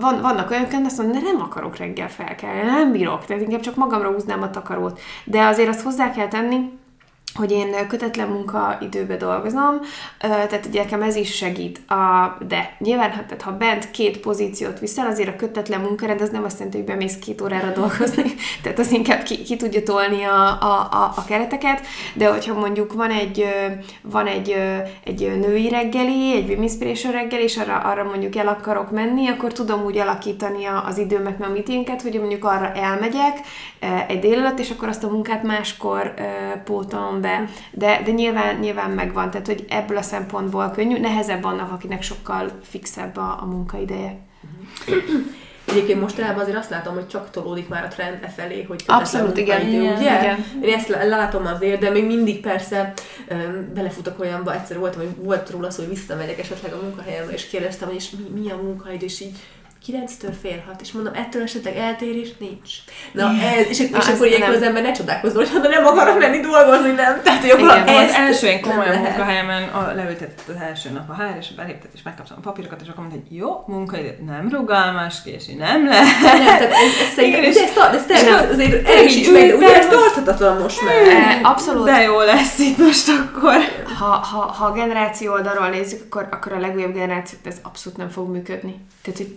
van, 0.00 0.20
vannak 0.20 0.50
olyanok, 0.50 0.72
akik 0.72 0.86
azt 0.86 0.98
mondják, 0.98 1.22
nem 1.22 1.40
akarok 1.40 1.76
reggel 1.76 2.08
felkelni, 2.08 2.60
nem 2.60 2.92
bírok, 2.92 3.24
tehát 3.24 3.42
inkább 3.42 3.60
csak 3.60 3.74
magamra 3.74 4.12
húznám 4.12 4.42
a 4.42 4.50
takarót. 4.50 5.00
De 5.24 5.44
azért 5.44 5.68
azt 5.68 5.82
hozzá 5.82 6.10
kell 6.10 6.28
tenni, 6.28 6.70
hogy 7.34 7.50
én 7.50 7.86
kötetlen 7.88 8.28
munkaidőbe 8.28 9.16
dolgozom, 9.16 9.80
tehát 10.18 10.66
ugye 10.66 10.82
nekem 10.82 11.02
ez 11.02 11.16
is 11.16 11.34
segít. 11.34 11.80
A, 11.90 12.36
de 12.48 12.76
nyilván, 12.78 13.10
ha, 13.10 13.24
tehát 13.24 13.42
ha 13.42 13.52
bent 13.52 13.90
két 13.90 14.18
pozíciót 14.18 14.78
viszel, 14.78 15.06
azért 15.06 15.28
a 15.28 15.36
kötetlen 15.36 15.80
munkarend 15.80 16.20
az 16.20 16.30
nem 16.30 16.44
azt 16.44 16.58
jelenti, 16.58 16.76
hogy 16.76 16.86
bemész 16.86 17.18
két 17.18 17.40
órára 17.40 17.72
dolgozni, 17.72 18.34
tehát 18.62 18.78
az 18.78 18.92
inkább 18.92 19.22
ki, 19.22 19.42
ki 19.42 19.56
tudja 19.56 19.82
tolni 19.82 20.22
a, 20.24 20.62
a, 20.62 20.88
a, 20.90 21.12
a 21.16 21.24
kereteket, 21.24 21.80
de 22.14 22.30
hogyha 22.30 22.54
mondjuk 22.54 22.92
van 22.92 23.10
egy, 23.10 23.44
van 24.02 24.26
egy, 24.26 24.56
egy 25.04 25.38
női 25.38 25.68
reggeli, 25.68 26.34
egy 26.34 26.56
Women's 26.58 27.08
reggeli, 27.10 27.42
és 27.42 27.56
arra, 27.56 27.78
arra 27.78 28.04
mondjuk 28.04 28.36
el 28.36 28.48
akarok 28.48 28.90
menni, 28.90 29.28
akkor 29.28 29.52
tudom 29.52 29.84
úgy 29.84 29.98
alakítani 29.98 30.64
az 30.86 30.98
időmet, 30.98 31.38
meg 31.38 31.48
a 31.48 31.52
meetinget, 31.52 32.02
hogy 32.02 32.18
mondjuk 32.18 32.44
arra 32.44 32.72
elmegyek 32.72 33.40
egy 34.08 34.18
délelőtt, 34.18 34.58
és 34.58 34.70
akkor 34.70 34.88
azt 34.88 35.04
a 35.04 35.08
munkát 35.08 35.42
máskor 35.42 36.14
ö, 36.16 36.22
pótolom 37.16 37.20
be. 37.20 37.44
De, 37.70 38.02
de 38.04 38.10
nyilván, 38.10 38.56
nyilván 38.56 38.90
megvan, 38.90 39.30
tehát 39.30 39.46
hogy 39.46 39.64
ebből 39.68 39.96
a 39.96 40.02
szempontból 40.02 40.70
könnyű, 40.70 40.98
nehezebb 40.98 41.44
annak, 41.44 41.72
akinek 41.72 42.02
sokkal 42.02 42.50
fixebb 42.62 43.16
a, 43.16 43.38
a 43.42 43.44
munkaideje. 43.44 44.18
Egyébként 45.68 46.00
mostanában 46.00 46.40
azért 46.42 46.56
azt 46.56 46.70
látom, 46.70 46.94
hogy 46.94 47.08
csak 47.08 47.30
tolódik 47.30 47.68
már 47.68 47.84
a 47.84 47.88
trend 47.88 48.18
e 48.22 48.28
felé, 48.28 48.62
hogy 48.62 48.82
Abszolút, 48.86 49.36
igen. 49.36 49.60
munkaidő, 49.60 49.82
Igen, 49.82 49.96
ugye? 49.96 50.20
igen. 50.20 50.44
Én 50.62 50.74
ezt 50.74 50.88
lá- 50.88 51.08
látom 51.08 51.46
azért, 51.46 51.80
de 51.80 51.90
még 51.90 52.06
mindig 52.06 52.40
persze 52.40 52.92
öm, 53.28 53.70
belefutok 53.74 54.20
olyanba, 54.20 54.54
egyszer 54.54 54.78
voltam, 54.78 55.00
hogy 55.00 55.24
volt 55.24 55.50
róla 55.50 55.70
szó, 55.70 55.82
hogy 55.82 55.94
visszamegyek 55.94 56.38
esetleg 56.38 56.72
a 56.72 56.82
munkahelyembe, 56.82 57.32
és 57.32 57.46
kérdeztem, 57.46 57.88
hogy 57.88 57.96
és 57.96 58.10
mi, 58.10 58.40
mi 58.40 58.50
a 58.50 58.56
munkaidő, 58.56 59.04
és 59.04 59.20
így 59.20 59.36
9-től 59.86 60.34
fél 60.42 60.62
hat, 60.66 60.80
és 60.80 60.92
mondom, 60.92 61.12
ettől 61.14 61.42
esetleg 61.42 61.76
eltérés 61.76 62.28
nincs. 62.38 62.70
Na, 63.12 63.30
ez, 63.56 63.66
és, 63.68 63.80
és 63.80 63.90
Na, 63.90 63.98
akkor 63.98 64.10
ezt 64.10 64.24
ilyenkor 64.24 64.54
az 64.54 64.62
ember 64.62 64.82
ne 64.82 64.92
csodálkozzon, 64.92 65.36
hogy 65.36 65.50
ha 65.50 65.68
nem 65.68 65.86
akarok 65.86 66.18
menni 66.18 66.40
dolgozni, 66.40 66.90
nem. 66.90 67.20
Tehát, 67.22 67.40
hogy 67.40 67.50
akkor 67.50 67.64
Igen, 67.82 67.88
Az 67.94 68.02
ezt 68.02 68.14
első 68.16 68.46
én 68.46 68.60
komolyan 68.60 68.96
munkahelyemen 68.96 69.62
a, 69.68 69.92
leültetett 69.94 70.42
az 70.48 70.60
első 70.60 70.90
nap 70.90 71.10
a 71.10 71.14
HR, 71.14 71.36
és 71.40 71.54
beléptet, 71.54 71.90
és 71.94 72.00
megkaptam 72.04 72.36
a 72.38 72.40
papírokat, 72.40 72.80
és 72.82 72.88
akkor 72.88 73.04
mondta, 73.04 73.20
hogy 73.28 73.36
jó, 73.36 73.64
munkaidő, 73.66 74.18
nem 74.26 74.48
rugalmas, 74.50 75.22
kési, 75.22 75.54
nem 75.54 75.86
lehet. 75.86 76.20
Nem, 76.22 76.44
tehát 76.44 76.60
ez, 76.60 76.70
ez 76.70 77.12
szerintem, 77.16 77.40
Igen, 77.40 77.50
ugye 77.50 77.62
ezt, 77.62 77.78
ezt 77.94 78.10
és- 78.10 78.16
tényleg 78.20 78.50
azért 78.50 78.88
és 78.88 78.94
erősíts 78.94 79.30
meg, 79.30 79.48
de 79.48 79.54
ugye 79.54 79.76
ez 79.76 79.86
tarthatatlan 79.86 80.60
most 80.62 80.82
már. 80.82 81.40
Abszolút. 81.42 81.84
De 81.84 82.02
jó 82.02 82.20
lesz 82.20 82.58
itt 82.58 82.78
most 82.78 83.08
akkor. 83.08 83.56
Ha, 83.98 84.04
ha, 84.04 84.38
ha 84.38 84.64
a 84.66 84.72
generáció 84.72 85.32
oldalról 85.32 85.68
nézzük, 85.68 86.02
akkor, 86.04 86.28
akkor 86.30 86.52
a 86.52 86.58
legújabb 86.58 86.92
generációt 86.92 87.46
ez 87.46 87.56
abszolút 87.62 87.98
nem 87.98 88.08
fog 88.08 88.28
működni. 88.30 88.74
Tehát, 89.02 89.18
hogy 89.18 89.28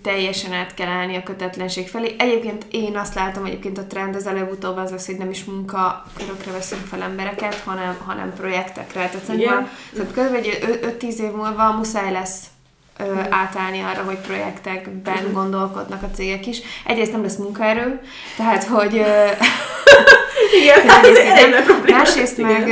teljesen 0.42 0.66
át 0.66 0.74
kell 0.74 0.88
állni 0.88 1.16
a 1.16 1.24
kötetlenség 1.24 1.88
felé. 1.88 2.16
Egyébként 2.18 2.66
én 2.72 2.98
azt 2.98 3.14
látom, 3.14 3.46
egyébként 3.46 3.78
a 3.78 3.86
trend 3.86 4.16
az 4.16 4.28
előbb-utóbb 4.28 4.78
az 4.78 4.92
lesz, 4.92 5.06
hogy 5.06 5.18
nem 5.18 5.30
is 5.30 5.44
munkakörökre 5.44 6.52
veszünk 6.52 6.86
fel 6.86 7.02
embereket, 7.02 7.56
hanem, 7.56 7.98
hanem 8.06 8.34
projektekre. 8.34 9.10
Tehát 9.10 9.26
szerintem 9.26 9.70
tehát 9.94 10.12
kb. 10.12 10.36
egy 10.36 10.60
5-10 11.00 11.04
év 11.04 11.32
múlva 11.32 11.72
muszáj 11.72 12.12
lesz 12.12 12.44
átállni 13.30 13.80
arra, 13.80 14.04
hogy 14.04 14.18
projektekben 14.18 15.32
gondolkodnak 15.32 16.04
a 16.04 16.12
cégek 16.14 16.47
is. 16.47 16.62
Egyrészt 16.86 17.12
nem 17.12 17.22
lesz 17.22 17.38
munkaerő, 17.38 18.02
tehát 18.38 18.64
hogy 18.64 18.93
Igen, 20.62 20.86
tehát 20.86 21.06
ez. 21.06 21.91
Másrészt 21.91 22.38
meg, 22.38 22.72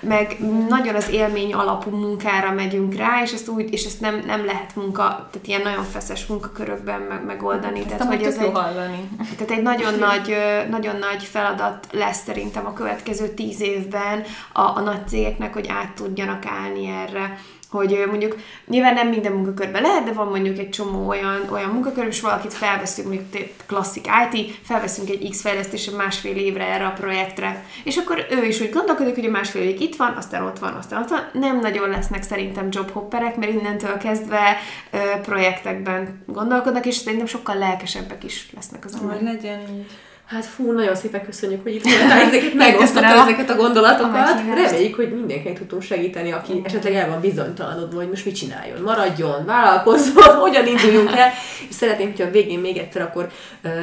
meg 0.00 0.36
nagyon 0.68 0.94
az 0.94 1.10
élmény 1.10 1.52
alapú 1.52 1.90
munkára 1.90 2.52
megyünk 2.52 2.94
rá, 2.94 3.22
és 3.22 3.32
ezt, 3.32 3.48
úgy, 3.48 3.72
és 3.72 3.84
ezt 3.84 4.00
nem, 4.00 4.22
nem 4.26 4.44
lehet 4.44 4.76
munka, 4.76 5.02
tehát 5.02 5.46
ilyen 5.46 5.62
nagyon 5.62 5.84
feszes 5.84 6.26
munkakörökben 6.26 7.00
meg, 7.00 7.24
megoldani. 7.24 7.78
Ezt 7.78 7.88
tehát, 7.88 8.14
hogy 8.14 8.22
ez 8.22 8.38
egy, 8.38 8.50
hallani. 8.52 9.08
tehát 9.18 9.50
egy 9.50 9.62
nagyon 9.62 9.94
nagy, 10.08 10.36
nagyon 10.70 10.96
nagy 10.96 11.22
feladat 11.22 11.86
lesz 11.90 12.22
szerintem 12.24 12.66
a 12.66 12.72
következő 12.72 13.28
tíz 13.28 13.60
évben 13.60 14.22
a, 14.52 14.60
a 14.60 14.80
nagy 14.80 15.08
cégeknek, 15.08 15.52
hogy 15.52 15.68
át 15.68 15.92
tudjanak 15.94 16.42
állni 16.46 16.88
erre 17.06 17.38
hogy 17.78 18.04
mondjuk 18.08 18.36
nyilván 18.66 18.94
nem 18.94 19.08
minden 19.08 19.32
munkakörben 19.32 19.82
lehet, 19.82 20.04
de 20.04 20.12
van 20.12 20.28
mondjuk 20.28 20.58
egy 20.58 20.70
csomó 20.70 21.08
olyan, 21.08 21.40
olyan 21.52 21.70
munkakör, 21.70 22.06
és 22.06 22.20
valakit 22.20 22.52
felveszünk, 22.52 23.08
mondjuk 23.08 23.30
té- 23.30 23.52
klasszik 23.66 24.06
IT, 24.32 24.58
felveszünk 24.62 25.08
egy 25.10 25.28
X 25.30 25.40
fejlesztésre 25.40 25.96
másfél 25.96 26.36
évre 26.36 26.64
erre 26.64 26.86
a 26.86 26.92
projektre, 26.92 27.64
és 27.84 27.96
akkor 27.96 28.26
ő 28.30 28.44
is 28.44 28.60
úgy 28.60 28.70
gondolkodik, 28.72 29.14
hogy 29.14 29.24
a 29.24 29.30
másfél 29.30 29.62
évig 29.62 29.80
itt 29.80 29.96
van, 29.96 30.12
aztán 30.16 30.42
ott 30.44 30.58
van, 30.58 30.72
aztán 30.72 31.02
ott 31.02 31.08
van. 31.08 31.28
Nem 31.32 31.60
nagyon 31.60 31.88
lesznek 31.88 32.22
szerintem 32.22 32.68
jobhopperek, 32.70 33.36
mert 33.36 33.52
innentől 33.52 33.96
kezdve 33.96 34.56
ö, 34.90 34.98
projektekben 35.22 36.22
gondolkodnak, 36.26 36.86
és 36.86 36.94
szerintem 36.94 37.26
sokkal 37.26 37.56
lelkesebbek 37.58 38.24
is 38.24 38.48
lesznek 38.54 38.84
az 38.84 38.92
Hogy 38.92 39.00
emberek. 39.02 39.22
legyen 39.42 39.60
így. 39.60 39.86
Hát 40.26 40.44
fú, 40.44 40.72
nagyon 40.72 40.94
szépen 40.94 41.24
köszönjük, 41.24 41.62
hogy 41.62 41.74
itt 41.74 41.84
voltál, 41.84 42.20
ezeket 42.28 42.54
megosztottad 42.54 43.02
Köszönöm. 43.02 43.24
ezeket 43.26 43.50
a 43.50 43.56
gondolatokat. 43.56 44.40
Reméljük, 44.54 44.94
hogy 44.94 45.14
mindenkinek 45.14 45.58
tudtunk 45.58 45.82
segíteni, 45.82 46.32
aki 46.32 46.62
esetleg 46.64 46.94
el 46.94 47.08
van 47.08 47.20
bizonytalanodva, 47.20 47.96
hogy 47.96 48.08
most 48.08 48.24
mit 48.24 48.34
csináljon. 48.34 48.80
Maradjon, 48.82 49.44
vállalkozzon, 49.44 50.34
hogyan 50.46 50.66
induljunk 50.66 51.16
el. 51.16 51.30
És 51.68 51.74
szeretném, 51.74 52.06
hogyha 52.06 52.26
a 52.26 52.30
végén 52.30 52.58
még 52.58 52.76
egyszer 52.76 53.02
akkor 53.02 53.28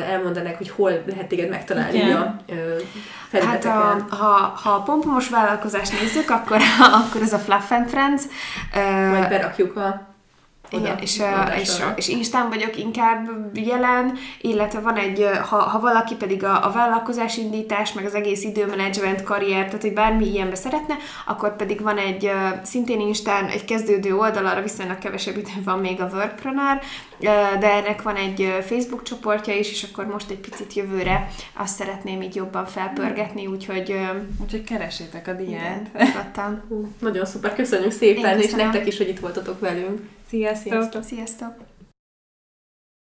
elmondanák, 0.10 0.58
hogy 0.58 0.70
hol 0.70 1.04
lehet 1.08 1.28
téged 1.28 1.50
megtalálni 1.50 1.98
Igen. 1.98 2.16
a 2.18 2.36
Hát 3.32 3.66
a, 3.66 4.06
ha, 4.10 4.60
ha 4.64 4.70
a 4.72 4.82
pompomos 4.82 5.30
vállalkozást 5.30 6.02
nézzük, 6.02 6.30
akkor, 6.30 6.58
akkor 7.02 7.22
ez 7.22 7.34
a 7.34 7.38
Fluff 7.38 7.72
and 7.72 7.90
Friends. 7.90 8.24
Majd 9.12 9.30
berakjuk 9.30 9.76
a 9.76 10.11
Igen, 10.72 10.98
és, 10.98 11.18
uh, 11.18 11.60
és, 11.60 11.82
és 11.96 12.08
Instán 12.08 12.50
vagyok 12.50 12.78
inkább 12.78 13.30
jelen, 13.54 14.18
illetve 14.42 14.80
van 14.80 14.96
egy, 14.96 15.30
ha, 15.50 15.56
ha 15.56 15.80
valaki 15.80 16.16
pedig 16.16 16.44
a, 16.44 16.66
a 16.66 16.72
vállalkozásindítás, 16.72 17.94
meg 17.94 18.06
az 18.06 18.14
egész 18.14 18.44
időmenedzsment 18.44 19.24
karrier, 19.24 19.66
tehát 19.66 19.82
hogy 19.82 19.94
bármi 19.94 20.26
ilyenbe 20.26 20.56
szeretne, 20.56 20.96
akkor 21.26 21.56
pedig 21.56 21.82
van 21.82 21.98
egy 21.98 22.32
szintén 22.64 23.00
Instán 23.00 23.46
egy 23.46 23.66
kezdődő 23.66 24.16
oldal, 24.16 24.46
arra 24.46 24.62
viszonylag 24.62 24.98
kevesebb 24.98 25.38
idő 25.38 25.52
van 25.64 25.80
még 25.80 26.02
a 26.02 26.10
Workpreneur, 26.14 26.80
de 27.60 27.72
ennek 27.74 28.02
van 28.02 28.16
egy 28.16 28.54
Facebook 28.62 29.04
csoportja 29.04 29.56
is, 29.56 29.72
és 29.72 29.86
akkor 29.92 30.06
most 30.06 30.30
egy 30.30 30.40
picit 30.40 30.74
jövőre 30.74 31.28
azt 31.54 31.76
szeretném 31.76 32.22
így 32.22 32.36
jobban 32.36 32.66
felpörgetni, 32.66 33.48
úgyhogy 33.48 33.96
Úgyhogy 34.42 34.64
keresétek 34.64 35.28
a 35.28 35.34
diát. 35.34 35.88
igen, 35.94 36.32
Nagyon 37.00 37.26
szuper, 37.26 37.56
köszönjük 37.56 37.92
szépen, 37.92 38.40
és 38.40 38.52
nektek 38.52 38.88
is, 38.88 38.98
hogy 38.98 39.08
itt 39.10 39.20
voltatok 39.20 39.60
velünk. 39.60 40.00
Sziasztok! 40.32 40.72
Sziasztok! 40.72 41.04
Sziasztok! 41.04 41.71